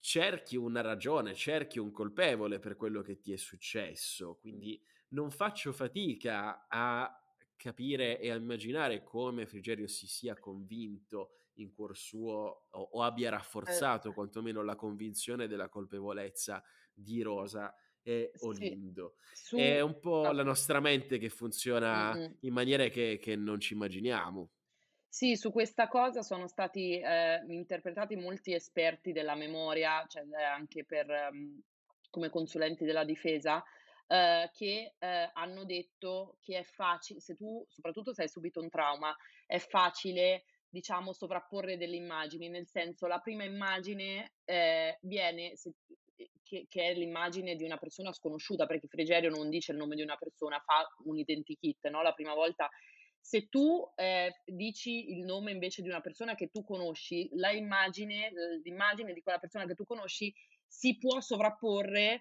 cerchi 0.00 0.56
una 0.56 0.80
ragione, 0.80 1.34
cerchi 1.34 1.78
un 1.78 1.90
colpevole 1.90 2.58
per 2.58 2.76
quello 2.76 3.02
che 3.02 3.20
ti 3.20 3.32
è 3.32 3.36
successo, 3.36 4.36
quindi 4.36 4.80
non 5.08 5.30
faccio 5.30 5.72
fatica 5.72 6.66
a 6.68 7.10
capire 7.56 8.20
e 8.20 8.30
a 8.30 8.34
immaginare 8.34 9.02
come 9.02 9.46
Frigerio 9.46 9.86
si 9.86 10.06
sia 10.06 10.38
convinto 10.38 11.43
in 11.54 11.72
cuor 11.72 11.96
suo 11.96 12.66
o, 12.70 12.80
o 12.92 13.02
abbia 13.02 13.30
Eh, 13.66 13.84
rafforzato 13.84 14.12
quantomeno 14.12 14.62
la 14.62 14.74
convinzione 14.76 15.46
della 15.46 15.68
colpevolezza 15.68 16.62
di 16.92 17.22
Rosa 17.22 17.74
e 18.02 18.36
sì, 18.36 18.78
Olindo. 18.78 19.16
È 19.52 19.80
su 19.80 19.80
un 19.80 19.98
po' 20.00 20.30
la 20.32 20.42
nostra 20.42 20.80
mente 20.80 21.18
che 21.18 21.28
funziona 21.30 22.18
Mh-mh. 22.18 22.34
in 22.40 22.52
maniere 22.52 22.90
che, 22.90 23.18
che 23.20 23.36
non 23.36 23.60
ci 23.60 23.74
immaginiamo. 23.74 24.50
Sì, 25.08 25.36
su 25.36 25.52
questa 25.52 25.86
cosa 25.86 26.22
sono 26.22 26.48
stati, 26.48 26.98
ehm, 27.00 27.48
interpretati 27.52 28.16
molti 28.16 28.52
esperti 28.52 29.12
della 29.12 29.36
memoria, 29.36 30.04
cioè, 30.08 30.22
ehm, 30.22 30.32
anche 30.34 30.84
per 30.84 31.06
mhmm, 31.32 31.60
come 32.10 32.30
consulenti 32.30 32.84
della 32.84 33.04
difesa, 33.04 33.62
ehm, 34.08 34.48
che, 34.52 34.94
ehm, 34.98 35.30
hanno 35.34 35.64
detto 35.64 36.36
che 36.40 36.58
è 36.58 36.62
faci 36.64 37.20
se 37.20 37.34
tu 37.36 37.64
soprattutto 37.68 38.12
se 38.12 38.22
hai 38.22 38.28
subito 38.28 38.60
un 38.60 38.68
trauma, 38.68 39.16
è 39.46 39.58
facile, 39.58 40.44
diciamo, 40.74 41.12
sovrapporre 41.12 41.76
delle 41.76 41.96
immagini, 41.96 42.48
nel 42.48 42.66
senso 42.66 43.06
la 43.06 43.20
prima 43.20 43.44
immagine, 43.44 44.32
ehm, 44.44 44.96
viene 45.02 45.56
se 45.56 45.72
ehm, 46.16 46.26
che 46.42 46.66
che 46.68 46.82
è 46.90 46.94
l'immagine 46.94 47.54
di 47.56 47.64
una 47.64 47.78
persona 47.78 48.12
sconosciuta, 48.12 48.66
perché 48.66 48.88
Frigerio 48.88 49.30
non 49.30 49.48
dice 49.50 49.72
il 49.72 49.78
nome 49.78 49.94
di 49.96 50.02
una 50.02 50.16
persona, 50.16 50.58
fa 50.60 50.84
un 51.04 51.16
identikit, 51.16 51.88
no, 51.88 52.02
la 52.02 52.12
prima 52.12 52.34
volta 52.34 52.68
se 53.20 53.48
tu, 53.48 53.90
ehm, 53.94 54.30
dici 54.44 55.10
il 55.12 55.24
nome 55.24 55.52
invece 55.52 55.80
di 55.80 55.88
una 55.88 56.00
persona 56.00 56.34
che 56.34 56.48
tu 56.48 56.62
conosci, 56.64 57.28
la 57.34 57.52
immagine 57.52 58.30
l'immagine 58.62 59.12
di 59.14 59.22
quella 59.22 59.38
persona 59.38 59.64
che 59.66 59.74
tu 59.74 59.84
conosci 59.84 60.32
si 60.66 60.98
può 60.98 61.20
sovrapporre 61.20 62.20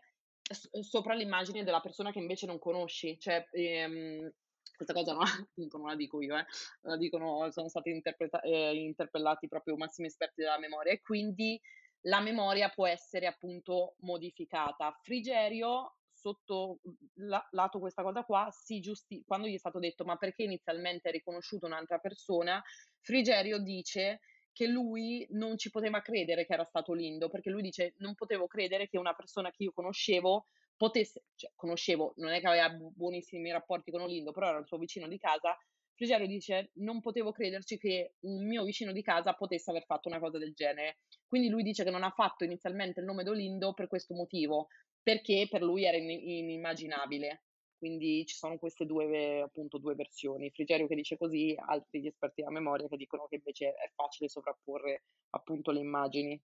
sopra 0.81 1.13
l'immagine 1.15 1.63
della 1.63 1.79
persona 1.81 2.11
che 2.11 2.19
invece 2.19 2.45
non 2.45 2.59
conosci. 2.59 3.17
Cioè, 3.19 3.47
ehm, 3.51 4.31
questa 4.75 4.93
cosa 4.93 5.13
no 5.13 5.21
non 5.71 5.87
la 5.87 5.95
dico 5.95 6.21
io 6.21 6.37
eh, 6.37 6.45
la 6.81 6.97
dicono 6.97 7.49
sono 7.51 7.69
stati 7.69 7.89
interpreta 7.89 8.41
ehm, 8.41 8.75
interpellati 8.75 9.47
proprio 9.47 9.75
massimi 9.77 10.07
esperti 10.07 10.41
della 10.41 10.59
memoria 10.59 10.91
e 10.93 10.99
quindi 11.01 11.59
la 12.05 12.19
memoria 12.19 12.69
può 12.69 12.85
essere 12.87 13.27
appunto 13.27 13.95
modificata. 13.99 14.97
Frigerio 15.01 15.95
sotto, 16.11 16.79
mhmm, 16.83 17.27
la 17.27 17.45
lato 17.51 17.79
questa 17.79 18.03
cosa 18.03 18.23
qua 18.23 18.49
giusti 18.79 19.23
quando 19.25 19.47
gli 19.47 19.55
è 19.55 19.57
stato 19.57 19.79
detto: 19.79 20.03
"Ma 20.03 20.17
perché 20.17 20.43
inizialmente 20.43 21.07
hai 21.07 21.13
riconosciuto 21.15 21.65
un'altra 21.65 21.99
persona?" 21.99 22.61
Frigerio 22.99 23.59
dice 23.59 24.19
che 24.51 24.67
lui 24.67 25.25
non 25.31 25.57
ci 25.57 25.69
poteva 25.69 26.01
credere 26.01 26.45
che 26.45 26.53
era 26.53 26.65
stato 26.65 26.93
Lindo, 26.93 27.29
perché 27.29 27.49
lui 27.49 27.61
dice: 27.61 27.93
"Non 27.97 28.15
potevo 28.15 28.47
credere 28.47 28.87
che 28.87 28.97
una 28.97 29.13
persona 29.13 29.49
che 29.51 29.63
io 29.63 29.71
conoscevo 29.71 30.45
potesse" 30.77 31.25
cioè 31.35 31.51
conoscevo, 31.55 32.13
non 32.17 32.31
è 32.31 32.39
che 32.39 32.47
aveva 32.47 32.69
bu 32.69 32.91
buonissimi 32.95 33.51
rapporti 33.51 33.91
con 33.91 34.01
Olindo, 34.01 34.31
però 34.31 34.49
era 34.49 34.59
il 34.59 34.67
suo 34.67 34.77
vicino 34.77 35.07
di 35.07 35.17
casa. 35.17 35.57
Frigerio 35.95 36.27
dice: 36.27 36.71
"Non 36.75 36.99
potevo 37.01 37.31
crederci 37.31 37.77
che 37.77 38.15
un 38.21 38.45
mio 38.47 38.63
vicino 38.63 38.91
di 38.91 39.01
casa 39.03 39.33
potesse 39.33 39.69
aver 39.69 39.85
fatto 39.85 40.07
una 40.09 40.19
cosa 40.19 40.37
del 40.37 40.53
genere." 40.53 40.99
Quindi 41.27 41.49
lui 41.49 41.63
dice 41.63 41.83
che 41.83 41.91
non 41.91 42.03
ha 42.03 42.11
fatto 42.11 42.43
inizialmente 42.43 42.99
il 42.99 43.05
nome 43.05 43.23
d'Olindo 43.23 43.73
per 43.73 43.87
questo 43.87 44.13
motivo, 44.13 44.67
perché 45.01 45.47
per 45.49 45.61
lui 45.61 45.83
era 45.85 45.97
ini 45.97 46.39
inimmaginabile. 46.39 47.43
Quindi 47.77 48.25
ci 48.25 48.35
sono 48.35 48.57
queste 48.57 48.85
2 48.85 49.05
ve 49.07 49.41
appunto 49.41 49.77
2 49.77 49.93
versioni. 49.95 50.49
Frigerio 50.51 50.87
che 50.87 50.95
dice 50.95 51.17
così, 51.17 51.53
altri 51.57 52.05
esperti 52.07 52.41
della 52.41 52.53
memoria 52.53 52.87
che 52.87 52.95
dicono 52.97 53.27
che 53.27 53.35
invece 53.35 53.73
è 53.73 53.91
facile 53.93 54.29
sovrapporre 54.29 55.03
appunto 55.31 55.71
le 55.71 55.79
immagini. 55.79 56.41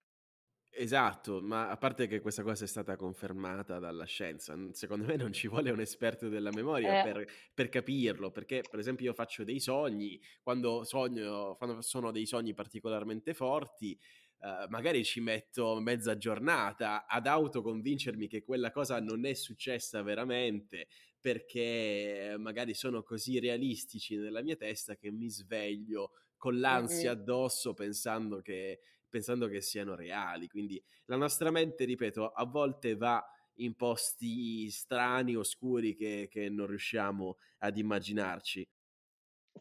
Esatto, 0.72 1.40
ma 1.42 1.68
a 1.68 1.76
parte 1.76 2.06
che 2.06 2.20
questa 2.20 2.44
cosa 2.44 2.62
è 2.64 2.66
stata 2.68 2.94
confermata 2.94 3.80
dalla 3.80 4.04
scienza, 4.04 4.56
secondo 4.72 5.04
me 5.04 5.16
non 5.16 5.32
ci 5.32 5.48
vuole 5.48 5.70
un 5.72 5.80
esperto 5.80 6.28
della 6.28 6.52
memoria 6.52 6.94
Eh, 6.94 7.00
per 7.00 7.26
per 7.52 7.68
capirlo, 7.68 8.30
perché 8.30 8.62
per 8.70 8.78
esempio 8.78 9.06
io 9.06 9.12
faccio 9.12 9.42
dei 9.42 9.58
sogni, 9.58 10.20
quando 10.40 10.84
sogno 10.84 11.56
quando 11.56 11.82
sono 11.82 12.12
dei 12.12 12.24
sogni 12.24 12.54
particolarmente 12.54 13.34
forti, 13.34 13.98
ehm, 14.38 14.66
magari 14.70 15.04
ci 15.04 15.20
metto 15.20 15.80
mezza 15.80 16.16
giornata 16.16 17.04
ad 17.06 17.26
autoconvincermi 17.26 18.28
che 18.28 18.44
quella 18.44 18.70
cosa 18.70 19.00
non 19.00 19.24
è 19.26 19.34
successa 19.34 20.02
veramente, 20.02 20.86
perché 21.18 22.36
magari 22.38 22.74
sono 22.74 23.02
così 23.02 23.40
realistici 23.40 24.16
nella 24.16 24.40
mia 24.42 24.56
testa 24.56 24.94
che 24.94 25.10
mi 25.10 25.28
sveglio 25.30 26.12
con 26.36 26.58
l'ansia 26.60 27.10
addosso 27.10 27.74
pensando 27.74 28.40
che 28.40 28.80
pensando 29.10 29.48
che 29.48 29.60
siano 29.60 29.94
reali. 29.94 30.48
Quindi 30.48 30.82
la 31.06 31.16
nostra 31.16 31.50
mente, 31.50 31.84
ripeto, 31.84 32.30
a 32.30 32.44
volte 32.46 32.96
va 32.96 33.22
in 33.56 33.74
posti 33.74 34.70
strani, 34.70 35.36
oscuri 35.36 35.94
che, 35.94 36.28
che 36.30 36.48
non 36.48 36.66
riusciamo 36.66 37.36
ad 37.58 37.76
immaginarci. 37.76 38.66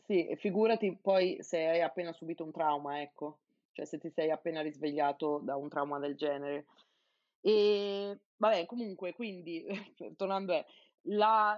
Sì, 0.06 0.28
e 0.28 0.36
figurati 0.38 0.98
poi 1.02 1.38
se 1.42 1.66
hai 1.68 1.82
appena 1.82 2.14
subito 2.14 2.44
un 2.44 2.52
trauma, 2.52 3.02
ecco. 3.02 3.40
Cioè 3.72 3.86
se 3.86 3.98
ti 3.98 4.10
sei 4.10 4.32
appena 4.32 4.62
risvegliato 4.62 5.40
da 5.44 5.56
un 5.56 5.70
trauma 5.70 6.00
del 6.00 6.16
genere. 6.16 6.66
Ehm, 7.42 8.20
vabbè 8.38 8.66
comunque 8.66 9.14
quindi 9.14 9.66
tornando 10.18 10.54
a 10.56 10.66
La, 11.04 11.58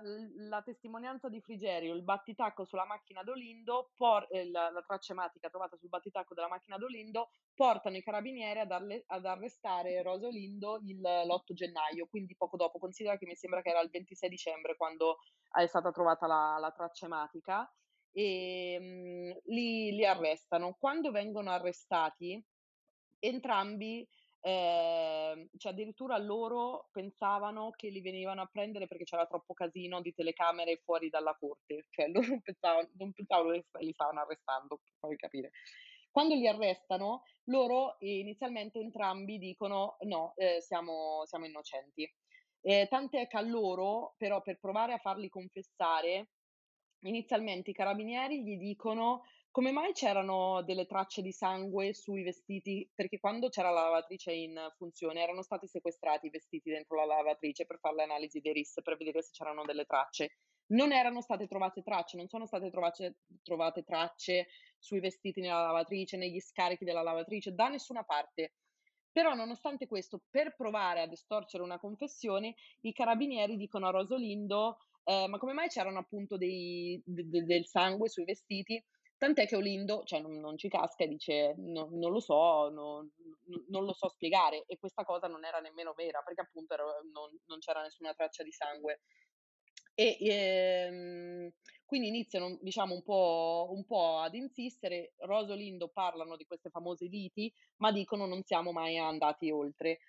la, 0.49 0.61
testimonianza 0.61 1.27
di 1.27 1.41
Frigerio, 1.41 1.95
il 1.95 2.03
battitacco 2.03 2.63
sulla 2.63 2.85
macchina 2.85 3.23
d'Olindo, 3.23 3.91
por, 3.97 4.27
eh, 4.29 4.49
la, 4.49 4.69
la, 4.69 4.83
traccia 4.83 5.13
ematica 5.13 5.49
trovata 5.49 5.75
sul 5.77 5.89
battitacco 5.89 6.35
della 6.35 6.47
macchina 6.47 6.77
d'Olindo, 6.77 7.31
portano 7.55 7.97
i 7.97 8.03
carabinieri 8.03 8.59
ad, 8.59 8.71
arle, 8.71 9.03
ad 9.07 9.25
arrestare 9.25 10.01
Rosa 10.03 10.27
Olindo 10.27 10.77
l'8 10.77 11.53
gennaio, 11.53 12.07
quindi 12.07 12.35
poco 12.35 12.55
dopo. 12.55 12.77
Considera 12.77 13.17
che 13.17 13.25
mi 13.25 13.35
sembra 13.35 13.61
che 13.61 13.69
era 13.69 13.81
il 13.81 13.89
26 13.89 14.29
dicembre 14.29 14.75
quando 14.77 15.17
è 15.51 15.65
stata 15.65 15.91
trovata 15.91 16.27
la, 16.27 16.57
la 16.59 16.71
traccia 16.71 17.07
ematica 17.07 17.69
e 18.11 18.77
mh, 18.79 18.85
mm, 18.85 19.31
li, 19.45 19.91
li 19.91 20.05
arrestano. 20.05 20.75
Quando 20.79 21.11
vengono 21.11 21.49
arrestati, 21.49 22.41
entrambi 23.19 24.07
eh, 24.41 25.49
cioè 25.57 25.71
addirittura 25.71 26.17
loro 26.17 26.89
pensavano 26.91 27.71
che 27.71 27.89
li 27.89 28.01
venivano 28.01 28.41
a 28.41 28.49
prendere 28.51 28.87
perché 28.87 29.03
c'era 29.03 29.27
troppo 29.27 29.53
casino 29.53 30.01
di 30.01 30.13
telecamere 30.13 30.81
fuori 30.83 31.09
dalla 31.09 31.35
corte, 31.39 31.85
cioè 31.89 32.07
loro 32.07 32.25
pensavano, 32.43 32.89
non 32.97 33.11
pensavano 33.13 33.51
che 33.51 33.65
li 33.79 33.93
stavano 33.93 34.21
arrestando, 34.21 34.81
farvi 34.99 35.15
capire. 35.15 35.51
Quando 36.09 36.35
li 36.35 36.47
arrestano, 36.47 37.23
loro 37.45 37.95
inizialmente 37.99 38.79
entrambi 38.79 39.37
dicono 39.37 39.95
no, 40.01 40.33
eh, 40.35 40.59
siamo, 40.59 41.23
siamo, 41.25 41.45
innocenti. 41.45 42.11
Eh, 42.61 42.87
tant'è 42.89 43.27
che 43.27 43.37
a 43.37 43.41
loro, 43.41 44.15
però, 44.17 44.41
per 44.41 44.59
provare 44.59 44.93
a 44.93 44.97
farli 44.97 45.29
confessare, 45.29 46.31
inizialmente 47.03 47.71
i 47.71 47.73
carabinieri 47.73 48.43
gli 48.43 48.57
dicono 48.57 49.23
come 49.51 49.71
mai 49.71 49.91
c'erano 49.91 50.63
delle 50.63 50.85
tracce 50.85 51.21
di 51.21 51.33
sangue 51.33 51.93
sui 51.93 52.23
vestiti? 52.23 52.89
Perché 52.95 53.19
quando 53.19 53.49
c'era 53.49 53.69
la 53.69 53.83
lavatrice 53.83 54.31
in 54.31 54.57
funzione 54.77 55.21
erano 55.21 55.41
stati 55.41 55.67
sequestrati 55.67 56.27
i 56.27 56.29
vestiti 56.29 56.69
dentro 56.69 56.95
la 56.95 57.05
lavatrice 57.05 57.65
per 57.65 57.77
fare 57.79 57.95
l'analisi 57.95 58.39
dei 58.39 58.53
RIS 58.53 58.79
per 58.81 58.95
vedere 58.95 59.21
se 59.21 59.31
c'erano 59.33 59.65
delle 59.65 59.83
tracce. 59.83 60.37
Non 60.67 60.93
erano 60.93 61.19
state 61.19 61.47
trovate 61.47 61.81
tracce, 61.83 62.15
non 62.15 62.29
sono 62.29 62.45
state 62.45 62.69
trovate, 62.69 63.17
trovate 63.43 63.83
tracce 63.83 64.47
sui 64.79 65.01
vestiti 65.01 65.41
nella 65.41 65.63
lavatrice, 65.63 66.15
negli 66.15 66.39
scarichi 66.39 66.85
della 66.85 67.01
lavatrice, 67.01 67.51
da 67.53 67.67
nessuna 67.67 68.03
parte. 68.03 68.53
Però, 69.11 69.33
nonostante 69.33 69.85
questo, 69.85 70.23
per 70.29 70.55
provare 70.55 71.01
ad 71.01 71.11
estorcere 71.11 71.61
una 71.61 71.77
confessione, 71.77 72.55
i 72.81 72.93
carabinieri 72.93 73.57
dicono 73.57 73.87
a 73.87 73.91
Rosolindo: 73.91 74.77
eh, 75.03 75.27
Ma 75.27 75.37
come 75.37 75.51
mai 75.51 75.67
c'erano 75.67 75.99
appunto 75.99 76.37
dei, 76.37 77.01
de, 77.05 77.27
de, 77.27 77.43
del 77.43 77.65
sangue 77.67 78.07
sui 78.07 78.23
vestiti? 78.23 78.81
Tant'è 79.21 79.45
che 79.45 79.55
Olindo, 79.55 80.01
cioè 80.03 80.19
non, 80.19 80.39
non 80.39 80.57
ci 80.57 80.67
casca 80.67 81.03
e 81.03 81.07
dice 81.07 81.53
no, 81.57 81.89
non 81.91 82.11
lo 82.11 82.19
so, 82.19 82.69
no, 82.69 83.07
non 83.67 83.85
lo 83.85 83.93
so 83.93 84.09
spiegare 84.09 84.63
e 84.65 84.79
questa 84.79 85.03
cosa 85.03 85.27
non 85.27 85.45
era 85.45 85.59
nemmeno 85.59 85.93
vera 85.93 86.23
perché 86.23 86.41
appunto 86.41 86.73
era, 86.73 86.85
non, 87.13 87.29
non, 87.45 87.59
c'era 87.59 87.83
nessuna 87.83 88.15
traccia 88.15 88.41
di 88.41 88.51
sangue. 88.51 89.01
E 89.93 90.17
ehm, 90.21 91.51
quindi 91.85 92.07
iniziano 92.07 92.57
diciamo 92.61 92.95
un 92.95 93.03
po', 93.03 93.69
un 93.69 93.85
po' 93.85 94.21
ad 94.21 94.33
insistere, 94.33 95.13
Rosa 95.17 95.51
e 95.51 95.53
Olindo 95.53 95.89
parlano 95.89 96.35
di 96.35 96.45
queste 96.45 96.71
famose 96.71 97.05
liti 97.05 97.53
ma 97.77 97.91
dicono 97.91 98.25
non 98.25 98.41
siamo 98.41 98.71
mai 98.71 98.97
andati 98.97 99.51
oltre. 99.51 99.99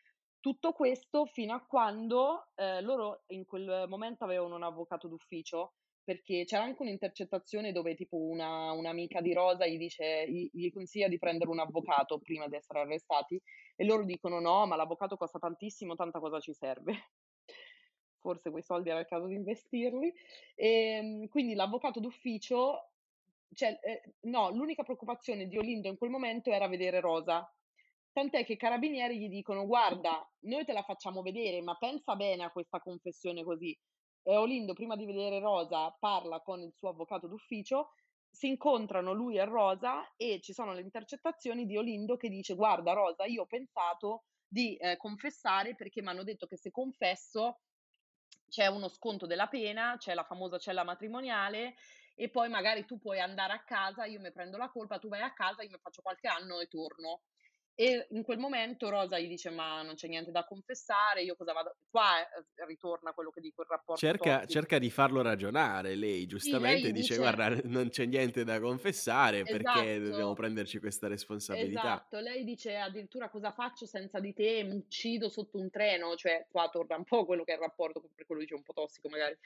Tutto 0.40 0.72
questo 0.72 1.26
fino 1.26 1.52
a 1.52 1.62
quando 1.62 2.46
eh, 2.54 2.80
loro 2.80 3.24
in 3.26 3.44
quel 3.44 3.84
momento 3.88 4.24
avevano 4.24 4.54
un 4.54 4.62
avvocato 4.62 5.06
d'ufficio 5.06 5.74
perché 6.04 6.44
c'era 6.44 6.64
anche 6.64 6.82
un'intercettazione 6.82 7.72
dove 7.72 7.94
tipo 7.94 8.16
una, 8.16 8.72
un'amica 8.72 9.20
di 9.20 9.32
Rosa 9.32 9.66
gli 9.66 9.78
dice, 9.78 10.28
gli, 10.28 10.48
gli, 10.52 10.72
consiglia 10.72 11.08
di 11.08 11.18
prendere 11.18 11.50
un 11.50 11.60
avvocato 11.60 12.18
prima 12.18 12.48
di 12.48 12.56
essere 12.56 12.80
arrestati 12.80 13.40
e 13.76 13.84
loro 13.84 14.04
dicono 14.04 14.40
no, 14.40 14.66
ma 14.66 14.76
l'avvocato 14.76 15.16
costa 15.16 15.38
tantissimo, 15.38 15.94
tanta 15.94 16.18
cosa 16.18 16.40
ci 16.40 16.52
serve. 16.52 16.92
Forse 18.18 18.50
quei 18.50 18.62
soldi 18.62 18.90
era 18.90 19.00
il 19.00 19.06
caso 19.06 19.26
di 19.26 19.34
investirli. 19.34 20.12
E, 20.54 20.68
ehm, 20.68 21.28
quindi 21.28 21.54
l'avvocato 21.54 22.00
d'ufficio, 22.00 22.90
cioè, 23.54 23.78
eh, 23.82 24.14
no, 24.22 24.50
l'unica 24.50 24.82
preoccupazione 24.82 25.46
di 25.46 25.56
Olindo 25.56 25.88
in 25.88 25.96
quel 25.96 26.10
momento 26.10 26.50
era 26.50 26.68
vedere 26.68 27.00
Rosa. 27.00 27.48
Tant'è 28.12 28.44
che 28.44 28.54
i 28.54 28.58
carabinieri 28.58 29.18
gli 29.18 29.28
dicono 29.28 29.66
guarda, 29.66 30.28
noi 30.40 30.64
te 30.64 30.72
la 30.72 30.82
facciamo 30.82 31.22
vedere, 31.22 31.62
ma 31.62 31.76
pensa 31.76 32.14
bene 32.14 32.44
a 32.44 32.50
questa 32.50 32.78
confessione 32.78 33.42
così 33.42 33.76
eh, 34.22 34.36
Olindo, 34.36 34.72
prima 34.72 34.96
di 34.96 35.06
vedere 35.06 35.40
Rosa, 35.40 35.90
parla 35.98 36.40
con 36.40 36.60
il 36.60 36.72
suo 36.76 36.90
avvocato 36.90 37.26
d'ufficio, 37.26 37.90
si 38.30 38.48
incontrano 38.48 39.12
lui 39.12 39.36
e 39.36 39.44
Rosa 39.44 40.14
e 40.16 40.40
ci 40.40 40.52
sono 40.52 40.72
le 40.72 40.80
intercettazioni 40.80 41.66
di 41.66 41.76
Olindo 41.76 42.16
che 42.16 42.28
dice 42.28 42.54
guarda 42.54 42.92
Rosa, 42.92 43.24
io 43.26 43.42
ho 43.42 43.46
pensato 43.46 44.24
di 44.46 44.76
eh, 44.76 44.96
confessare 44.96 45.74
perché 45.74 46.02
mi 46.02 46.08
hanno 46.08 46.24
detto 46.24 46.46
che 46.46 46.56
se 46.56 46.70
confesso 46.70 47.60
c'è 48.48 48.66
uno 48.66 48.88
sconto 48.88 49.26
della 49.26 49.48
pena, 49.48 49.96
c'è 49.98 50.14
la 50.14 50.24
famosa 50.24 50.58
cella 50.58 50.84
matrimoniale 50.84 51.74
e 52.14 52.28
poi 52.28 52.48
magari 52.48 52.84
tu 52.84 52.98
puoi 52.98 53.20
andare 53.20 53.52
a 53.52 53.64
casa, 53.64 54.04
io 54.04 54.20
mi 54.20 54.32
prendo 54.32 54.58
la 54.58 54.70
colpa, 54.70 54.98
tu 54.98 55.08
vai 55.08 55.22
a 55.22 55.32
casa, 55.32 55.62
io 55.62 55.70
mi 55.70 55.78
faccio 55.78 56.02
qualche 56.02 56.28
anno 56.28 56.60
e 56.60 56.66
torno. 56.68 57.22
E 57.74 58.06
in 58.10 58.22
quel 58.22 58.38
momento 58.38 58.90
Rosa 58.90 59.18
gli 59.18 59.28
dice: 59.28 59.48
Ma 59.50 59.82
non 59.82 59.94
c'è 59.94 60.06
niente 60.06 60.30
da 60.30 60.44
confessare, 60.44 61.22
io 61.22 61.34
cosa 61.36 61.52
vado. 61.52 61.76
Qua 61.90 62.20
eh, 62.20 62.66
ritorna 62.66 63.12
quello 63.12 63.30
che 63.30 63.40
dico 63.40 63.62
il 63.62 63.68
rapporto. 63.68 64.04
Cerca, 64.04 64.44
cerca, 64.46 64.78
di 64.78 64.90
farlo 64.90 65.22
ragionare 65.22 65.94
lei, 65.94 66.26
giustamente 66.26 66.76
sì, 66.76 66.82
lei 66.82 66.92
dice, 66.92 67.14
dice: 67.14 67.16
Guarda, 67.16 67.48
non 67.64 67.88
c'è 67.88 68.04
niente 68.04 68.44
da 68.44 68.60
confessare, 68.60 69.40
esatto. 69.40 69.56
perché 69.56 70.00
dobbiamo 70.00 70.34
prenderci 70.34 70.78
questa 70.80 71.08
responsabilità? 71.08 71.80
Esatto, 71.80 72.18
lei 72.18 72.44
dice 72.44 72.76
addirittura 72.76 73.30
cosa 73.30 73.52
faccio 73.52 73.86
senza 73.86 74.20
di 74.20 74.34
te, 74.34 74.62
mi 74.64 74.76
uccido 74.76 75.30
sotto 75.30 75.58
un 75.58 75.70
treno, 75.70 76.14
cioè 76.14 76.46
qua 76.50 76.68
torna 76.68 76.96
un 76.96 77.04
po' 77.04 77.24
quello 77.24 77.42
che 77.42 77.52
è 77.52 77.54
il 77.54 77.62
rapporto, 77.62 78.02
per 78.14 78.26
quello 78.26 78.42
dice 78.42 78.54
un 78.54 78.62
po' 78.62 78.74
tossico 78.74 79.08
magari. 79.08 79.36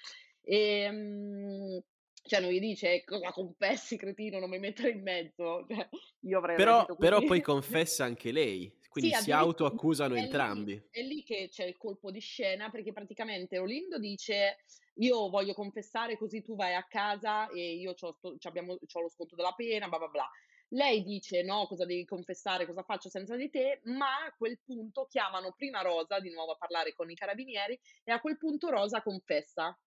E, 0.43 0.89
um, 0.89 1.83
cioè 2.27 2.41
non 2.41 2.51
gli 2.51 2.61
dice 2.61 3.05
cosa 3.05 3.31
confessi 3.33 3.97
cretino 3.97 4.39
non 4.39 4.51
mi 4.51 4.59
mettere 4.59 4.91
in 4.91 5.03
mezzo 5.03 5.65
cioè, 5.69 5.89
io 6.21 6.39
avrei 6.39 6.57
però, 6.57 6.85
però 6.97 7.21
poi 7.23 7.41
confessa 7.43 8.05
anche 8.05 8.33
lei 8.33 8.73
quindi 8.89 9.15
sì, 9.15 9.25
si 9.25 9.33
autoaccusano 9.33 10.15
è 10.15 10.21
entrambi. 10.21 10.73
lì, 10.73 10.89
è 10.91 11.03
lì 11.03 11.23
che 11.23 11.49
c'è 11.51 11.65
il 11.65 11.77
colpo 11.77 12.11
di 12.11 12.21
scena 12.21 12.71
perché 12.71 12.93
praticamente 12.93 13.59
Olindo 13.59 13.99
dice 13.99 14.65
io 15.01 15.29
voglio 15.29 15.53
confessare 15.53 16.17
così 16.17 16.43
tu 16.43 16.57
vai 16.57 16.75
a 16.75 16.87
casa 16.89 17.49
e 17.51 17.75
io 17.75 17.95
ho 17.99 18.17
lo 18.21 19.09
sconto 19.11 19.37
della 19.37 19.53
pena 19.53 19.89
bla 19.89 19.99
bla 19.99 20.09
bla 20.09 20.31
lei 20.71 21.03
dice 21.03 21.43
no, 21.43 21.67
cosa 21.67 21.85
devi 21.85 22.05
confessare, 22.05 22.67
cosa 22.67 22.83
faccio 22.83 23.09
senza 23.09 23.37
di 23.37 23.51
te, 23.51 23.81
ma 23.85 24.25
a 24.25 24.35
quel 24.37 24.59
punto 24.65 25.07
chiamano 25.09 25.53
prima 25.53 25.83
Rosa 25.83 26.19
di 26.19 26.31
nuovo 26.33 26.53
a 26.53 26.57
parlare 26.57 26.93
con 26.93 27.11
i 27.11 27.15
carabinieri 27.15 27.79
e 28.03 28.13
a 28.13 28.21
quel 28.21 28.37
punto 28.37 28.69
Rosa 28.71 29.03
confessa 29.03 29.79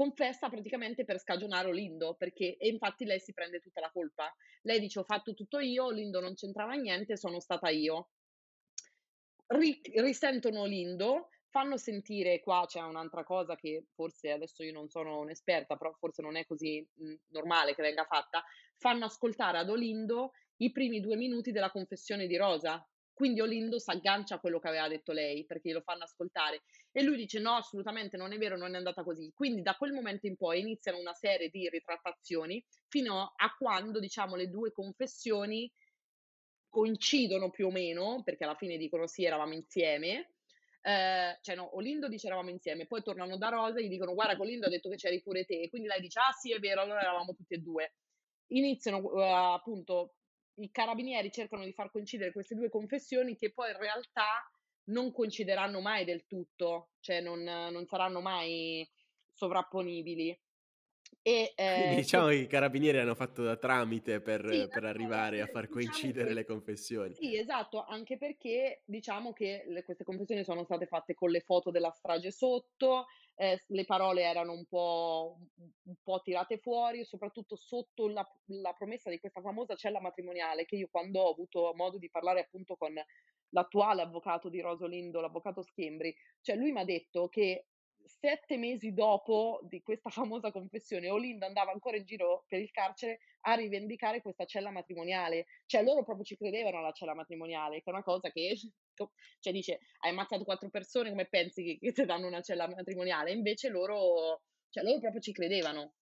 confessa 0.00 0.48
praticamente 0.48 1.04
per 1.04 1.20
scagionare 1.20 1.68
Olindo, 1.68 2.14
perché 2.14 2.56
e 2.56 2.68
infatti 2.68 3.04
lei 3.04 3.20
si 3.20 3.34
prende 3.34 3.60
tutta 3.60 3.82
la 3.82 3.90
colpa. 3.90 4.34
Lei 4.62 4.80
dice 4.80 5.00
ho 5.00 5.04
fatto 5.04 5.34
tutto 5.34 5.58
io, 5.58 5.84
Olindo 5.84 6.20
non 6.20 6.32
c'entrava 6.32 6.72
niente, 6.72 7.18
sono 7.18 7.38
stata 7.38 7.68
io. 7.68 8.08
Ri- 9.48 9.82
risentono 9.96 10.62
Olindo, 10.62 11.28
fanno 11.50 11.76
sentire, 11.76 12.40
qua 12.40 12.64
c'è 12.66 12.80
un'altra 12.80 13.24
cosa 13.24 13.56
che 13.56 13.88
forse 13.92 14.30
adesso 14.30 14.62
io 14.62 14.72
non 14.72 14.88
sono 14.88 15.18
un'esperta, 15.18 15.76
però 15.76 15.92
forse 15.92 16.22
non 16.22 16.36
è 16.36 16.46
così 16.46 16.80
mh, 16.94 17.14
normale 17.32 17.74
che 17.74 17.82
venga 17.82 18.04
fatta, 18.04 18.42
fanno 18.78 19.04
ascoltare 19.04 19.58
ad 19.58 19.68
Olindo 19.68 20.30
i 20.62 20.72
primi 20.72 21.00
due 21.00 21.16
minuti 21.16 21.52
della 21.52 21.70
confessione 21.70 22.26
di 22.26 22.38
Rosa, 22.38 22.88
quindi 23.20 23.42
Olindo 23.42 23.78
si 23.78 23.90
aggancia 23.90 24.36
a 24.36 24.38
quello 24.38 24.58
che 24.58 24.68
aveva 24.68 24.88
detto 24.88 25.12
lei 25.12 25.44
perché 25.44 25.72
lo 25.72 25.82
fanno 25.82 26.04
ascoltare 26.04 26.62
e 26.90 27.02
lui 27.02 27.18
dice 27.18 27.38
no, 27.38 27.56
assolutamente 27.56 28.16
non 28.16 28.32
è 28.32 28.38
vero, 28.38 28.56
non 28.56 28.72
è 28.72 28.78
andata 28.78 29.04
così. 29.04 29.30
Quindi 29.34 29.60
da 29.60 29.74
quel 29.74 29.92
momento 29.92 30.26
in 30.26 30.38
poi 30.38 30.60
iniziano 30.60 30.96
una 30.96 31.12
serie 31.12 31.50
di 31.50 31.68
ritrattazioni 31.68 32.64
fino 32.88 33.34
a 33.36 33.54
quando 33.58 34.00
diciamo 34.00 34.36
le 34.36 34.48
due 34.48 34.72
confessioni 34.72 35.70
coincidono 36.70 37.50
più 37.50 37.66
o 37.66 37.70
meno, 37.70 38.22
perché 38.24 38.44
alla 38.44 38.54
fine 38.54 38.78
dicono 38.78 39.06
sì, 39.06 39.26
eravamo 39.26 39.52
insieme. 39.52 40.36
Eh, 40.80 41.36
cioè 41.42 41.54
no, 41.56 41.76
Olindo 41.76 42.08
dice 42.08 42.26
eravamo 42.26 42.48
insieme, 42.48 42.86
poi 42.86 43.02
tornano 43.02 43.36
da 43.36 43.50
Rosa 43.50 43.80
e 43.80 43.84
gli 43.84 43.90
dicono 43.90 44.14
guarda 44.14 44.40
Olindo 44.42 44.64
ha 44.64 44.70
detto 44.70 44.88
che 44.88 44.96
c'eri 44.96 45.20
pure 45.20 45.44
te, 45.44 45.68
quindi 45.68 45.88
lei 45.88 46.00
dice 46.00 46.20
ah 46.20 46.32
sì 46.32 46.54
è 46.54 46.58
vero, 46.58 46.80
allora 46.80 47.02
eravamo 47.02 47.34
tutti 47.34 47.52
e 47.52 47.58
due. 47.58 47.96
Iniziano 48.52 48.96
uh, 49.00 49.18
appunto 49.18 50.14
i 50.60 50.70
carabinieri 50.70 51.30
cercano 51.30 51.64
di 51.64 51.72
far 51.72 51.90
coincidere 51.90 52.32
queste 52.32 52.54
due 52.54 52.68
confessioni 52.68 53.36
che 53.36 53.52
poi 53.52 53.70
in 53.70 53.78
realtà 53.78 54.50
non 54.84 55.12
coincideranno 55.12 55.80
mai 55.80 56.04
del 56.04 56.26
tutto, 56.26 56.90
cioè 57.00 57.20
non, 57.20 57.42
non 57.42 57.86
saranno 57.86 58.20
mai 58.20 58.88
sovrapponibili. 59.32 60.38
E, 61.22 61.52
eh, 61.54 61.94
diciamo 61.96 62.28
che 62.28 62.36
i 62.36 62.46
carabinieri 62.46 62.98
hanno 62.98 63.14
fatto 63.14 63.42
da 63.42 63.56
tramite 63.56 64.20
per, 64.22 64.46
sì, 64.50 64.66
per 64.68 64.84
arrivare 64.84 65.42
a 65.42 65.46
far 65.46 65.66
diciamo 65.66 65.74
coincidere 65.74 66.28
che, 66.28 66.34
le 66.34 66.44
confessioni. 66.46 67.14
Sì, 67.14 67.36
esatto, 67.36 67.84
anche 67.84 68.16
perché 68.16 68.82
diciamo 68.86 69.34
che 69.34 69.64
le, 69.66 69.84
queste 69.84 70.04
confessioni 70.04 70.44
sono 70.44 70.64
state 70.64 70.86
fatte 70.86 71.12
con 71.14 71.30
le 71.30 71.40
foto 71.40 71.70
della 71.70 71.90
strage 71.90 72.30
sotto, 72.30 73.04
eh, 73.34 73.62
le 73.66 73.84
parole 73.84 74.22
erano 74.22 74.52
un 74.52 74.64
po', 74.66 75.38
un 75.56 75.94
po', 76.02 76.20
tirate 76.22 76.58
fuori, 76.58 77.04
soprattutto 77.04 77.54
sotto 77.54 78.08
la, 78.08 78.26
la, 78.46 78.72
promessa 78.72 79.10
di 79.10 79.18
questa 79.18 79.42
famosa 79.42 79.74
cella 79.74 80.00
matrimoniale 80.00 80.64
che 80.64 80.76
io 80.76 80.88
quando 80.90 81.20
ho 81.20 81.32
avuto 81.32 81.72
modo 81.74 81.98
di 81.98 82.08
parlare 82.08 82.40
appunto 82.40 82.76
con 82.76 82.94
l'attuale 83.50 84.02
avvocato 84.02 84.48
di 84.48 84.60
Rosolindo, 84.60 85.20
l'avvocato 85.20 85.62
Schembri, 85.62 86.14
cioè 86.40 86.56
lui 86.56 86.72
mi 86.72 86.80
ha 86.80 86.84
detto 86.84 87.28
che 87.28 87.66
sette 88.18 88.56
mesi 88.56 88.92
dopo 88.92 89.60
di 89.62 89.82
questa 89.82 90.10
famosa 90.10 90.50
confessione, 90.50 91.08
Olindo 91.08 91.46
andava 91.46 91.70
ancora 91.72 91.96
in 91.96 92.04
giro 92.04 92.44
per 92.48 92.60
il 92.60 92.70
carcere 92.70 93.20
a 93.42 93.54
rivendicare 93.54 94.20
questa 94.20 94.44
cella 94.44 94.70
matrimoniale. 94.70 95.46
Cioè 95.66 95.82
loro 95.82 96.04
proprio 96.04 96.24
ci 96.24 96.36
credevano 96.36 96.78
alla 96.78 96.92
cella 96.92 97.14
matrimoniale, 97.14 97.76
che 97.82 97.90
è 97.90 97.90
una 97.90 98.02
cosa 98.02 98.30
che, 98.30 98.56
cioè 99.40 99.52
dice, 99.52 99.80
hai 100.00 100.10
ammazzato 100.10 100.44
quattro 100.44 100.68
persone, 100.70 101.10
come 101.10 101.26
pensi 101.26 101.62
che, 101.64 101.78
che 101.78 101.92
ti 101.92 102.04
danno 102.04 102.26
una 102.26 102.42
cella 102.42 102.68
matrimoniale? 102.68 103.32
Invece 103.32 103.68
loro, 103.68 104.42
cioè 104.68 104.84
loro 104.84 104.98
proprio 104.98 105.20
ci 105.20 105.32
credevano. 105.32 105.94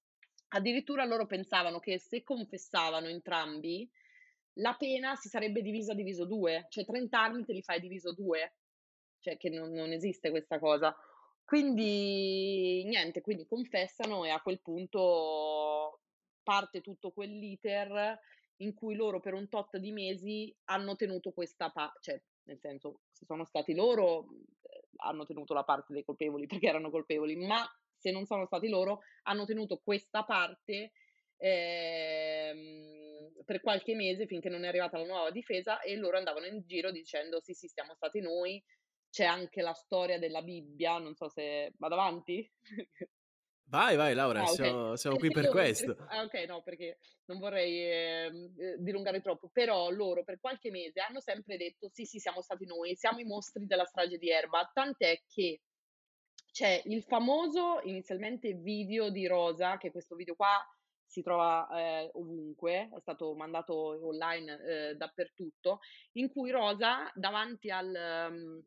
Addirittura 0.51 1.05
loro 1.05 1.27
pensavano 1.27 1.79
che 1.79 1.99
se 1.99 2.23
confessavano 2.23 3.07
entrambi, 3.07 3.89
la 4.61 4.75
pena 4.75 5.15
si 5.15 5.29
sarebbe 5.29 5.63
divisa 5.63 5.95
diviso 5.95 6.25
due, 6.25 6.67
cioè 6.71 6.85
30 6.85 7.21
anni 7.21 7.45
te 7.45 7.53
li 7.53 7.63
fai 7.63 7.81
diviso 7.81 8.13
due, 8.13 8.55
cioè 9.21 9.37
che 9.37 9.51
non, 9.51 9.71
non 9.71 9.93
esiste 9.93 10.31
questa 10.31 10.59
cosa. 10.59 10.97
Quindi 11.49 12.85
niente, 12.85 13.23
quindi 13.23 13.47
confessano 13.47 14.23
e 14.27 14.29
a 14.29 14.43
quel 14.43 14.61
punto 14.61 16.03
parte 16.43 16.83
tutto 16.83 17.11
quell'iter 17.11 18.19
in 18.57 18.75
cui 18.75 18.95
loro 18.95 19.19
per 19.19 19.33
un 19.33 19.49
tot 19.49 19.79
di 19.79 19.91
mesi 19.91 20.55
hanno 20.65 20.95
tenuto 20.95 21.33
questa 21.33 21.71
parte, 21.71 22.01
cioè 22.03 22.23
nel 22.49 22.59
senso 22.61 23.01
se 23.11 23.25
sono 23.25 23.47
stati 23.47 23.75
loro 23.75 24.27
eh, 24.61 24.89
hanno 24.97 25.25
tenuto 25.25 25.55
la 25.55 25.65
parte 25.65 25.95
dei 25.95 26.05
colpevoli 26.05 26.45
perché 26.47 26.67
erano 26.67 26.91
colpevoli, 26.91 27.35
ma 27.37 27.67
se 27.97 28.11
non 28.11 28.27
sono 28.27 28.45
stati 28.45 28.69
loro 28.69 28.99
hanno 29.23 29.47
tenuto 29.47 29.81
questa 29.83 30.25
parte 30.25 30.93
ehm, 31.39 33.43
per 33.47 33.63
qualche 33.63 33.95
mese 33.95 34.27
finché 34.27 34.51
non 34.51 34.65
è 34.65 34.69
arrivata 34.69 34.99
la 34.99 35.07
nuova 35.07 35.31
difesa 35.31 35.81
e 35.81 35.97
loro 35.97 36.19
andavano 36.19 36.45
in 36.45 36.61
giro 36.67 36.91
dicendo 36.91 37.41
sì 37.41 37.55
sì 37.55 37.69
siamo 37.69 37.95
stati 37.95 38.21
noi, 38.21 38.63
c'è 39.19 39.25
anche 39.25 39.63
la 39.63 39.73
storia 39.73 40.17
della 40.17 40.43
Bibbia, 40.43 40.97
non 40.99 41.17
so 41.17 41.29
se 41.29 41.73
vado 41.77 41.95
avanti. 41.95 42.49
Vai, 43.69 43.97
vai 43.97 44.15
Laura, 44.15 44.41
ah, 44.41 44.45
okay. 44.45 44.55
siamo, 44.55 44.97
siamo 44.97 45.17
qui 45.17 45.31
per 45.31 45.49
questo. 45.51 45.97
Ah, 46.09 46.23
ok, 46.23 46.35
no, 46.47 46.63
perché 46.63 47.01
non 47.27 47.39
vorrei 47.39 47.83
ehm, 47.83 48.55
eh, 48.57 48.77
dilungare 48.79 49.21
troppo, 49.21 49.51
però 49.53 49.91
loro 49.91 50.23
per 50.23 50.39
qualche 50.39 50.71
mese 50.71 51.01
hanno 51.01 51.21
sempre 51.21 51.57
detto 51.57 51.91
sì, 51.93 52.05
sì, 52.05 52.19
siamo 52.19 52.41
stati 52.41 52.65
noi, 52.65 52.95
siamo 52.95 53.19
i 53.19 53.25
mostri 53.25 53.67
della 53.67 53.85
strage 53.85 54.19
di 54.19 54.31
Erba, 54.31 54.71
tant'è 54.73 55.21
che 55.27 55.63
c'è 56.51 56.81
il 56.85 57.03
famoso 57.03 57.81
inizialmente 57.83 58.55
video 58.55 59.11
di 59.11 59.27
Rosa, 59.27 59.79
che 59.79 59.91
questo 59.91 60.15
video 60.15 60.35
qua 60.35 60.65
si 61.05 61.23
trova 61.23 61.69
eh, 61.73 62.11
ovunque, 62.15 62.89
è 62.95 63.01
stato 63.01 63.35
mandato 63.35 63.75
online 64.07 64.63
eh, 64.63 64.95
dappertutto, 64.95 65.81
in 66.13 66.31
cui 66.31 66.51
Rosa 66.51 67.11
davanti 67.15 67.71
al, 67.71 68.31
um, 68.31 68.63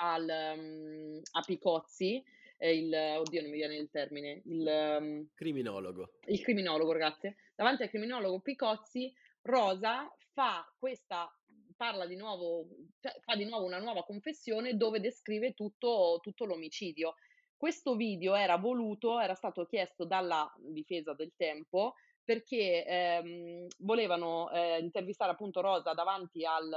al, 0.00 0.54
um, 0.56 1.20
a 1.32 1.42
Picozzi, 1.42 2.22
il, 2.58 2.94
oddio 3.18 3.40
non 3.40 3.50
mi 3.50 3.56
viene 3.56 3.76
il 3.76 3.88
termine, 3.90 4.42
il 4.44 4.96
um, 4.98 5.28
criminologo. 5.34 6.12
Il 6.26 6.40
criminologo, 6.40 6.92
grazie. 6.92 7.36
Davanti 7.54 7.82
al 7.82 7.88
criminologo 7.88 8.40
Picozzi, 8.40 9.12
Rosa 9.42 10.12
fa 10.32 10.70
questa, 10.78 11.34
parla 11.76 12.06
di 12.06 12.16
nuovo, 12.16 12.66
cioè, 13.00 13.18
fa 13.20 13.36
di 13.36 13.44
nuovo 13.44 13.64
una 13.64 13.78
nuova 13.78 14.04
confessione 14.04 14.76
dove 14.76 15.00
descrive 15.00 15.54
tutto, 15.54 16.18
tutto 16.22 16.44
l'omicidio. 16.44 17.14
Questo 17.56 17.94
video 17.94 18.34
era 18.34 18.56
voluto, 18.56 19.18
era 19.18 19.34
stato 19.34 19.66
chiesto 19.66 20.04
dalla 20.04 20.50
difesa 20.58 21.12
del 21.12 21.32
tempo 21.36 21.94
perché 22.22 22.86
ehm, 22.86 23.66
volevano 23.78 24.50
eh, 24.50 24.78
intervistare 24.78 25.32
appunto 25.32 25.60
Rosa 25.60 25.92
davanti 25.92 26.44
al, 26.44 26.70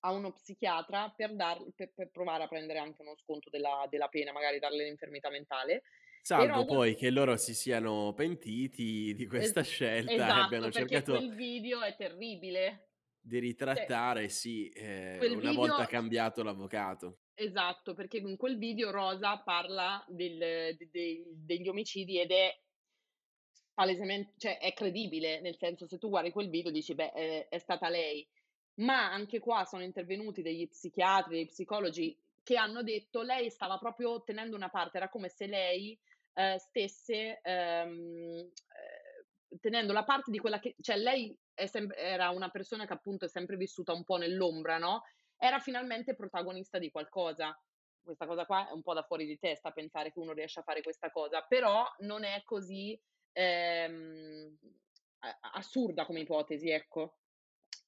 a 0.00 0.12
uno 0.12 0.32
psichiatra 0.32 1.12
per, 1.16 1.34
dar, 1.34 1.58
per, 1.74 1.92
per, 1.94 2.10
provare 2.10 2.44
a 2.44 2.48
prendere 2.48 2.78
anche 2.78 3.02
uno 3.02 3.16
sconto 3.16 3.50
della, 3.50 3.86
della 3.90 4.08
pena, 4.08 4.32
magari 4.32 4.58
darle 4.58 4.84
l'infermità 4.84 5.30
mentale. 5.30 5.82
Salvo 6.22 6.54
Rosa... 6.54 6.74
poi 6.74 6.94
che 6.94 7.10
loro 7.10 7.36
si 7.36 7.54
siano 7.54 8.12
pentiti 8.14 9.14
di 9.14 9.26
questa 9.26 9.60
es- 9.60 9.68
scelta 9.68 10.12
esatto, 10.12 10.40
e 10.40 10.44
abbiano 10.44 10.70
cercato... 10.70 11.12
quel 11.12 11.34
video 11.34 11.82
è 11.82 11.96
terribile. 11.96 12.90
Di 13.20 13.36
cioè 13.36 13.40
ritrattare, 13.40 14.20
cioè, 14.22 14.28
sì, 14.28 14.68
eh, 14.68 15.18
una 15.20 15.50
video... 15.50 15.52
volta 15.54 15.86
cambiato 15.86 16.42
l'avvocato. 16.42 17.20
Esatto, 17.34 17.94
perché 17.94 18.18
in 18.18 18.36
quel 18.36 18.58
video 18.58 18.90
Rosa 18.90 19.38
parla 19.38 20.04
del, 20.08 20.38
de, 20.38 20.88
de, 20.90 21.24
degli 21.26 21.68
omicidi 21.68 22.20
ed 22.20 22.30
è 22.30 22.52
palesemente, 23.74 24.32
cioè 24.38 24.58
è 24.58 24.72
credibile, 24.72 25.40
nel 25.40 25.56
senso 25.56 25.86
se 25.86 25.98
tu 25.98 26.08
guardi 26.08 26.32
quel 26.32 26.50
video 26.50 26.72
dici 26.72 26.96
beh 26.96 27.12
è, 27.12 27.48
è 27.48 27.58
stata 27.58 27.88
lei, 27.88 28.26
ma 28.78 29.10
anche 29.12 29.38
qua 29.38 29.64
sono 29.64 29.82
intervenuti 29.82 30.42
degli 30.42 30.68
psichiatri, 30.68 31.34
dei 31.34 31.46
psicologi 31.46 32.16
che 32.42 32.56
hanno 32.56 32.82
detto 32.82 33.22
lei 33.22 33.50
stava 33.50 33.78
proprio 33.78 34.22
tenendo 34.22 34.56
una 34.56 34.70
parte, 34.70 34.96
era 34.96 35.08
come 35.08 35.28
se 35.28 35.46
lei 35.46 35.98
eh, 36.34 36.58
stesse 36.58 37.40
ehm, 37.42 38.50
eh, 38.50 39.58
tenendo 39.60 39.92
la 39.92 40.04
parte 40.04 40.30
di 40.30 40.38
quella 40.38 40.58
che, 40.58 40.74
cioè 40.80 40.96
lei 40.96 41.36
sem- 41.66 41.92
era 41.96 42.30
una 42.30 42.48
persona 42.48 42.86
che 42.86 42.92
appunto 42.92 43.24
è 43.24 43.28
sempre 43.28 43.56
vissuta 43.56 43.92
un 43.92 44.04
po' 44.04 44.16
nell'ombra, 44.16 44.78
no? 44.78 45.02
era 45.38 45.60
finalmente 45.60 46.14
protagonista 46.14 46.78
di 46.78 46.90
qualcosa. 46.90 47.56
Questa 48.02 48.26
cosa 48.26 48.44
qua 48.46 48.68
è 48.68 48.72
un 48.72 48.82
po' 48.82 48.94
da 48.94 49.02
fuori 49.02 49.26
di 49.26 49.38
testa 49.38 49.70
pensare 49.70 50.12
che 50.12 50.18
uno 50.18 50.32
riesce 50.32 50.60
a 50.60 50.62
fare 50.62 50.82
questa 50.82 51.10
cosa, 51.10 51.42
però 51.42 51.86
non 51.98 52.24
è 52.24 52.42
così 52.44 52.98
ehm, 53.32 54.56
assurda 55.52 56.06
come 56.06 56.20
ipotesi, 56.20 56.70
ecco. 56.70 57.18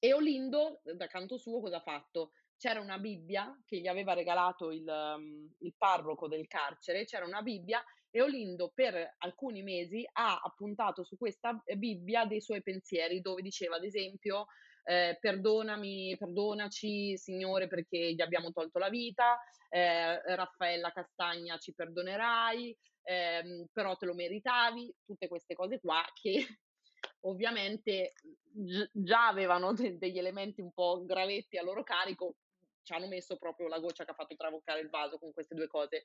E 0.02 0.14
Olindo, 0.14 0.80
da 0.82 1.06
canto 1.08 1.36
suo, 1.36 1.60
cosa 1.60 1.76
ha 1.76 1.82
fatto? 1.82 2.32
C'era 2.56 2.80
una 2.80 2.98
Bibbia 2.98 3.54
che 3.66 3.80
gli 3.80 3.86
aveva 3.86 4.14
regalato 4.14 4.70
il, 4.70 4.86
um, 4.86 5.46
il 5.58 5.74
parroco 5.76 6.26
del 6.26 6.46
carcere, 6.46 7.04
c'era 7.04 7.26
una 7.26 7.42
Bibbia 7.42 7.84
e 8.08 8.22
Olindo 8.22 8.72
per 8.74 9.16
alcuni 9.18 9.62
mesi 9.62 10.08
ha 10.12 10.40
appuntato 10.42 11.04
su 11.04 11.18
questa 11.18 11.62
Bibbia 11.76 12.24
dei 12.24 12.40
suoi 12.40 12.62
pensieri, 12.62 13.20
dove 13.20 13.42
diceva 13.42 13.76
ad 13.76 13.84
esempio 13.84 14.46
eh, 14.84 15.18
perdonami, 15.20 16.16
perdonaci 16.18 17.18
Signore 17.18 17.68
perché 17.68 18.14
gli 18.14 18.22
abbiamo 18.22 18.52
tolto 18.52 18.78
la 18.78 18.88
vita, 18.88 19.38
eh, 19.68 20.34
Raffaella 20.34 20.92
Castagna 20.92 21.58
ci 21.58 21.74
perdonerai, 21.74 22.74
eh, 23.02 23.68
però 23.70 23.94
te 23.96 24.06
lo 24.06 24.14
meritavi, 24.14 24.94
tutte 25.04 25.28
queste 25.28 25.54
cose 25.54 25.78
qua 25.78 26.02
che 26.14 26.46
ovviamente 27.22 28.12
già 28.92 29.28
avevano 29.28 29.72
de- 29.72 29.98
degli 29.98 30.18
elementi 30.18 30.60
un 30.60 30.72
po' 30.72 31.04
gravetti 31.04 31.56
a 31.56 31.62
loro 31.62 31.82
carico, 31.82 32.36
ci 32.82 32.92
hanno 32.92 33.06
messo 33.08 33.36
proprio 33.36 33.68
la 33.68 33.78
goccia 33.78 34.04
che 34.04 34.10
ha 34.10 34.14
fatto 34.14 34.36
traboccare 34.36 34.80
il 34.80 34.88
vaso 34.88 35.18
con 35.18 35.32
queste 35.32 35.54
due 35.54 35.66
cose. 35.66 36.02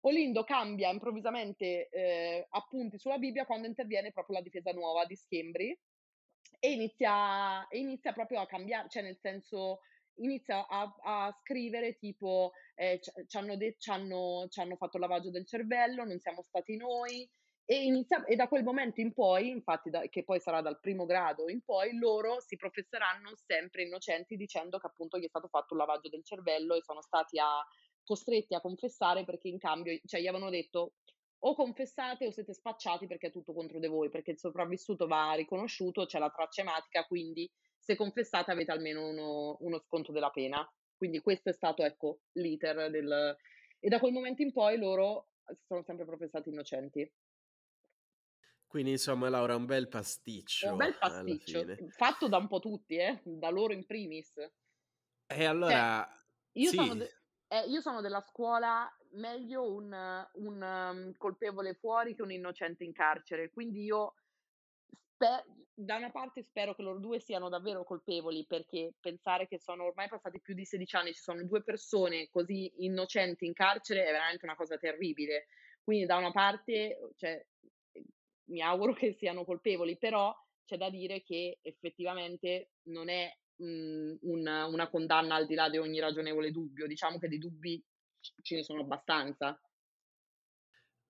Olindo 0.00 0.44
cambia 0.44 0.90
improvvisamente 0.90 1.88
eh, 1.88 2.46
appunti 2.50 2.98
sulla 2.98 3.18
Bibbia 3.18 3.46
quando 3.46 3.66
interviene 3.66 4.12
proprio 4.12 4.36
la 4.36 4.42
difesa 4.42 4.72
nuova 4.72 5.04
di 5.04 5.16
Schembri, 5.16 5.76
e 6.58 6.72
inizia, 6.72 7.66
e 7.68 7.78
inizia 7.78 8.12
proprio 8.12 8.40
a 8.40 8.46
cambiare, 8.46 8.88
cioè 8.88 9.02
nel 9.02 9.18
senso 9.18 9.80
inizia 10.18 10.66
a, 10.66 10.94
a 11.02 11.36
scrivere 11.40 11.96
tipo 11.98 12.52
eh, 12.74 13.00
ci, 13.00 13.36
hanno 13.36 13.56
de- 13.56 13.76
fatto 13.78 14.96
il 14.96 15.00
lavaggio 15.00 15.30
del 15.30 15.46
cervello, 15.46 16.04
non 16.04 16.18
siamo 16.18 16.42
stati 16.42 16.76
noi 16.76 17.28
e, 17.68 17.82
inizia, 17.82 18.24
e 18.24 18.36
da 18.36 18.46
quel 18.46 18.62
momento 18.62 19.00
in 19.00 19.12
poi, 19.12 19.50
infatti 19.50 19.90
da, 19.90 20.02
che 20.08 20.22
poi 20.22 20.40
sarà 20.40 20.60
dal 20.60 20.78
primo 20.78 21.04
grado 21.04 21.50
in 21.50 21.62
poi, 21.62 21.98
loro 21.98 22.40
si 22.40 22.56
professeranno 22.56 23.32
sempre 23.34 23.82
innocenti 23.82 24.36
dicendo 24.36 24.78
che 24.78 24.86
appunto 24.86 25.18
gli 25.18 25.24
è 25.24 25.28
stato 25.28 25.48
fatto 25.48 25.74
un 25.74 25.80
lavaggio 25.80 26.08
del 26.08 26.24
cervello 26.24 26.74
e 26.74 26.82
sono 26.82 27.02
stati 27.02 27.40
a, 27.40 27.60
costretti 28.04 28.54
a 28.54 28.60
confessare 28.60 29.24
perché 29.24 29.48
in 29.48 29.58
cambio, 29.58 29.98
cioè 30.06 30.20
gli 30.20 30.28
avevano 30.28 30.48
detto 30.48 30.92
o 31.40 31.54
confessate 31.54 32.26
o 32.26 32.30
siete 32.30 32.54
spacciati 32.54 33.06
perché 33.06 33.26
è 33.26 33.32
tutto 33.32 33.52
contro 33.52 33.78
di 33.80 33.88
voi, 33.88 34.08
perché 34.10 34.30
il 34.30 34.38
sopravvissuto 34.38 35.06
va 35.06 35.34
riconosciuto, 35.34 36.06
c'è 36.06 36.18
la 36.18 36.30
traccia 36.30 36.62
ematica, 36.62 37.04
quindi 37.04 37.50
se 37.76 37.96
confessate 37.96 38.52
avete 38.52 38.70
almeno 38.70 39.08
uno, 39.08 39.56
uno 39.60 39.78
sconto 39.80 40.12
della 40.12 40.30
pena. 40.30 40.66
Quindi 40.96 41.20
questo 41.20 41.50
è 41.50 41.52
stato, 41.52 41.84
ecco, 41.84 42.20
l'iter 42.32 42.90
del... 42.90 43.36
E 43.78 43.88
da 43.88 43.98
quel 43.98 44.12
momento 44.12 44.42
in 44.42 44.52
poi 44.52 44.78
loro 44.78 45.28
sono 45.66 45.82
sempre 45.82 46.06
professati 46.06 46.48
innocenti. 46.48 47.08
Quindi 48.66 48.92
insomma 48.92 49.28
Laura, 49.28 49.56
un 49.56 49.64
bel 49.64 49.88
pasticcio. 49.88 50.70
Un 50.70 50.76
bel 50.76 50.96
pasticcio, 50.98 51.64
fatto 51.90 52.28
da 52.28 52.36
un 52.36 52.48
po' 52.48 52.58
tutti, 52.58 52.96
eh? 52.96 53.20
da 53.24 53.48
loro 53.48 53.72
in 53.72 53.86
primis. 53.86 54.34
E 55.26 55.44
allora... 55.44 56.06
Cioè, 56.08 56.24
io, 56.52 56.70
sì. 56.70 56.76
sono 56.76 56.94
de- 56.94 57.14
eh, 57.48 57.64
io 57.68 57.80
sono 57.80 58.00
della 58.00 58.20
scuola 58.20 58.90
meglio 59.12 59.72
un, 59.72 60.26
un 60.32 60.62
um, 60.62 61.16
colpevole 61.16 61.74
fuori 61.74 62.14
che 62.14 62.22
un 62.22 62.32
innocente 62.32 62.84
in 62.84 62.92
carcere. 62.92 63.50
Quindi 63.50 63.84
io 63.84 64.14
sper- 65.14 65.44
da 65.72 65.96
una 65.96 66.10
parte 66.10 66.42
spero 66.42 66.74
che 66.74 66.82
loro 66.82 66.98
due 66.98 67.20
siano 67.20 67.48
davvero 67.48 67.84
colpevoli 67.84 68.46
perché 68.46 68.94
pensare 68.98 69.46
che 69.46 69.58
sono 69.58 69.84
ormai 69.84 70.08
passati 70.08 70.40
più 70.40 70.54
di 70.54 70.64
16 70.64 70.96
anni, 70.96 71.12
ci 71.12 71.20
sono 71.20 71.44
due 71.44 71.62
persone 71.62 72.28
così 72.30 72.72
innocenti 72.78 73.44
in 73.44 73.52
carcere 73.52 74.06
è 74.06 74.10
veramente 74.10 74.44
una 74.44 74.56
cosa 74.56 74.76
terribile. 74.76 75.46
Quindi 75.82 76.06
da 76.06 76.16
una 76.16 76.32
parte, 76.32 77.12
cioè, 77.16 77.44
mi 78.46 78.60
auguro 78.62 78.92
che 78.92 79.16
siano 79.18 79.44
colpevoli, 79.44 79.96
però 79.96 80.34
c'è 80.64 80.76
da 80.76 80.90
dire 80.90 81.22
che 81.22 81.58
effettivamente 81.62 82.72
non 82.84 83.08
è 83.08 83.32
mh, 83.56 84.16
una, 84.22 84.66
una 84.66 84.88
condanna 84.88 85.36
al 85.36 85.46
di 85.46 85.54
là 85.54 85.68
di 85.68 85.78
ogni 85.78 86.00
ragionevole 86.00 86.50
dubbio. 86.50 86.86
Diciamo 86.86 87.18
che 87.18 87.28
di 87.28 87.38
dubbi 87.38 87.82
ce 88.42 88.56
ne 88.56 88.62
sono 88.62 88.80
abbastanza. 88.80 89.58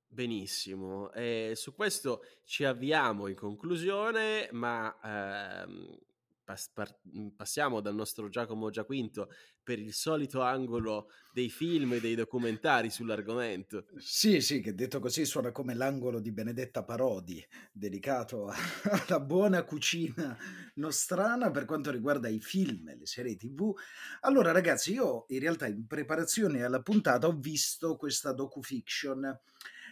Benissimo, 0.09 1.13
e 1.13 1.53
su 1.57 1.75
questo 1.75 2.23
ci 2.45 2.65
avviamo 2.65 3.27
in 3.27 3.35
conclusione, 3.35 4.49
ma 4.53 4.97
ehm, 5.03 5.99
pas- 6.47 6.71
par- 6.73 6.97
mhmm, 7.03 7.31
passiamo 7.31 7.81
dal 7.81 7.97
nostro 7.97 8.29
Giacomo 8.29 8.71
Giaquinto 8.71 9.29
per 9.63 9.81
il 9.81 9.93
solito 9.93 10.43
angolo 10.43 11.11
dei 11.33 11.51
film 11.51 11.95
e 11.95 12.01
dei 12.01 12.15
documentari 12.15 12.89
sull'argomento. 12.89 13.87
Sì, 13.97 14.41
sì, 14.41 14.61
che 14.61 14.75
detto 14.75 15.01
così 15.01 15.25
suona 15.25 15.51
come 15.51 15.75
l'angolo 15.75 16.21
di 16.21 16.31
Benedetta 16.31 16.85
Parodi, 16.85 17.45
dedicato 17.73 18.47
alla 19.09 19.21
buona 19.21 19.65
cucina 19.65 20.39
nostrana 20.75 21.51
per 21.51 21.65
quanto 21.65 21.91
riguarda 21.91 22.29
i 22.29 22.41
film 22.41 22.89
e 22.91 22.97
le 22.97 23.07
serie 23.07 23.37
TV. 23.37 23.75
Allora, 24.21 24.53
ragazzi, 24.53 24.93
io 24.93 25.25
in 25.29 25.41
realtà 25.41 25.67
in 25.67 25.85
preparazione 25.87 26.63
alla 26.63 26.81
puntata 26.81 27.27
ho 27.27 27.37
visto 27.37 27.97
questa 27.97 28.33
docufiction 28.33 29.37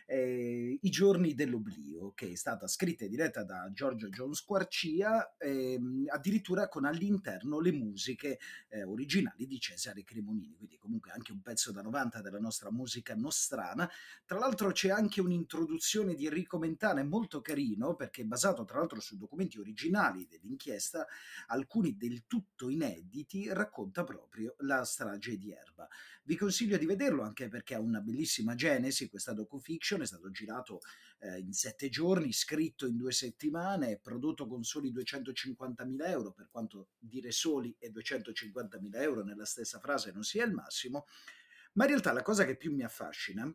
eh, 0.07 0.79
I 0.81 0.91
giorni 0.91 1.35
dell'oblio, 1.35 2.13
che 2.15 2.33
è 2.33 2.35
stata 2.35 2.67
scritta 2.67 3.05
e 3.05 3.09
diretta 3.09 3.43
da 3.43 3.71
Giorgio 3.73 4.09
John 4.09 4.35
Squarcia, 4.35 5.37
ehm, 5.39 6.05
addirittura 6.09 6.69
con 6.69 6.85
all'interno 6.85 7.61
le 7.61 7.73
musiche 7.73 8.39
eh, 8.69 8.83
originali 8.83 9.47
di 9.47 9.59
Cesare 9.59 10.05
Cremonini, 10.05 10.57
quindi 10.57 10.77
comunque 10.77 11.11
anche 11.11 11.33
un 11.33 11.41
pezzo 11.41 11.73
da 11.73 11.83
90 11.83 12.21
della 12.21 12.39
nostra 12.39 12.71
musica 12.71 13.15
nostrana. 13.15 13.91
Tra 14.27 14.39
l'altro 14.39 14.73
c'è 14.73 14.91
anche 14.91 15.21
un'introduzione 15.21 16.15
di 16.15 16.27
Enrico 16.27 16.59
Mentana 16.59 17.03
molto 17.03 17.41
carino, 17.41 17.95
perché 17.95 18.23
è 18.23 18.25
basato 18.27 18.65
tra 18.65 18.79
l'altro 18.79 19.01
su 19.01 19.17
documenti 19.17 19.59
originali 19.59 20.27
dell'inchiesta, 20.29 21.07
alcuni 21.47 21.97
del 21.97 22.25
tutto 22.27 22.69
inediti, 22.69 23.49
racconta 23.53 24.05
proprio 24.05 24.55
la 24.59 24.85
strage 24.85 25.37
di 25.37 25.53
Erba. 25.53 25.89
Vi 26.27 26.37
consiglio 26.37 26.79
di 26.79 26.87
vederlo 26.87 27.23
anche 27.23 27.49
perché 27.49 27.75
ha 27.75 27.81
una 27.81 28.01
bellissima 28.01 28.55
genesi, 28.55 29.11
questa 29.11 29.35
docufiction 29.35 29.94
è 30.03 30.07
stato 30.07 30.31
girato 30.31 30.81
eh, 31.21 31.39
in 31.39 31.53
sette 31.53 31.89
giorni, 31.89 32.33
scritto 32.33 32.87
in 32.87 32.97
due 32.97 33.13
settimane, 33.13 34.01
prodotto 34.01 34.47
con 34.47 34.65
soli 34.65 34.93
250.000 34.93 36.09
euro, 36.09 36.33
per 36.33 36.49
quanto 36.51 36.89
dire 36.99 37.31
soli 37.31 37.75
e 37.79 37.93
250.000 37.93 39.01
euro 39.01 39.23
nella 39.23 39.45
stessa 39.45 39.79
frase 39.79 40.13
non 40.13 40.25
sia 40.25 40.45
il 40.45 40.53
massimo, 40.53 41.07
ma 41.75 41.85
in 41.85 41.91
realtà 41.91 42.13
la 42.13 42.23
cosa 42.23 42.45
che 42.45 42.57
più 42.57 42.75
mi 42.75 42.83
affascina 42.83 43.55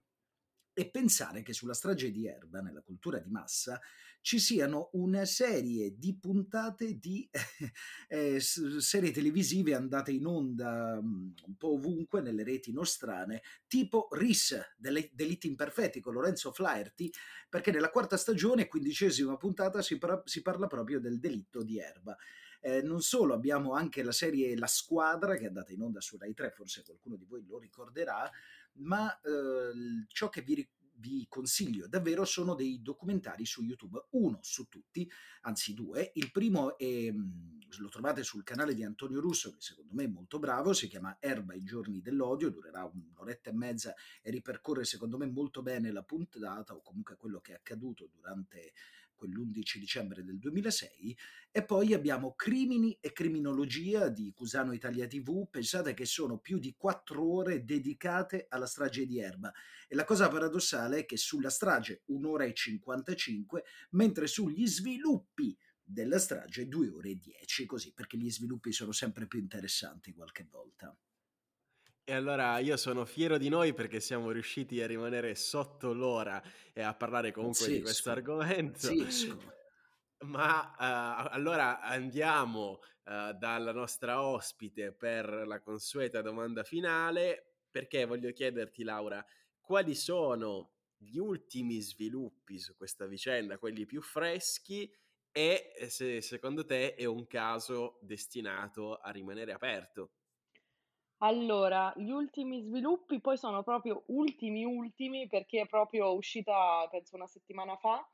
e 0.74 0.90
pensare 0.90 1.42
che 1.42 1.54
sulla 1.54 1.74
strage 1.74 2.12
di 2.12 2.28
Erba, 2.28 2.62
nella 2.62 2.82
cultura 2.82 3.20
di 3.20 3.30
massa, 3.30 3.80
ci 4.22 4.40
siano 4.40 4.90
una 4.94 5.26
serie 5.26 5.98
di 5.98 6.18
puntate 6.18 6.98
di 6.98 7.30
eh, 8.10 8.40
serie 8.40 9.12
televisive 9.12 9.74
andate 9.74 10.12
in 10.12 10.26
onda 10.26 11.00
mm, 11.02 11.30
un 11.46 11.56
po' 11.58 11.74
ovunque 11.74 12.22
nelle 12.22 12.44
reti 12.44 12.72
nostrane, 12.72 13.42
tipo 13.68 14.08
RIS, 14.12 14.76
Delitti 14.78 15.48
Imperfetti 15.48 16.02
con 16.02 16.14
Lorenzo 16.14 16.52
Flaherty, 16.52 17.10
perché 17.50 17.72
nella 17.72 17.90
quarta 17.90 18.18
stagione, 18.18 18.68
quindicesima 18.68 19.38
puntata, 19.38 19.82
si, 19.82 19.98
par- 19.98 20.24
si 20.26 20.42
parla 20.42 20.68
proprio 20.68 21.00
del 21.00 21.20
delitto 21.20 21.64
di 21.64 21.80
Erba. 21.80 22.16
Eh, 22.62 22.82
non 22.82 23.02
solo, 23.02 23.34
abbiamo 23.34 23.74
anche 23.74 24.04
la 24.04 24.12
serie 24.12 24.58
La 24.58 24.68
Squadra 24.68 25.36
che 25.36 25.44
è 25.44 25.48
andata 25.48 25.72
in 25.72 25.82
onda 25.82 26.02
su 26.02 26.18
Rai 26.18 26.34
3, 26.34 26.52
forse 26.52 26.84
qualcuno 26.84 27.16
di 27.16 27.24
voi 27.24 27.46
lo 27.48 27.58
ricorderà, 27.58 28.30
ma 28.74 29.20
eh, 29.22 30.06
ciò 30.08 30.30
che 30.30 30.42
vi, 30.42 30.68
vi 31.00 31.26
consiglio 31.30 31.88
davvero 31.88 32.26
sono 32.26 32.56
dei 32.56 32.82
documentari 32.82 33.46
su 33.46 33.64
YouTube, 33.64 34.08
uno 34.12 34.40
su 34.42 34.68
tutti, 34.68 35.10
anzi 35.42 35.74
due. 35.74 36.12
Il 36.16 36.32
primo 36.32 36.78
è, 36.78 37.12
mm, 37.12 37.60
lo 37.80 37.90
trovate 37.90 38.24
sul 38.24 38.44
canale 38.44 38.74
di 38.74 38.84
Antonio 38.84 39.20
Russo, 39.20 39.52
che 39.52 39.62
secondo 39.62 39.94
me 39.94 40.04
è 40.04 40.08
molto 40.08 40.40
bravo, 40.40 40.74
si 40.74 40.88
chiama 40.88 41.18
Erba 41.20 41.54
i 41.54 41.64
giorni 41.64 42.02
dell'odio, 42.02 42.50
durerà 42.50 42.84
un'oretta 42.86 43.50
e 43.50 43.54
mezza 43.54 43.94
e 44.22 44.32
ripercorre 44.32 44.84
secondo 44.84 45.18
me 45.18 45.26
molto 45.28 45.62
bene 45.62 45.92
la 45.92 46.04
puntata 46.04 46.76
o 46.76 46.82
comunque 46.82 47.16
quello 47.16 47.40
che 47.40 47.54
è 47.54 47.56
accaduto 47.56 48.10
durante 48.12 48.74
quell'11 49.20 49.78
dicembre 49.78 50.24
del 50.24 50.40
2006, 50.40 51.18
e 51.52 51.66
poi 51.66 51.94
abbiamo 51.94 52.34
Crimini 52.36 52.98
e 53.02 53.12
Criminologia 53.12 54.08
di 54.08 54.32
Cusano 54.34 54.72
Italia 54.72 55.08
TV, 55.08 55.50
pensate 55.50 55.94
che 55.94 56.06
sono 56.06 56.40
più 56.40 56.58
di 56.58 56.74
quattro 56.78 57.30
ore 57.30 57.66
dedicate 57.66 58.46
alla 58.50 58.66
strage 58.66 59.06
di 59.06 59.20
Erba. 59.20 59.52
E 59.88 59.96
la 59.96 60.06
cosa 60.06 60.30
paradossale 60.30 61.00
è 61.00 61.06
che 61.06 61.18
sulla 61.18 61.50
strage 61.50 62.04
un'ora 62.06 62.46
e 62.46 62.54
55, 62.54 63.64
mentre 63.92 64.28
sugli 64.28 64.66
sviluppi 64.66 65.58
della 65.84 66.20
strage 66.20 66.68
due 66.68 66.88
ore 66.90 67.10
e 67.10 67.20
dieci, 67.20 67.66
così, 67.66 67.94
perché 67.94 68.18
gli 68.18 68.32
sviluppi 68.32 68.72
sono 68.72 68.92
sempre 68.92 69.28
più 69.28 69.40
interessanti 69.40 70.14
qualche 70.14 70.48
volta. 70.50 70.96
E 72.10 72.14
allora 72.14 72.58
io 72.58 72.76
sono 72.76 73.06
fiero 73.06 73.38
di 73.38 73.50
noi 73.50 73.72
perché 73.76 74.00
siamo 74.00 74.32
riusciti 74.32 74.82
a 74.82 74.88
rimanere 74.88 75.36
sotto 75.36 75.94
l'ora 75.94 76.42
e 76.74 76.82
a 76.82 76.96
parlare 76.96 77.32
comunque 77.32 77.60
Pazzesco. 77.60 77.78
di 77.78 77.84
questo 77.84 78.10
argomento. 78.10 78.88
Ma 80.26 80.72
uh, 80.72 81.30
allora 81.32 81.82
andiamo 81.82 82.80
uh, 83.04 83.34
dalla 83.38 83.72
nostra 83.72 84.24
ospite 84.24 84.92
per 84.92 85.30
la 85.46 85.62
consueta 85.62 86.24
domanda 86.24 86.64
finale, 86.64 87.58
perché 87.70 88.06
voglio 88.06 88.32
chiederti 88.32 88.82
Laura, 88.82 89.24
quali 89.60 89.94
sono 89.94 90.78
gli 90.98 91.20
ultimi 91.20 91.80
sviluppi 91.80 92.58
su 92.58 92.76
questa 92.76 93.06
vicenda, 93.06 93.60
quelli 93.60 93.86
più 93.86 94.02
freschi, 94.02 94.92
e 95.32 95.76
se 95.88 96.22
secondo 96.22 96.66
te 96.66 96.96
è 96.96 97.06
un 97.06 97.28
caso 97.28 98.00
destinato 98.02 98.96
a 98.96 99.12
rimanere 99.12 99.54
aperto? 99.54 100.14
Allora, 101.22 101.94
gli 101.98 102.10
ultimi 102.12 102.62
sviluppi 102.62 103.20
poi 103.20 103.38
sono 103.38 103.62
proprio 103.64 104.04
ultimi 104.08 104.64
ultimi 104.64 105.28
perché 105.28 105.62
è 105.62 105.68
proprio 105.68 106.14
uscita, 106.14 106.88
penso 106.90 107.16
una 107.18 107.28
settimana 107.28 107.76
fa, 107.76 108.10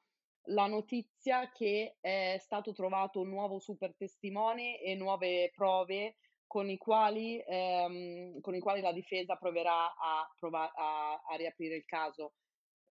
la 0.49 0.65
notizia 0.67 1.51
che 1.51 1.97
è 2.01 2.37
stato 2.39 2.73
trovato 2.73 3.19
un 3.21 3.29
nuovo 3.29 3.59
super 3.59 3.95
testimone 3.95 4.79
e 4.81 4.95
nuove 4.95 5.51
prove 5.53 6.15
con 6.47 6.67
i 6.69 6.77
quali, 6.77 7.43
ehm, 7.45 8.39
con 8.41 8.55
i 8.55 8.59
quali 8.59 8.81
la 8.81 8.91
difesa 8.91 9.35
proverà 9.35 9.93
a, 9.95 10.27
prova- 10.35 10.71
a, 10.73 11.21
a 11.27 11.35
riaprire 11.35 11.75
il 11.75 11.85
caso. 11.85 12.33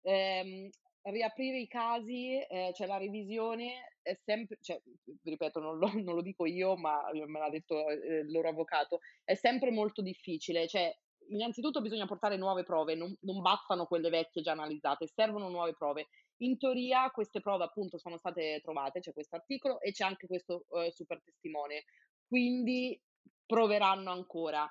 Ehm, 0.02 0.68
riaprire 1.04 1.58
i 1.58 1.66
casi, 1.66 2.38
eh, 2.38 2.72
cioè 2.74 2.86
la 2.86 2.96
revisione 2.96 3.96
è 4.02 4.14
sempre, 4.24 4.58
cioè, 4.60 4.80
ripeto, 5.22 5.60
non 5.60 5.78
lo, 5.78 5.90
non 5.94 6.14
lo 6.14 6.22
dico 6.22 6.46
io, 6.46 6.76
ma 6.76 7.10
me 7.12 7.38
l'ha 7.38 7.50
detto 7.50 7.88
eh, 7.88 8.20
il 8.20 8.30
loro 8.30 8.48
avvocato, 8.48 9.00
è 9.24 9.34
sempre 9.34 9.70
molto 9.70 10.02
difficile. 10.02 10.66
Cioè, 10.66 10.94
innanzitutto 11.28 11.80
bisogna 11.80 12.06
portare 12.06 12.36
nuove 12.36 12.62
prove, 12.62 12.94
non, 12.94 13.14
non 13.20 13.40
bastano 13.40 13.86
quelle 13.86 14.10
vecchie 14.10 14.42
già 14.42 14.52
analizzate, 14.52 15.06
servono 15.06 15.48
nuove 15.48 15.74
prove. 15.74 16.08
In 16.38 16.58
teoria 16.58 17.10
queste 17.10 17.40
prove 17.40 17.64
appunto 17.64 17.98
sono 17.98 18.16
state 18.16 18.60
trovate, 18.62 19.00
c'è 19.00 19.12
questo 19.12 19.36
articolo 19.36 19.80
e 19.80 19.92
c'è 19.92 20.04
anche 20.04 20.26
questo 20.26 20.66
eh, 20.70 20.90
super 20.90 21.22
testimone, 21.22 21.84
quindi 22.26 23.00
proveranno 23.46 24.10
ancora. 24.10 24.68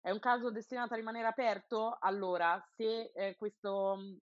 È 0.00 0.10
un 0.10 0.18
caso 0.18 0.50
destinato 0.50 0.92
a 0.94 0.96
rimanere 0.96 1.26
aperto? 1.26 1.96
Allora, 2.00 2.62
se 2.74 3.12
eh, 3.14 3.36
questo 3.36 4.18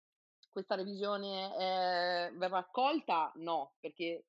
questa 0.53 0.75
revisione 0.75 1.47
eh, 1.57 2.33
verrà 2.37 2.59
accolta? 2.59 3.33
No, 3.37 3.75
perché 3.81 4.27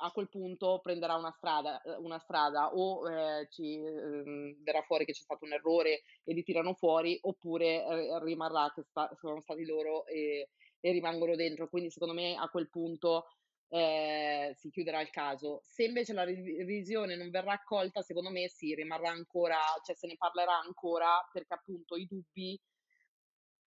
a 0.00 0.10
quel 0.10 0.28
punto 0.28 0.80
prenderà 0.82 1.14
una 1.14 1.32
strada, 1.32 1.80
eh, 1.82 1.96
una 1.96 2.18
strada 2.18 2.74
o 2.74 3.08
eh, 3.10 3.48
ci 3.50 3.74
eh, 3.74 4.56
verrà 4.62 4.82
fuori 4.82 5.04
che 5.04 5.12
c'è 5.12 5.22
stato 5.22 5.44
un 5.44 5.52
errore 5.52 6.02
e 6.24 6.34
li 6.34 6.42
tirano 6.42 6.74
fuori, 6.74 7.18
oppure 7.22 7.84
eh, 7.84 8.18
rimarrà 8.22 8.70
che 8.74 8.82
sta, 8.82 9.10
sono 9.14 9.40
stati 9.40 9.64
loro 9.64 10.06
e, 10.06 10.50
e, 10.80 10.92
rimangono 10.92 11.34
dentro. 11.34 11.68
Quindi 11.68 11.90
secondo 11.90 12.14
me 12.14 12.36
a 12.36 12.48
quel 12.48 12.68
punto 12.68 13.26
eh, 13.68 14.52
si 14.56 14.70
chiuderà 14.70 15.00
il 15.00 15.10
caso. 15.10 15.60
Se 15.62 15.84
invece 15.84 16.12
la 16.12 16.24
revisione 16.24 17.16
non 17.16 17.30
verrà 17.30 17.52
accolta, 17.52 18.02
secondo 18.02 18.30
me 18.30 18.48
sì, 18.48 18.74
rimarrà 18.74 19.10
ancora, 19.10 19.58
cioè 19.84 19.96
se 19.96 20.06
ne 20.06 20.16
parlerà 20.16 20.58
ancora 20.58 21.26
perché 21.32 21.54
appunto 21.54 21.96
i 21.96 22.06
dubbi 22.06 22.60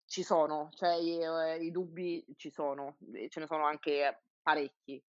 ci 0.09 0.23
sono, 0.23 0.69
cioè 0.73 0.95
i, 0.95 1.21
eh, 1.21 1.63
i 1.63 1.69
dubbi 1.69 2.25
ci 2.35 2.49
sono, 2.49 2.97
ce 3.29 3.39
ne 3.39 3.45
sono 3.45 3.65
anche 3.65 4.23
parecchi. 4.41 5.01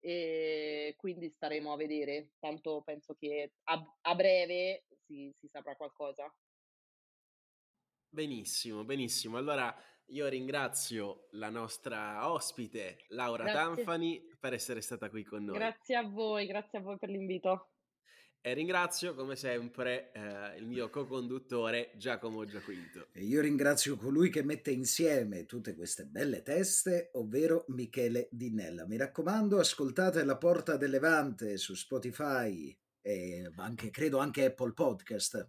E 0.00 0.94
quindi 0.96 1.30
staremo 1.30 1.72
a 1.72 1.76
vedere, 1.76 2.32
tanto 2.38 2.82
penso 2.82 3.14
che 3.14 3.52
a, 3.64 3.96
a 4.02 4.14
breve 4.14 4.84
si, 5.06 5.32
si 5.38 5.48
saprà 5.48 5.76
qualcosa. 5.76 6.32
Benissimo, 8.08 8.84
benissimo. 8.84 9.36
Allora 9.36 9.74
io 10.06 10.26
ringrazio 10.26 11.28
la 11.32 11.50
nostra 11.50 12.32
ospite 12.32 13.04
Laura 13.08 13.44
grazie. 13.44 13.60
Tanfani 13.60 14.36
per 14.40 14.54
essere 14.54 14.80
stata 14.80 15.08
qui 15.08 15.22
con 15.22 15.44
noi. 15.44 15.56
Grazie 15.56 15.96
a 15.96 16.02
voi, 16.02 16.46
grazie 16.46 16.78
a 16.78 16.82
voi 16.82 16.98
per 16.98 17.10
l'invito. 17.10 17.70
E 18.40 18.54
ringrazio 18.54 19.14
come 19.14 19.36
sempre 19.36 20.12
eh, 20.12 20.58
il 20.58 20.66
mio 20.66 20.88
co-conduttore 20.90 21.90
Giacomo 21.96 22.44
Giaquinto. 22.44 23.08
E 23.12 23.24
io 23.24 23.40
ringrazio 23.40 23.96
colui 23.96 24.30
che 24.30 24.42
mette 24.42 24.70
insieme 24.70 25.44
tutte 25.44 25.74
queste 25.74 26.06
belle 26.06 26.42
teste, 26.42 27.10
ovvero 27.14 27.64
Michele 27.68 28.28
Dinella. 28.30 28.86
Mi 28.86 28.96
raccomando, 28.96 29.58
ascoltate 29.58 30.24
La 30.24 30.36
Porta 30.36 30.76
del 30.76 30.90
Levante 30.90 31.56
su 31.56 31.74
Spotify 31.74 32.74
e 33.00 33.50
anche, 33.56 33.90
credo 33.90 34.18
anche 34.18 34.44
Apple 34.44 34.72
Podcast. 34.72 35.48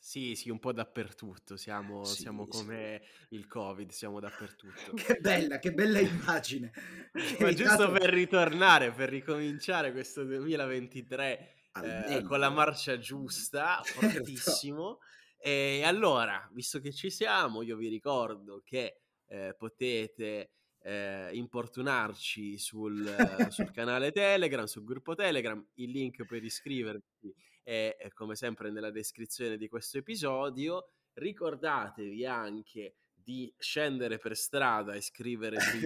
Sì, 0.00 0.34
sì, 0.36 0.48
un 0.48 0.58
po' 0.58 0.72
dappertutto, 0.72 1.56
siamo 1.56 2.04
Sì, 2.04 2.22
siamo 2.22 2.44
sì. 2.44 2.50
come 2.50 3.02
il 3.30 3.46
Covid, 3.46 3.90
siamo 3.90 4.20
dappertutto. 4.20 4.92
Che 4.94 5.18
bella, 5.20 5.58
che 5.58 5.72
bella 5.72 5.98
immagine. 5.98 6.72
Ma 7.40 7.52
giusto 7.52 7.90
per 7.90 8.08
ritornare, 8.10 8.92
per 8.92 9.08
ricominciare 9.08 9.92
questo 9.92 10.24
2023, 10.24 11.57
ehm, 11.82 12.22
con 12.24 12.38
la 12.40 12.50
marcia 12.50 12.98
giusta, 12.98 13.80
Certo. 13.82 14.00
fortissimo. 14.62 14.98
E 15.36 15.82
allora, 15.84 16.48
visto 16.52 16.80
che 16.80 16.92
ci 16.92 17.10
siamo, 17.10 17.62
io 17.62 17.76
vi 17.76 17.88
ricordo 17.88 18.60
che, 18.64 19.00
ehm, 19.26 19.54
potete, 19.56 20.52
ehm, 20.80 21.34
importunarci 21.34 22.58
sul 22.58 23.14
sul 23.50 23.70
canale 23.72 24.10
Telegram, 24.12 24.64
sul 24.64 24.84
gruppo 24.84 25.14
Telegram. 25.14 25.64
Il 25.74 25.90
link 25.90 26.24
per 26.24 26.42
iscrivervi 26.44 27.34
è 27.62 27.96
è 27.98 28.08
come 28.12 28.34
sempre 28.34 28.70
nella 28.70 28.90
descrizione 28.90 29.56
di 29.56 29.68
questo 29.68 29.98
episodio. 29.98 30.88
Ricordatevi 31.14 32.24
anche 32.26 32.94
di 33.28 33.52
scendere 33.58 34.16
per 34.16 34.34
strada 34.34 34.94
e 34.94 35.02
scrivere 35.02 35.58
sui 35.60 35.80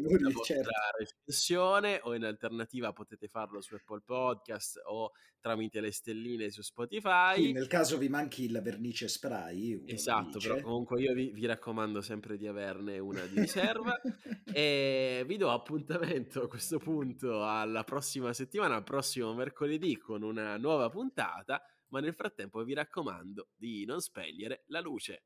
muri 0.00 0.18
la 0.20 0.30
vostra 0.30 0.54
certo. 0.54 0.70
recensione 0.98 2.00
o 2.02 2.14
in 2.14 2.24
alternativa 2.24 2.94
potete 2.94 3.28
farlo 3.28 3.60
su 3.60 3.74
Apple 3.74 4.00
Podcast 4.06 4.80
o 4.86 5.10
tramite 5.38 5.80
le 5.82 5.92
stelline 5.92 6.48
su 6.50 6.62
Sì, 6.62 6.68
Spotify. 6.68 7.52
nel 7.52 7.66
caso 7.66 7.98
vi 7.98 8.08
manchi 8.08 8.50
la 8.50 8.62
vernice 8.62 9.06
spray, 9.06 9.84
Esatto, 9.86 10.38
però 10.38 10.54
dice. 10.54 10.64
comunque 10.64 11.02
io 11.02 11.12
vi 11.12 11.30
vi 11.30 11.44
raccomando 11.44 12.00
sempre 12.00 12.38
di 12.38 12.46
averne 12.46 12.98
una 12.98 13.24
di 13.26 13.38
riserva. 13.40 13.94
E 14.50 15.24
vi 15.26 15.36
do 15.36 15.50
appuntamento 15.50 16.42
a 16.44 16.48
questo 16.48 16.78
punto 16.78 17.44
alla 17.44 17.84
prossima 17.84 18.32
settimana, 18.32 18.76
al 18.76 18.82
prossimo 18.82 19.34
mercoledì 19.34 19.98
con 19.98 20.22
una 20.22 20.56
nuova 20.56 20.88
puntata, 20.88 21.62
ma 21.88 22.00
nel 22.00 22.14
frattempo 22.14 22.64
vi 22.64 22.72
raccomando 22.72 23.50
di 23.54 23.84
non 23.84 24.00
spegnere 24.00 24.64
la 24.68 24.80
luce. 24.80 25.24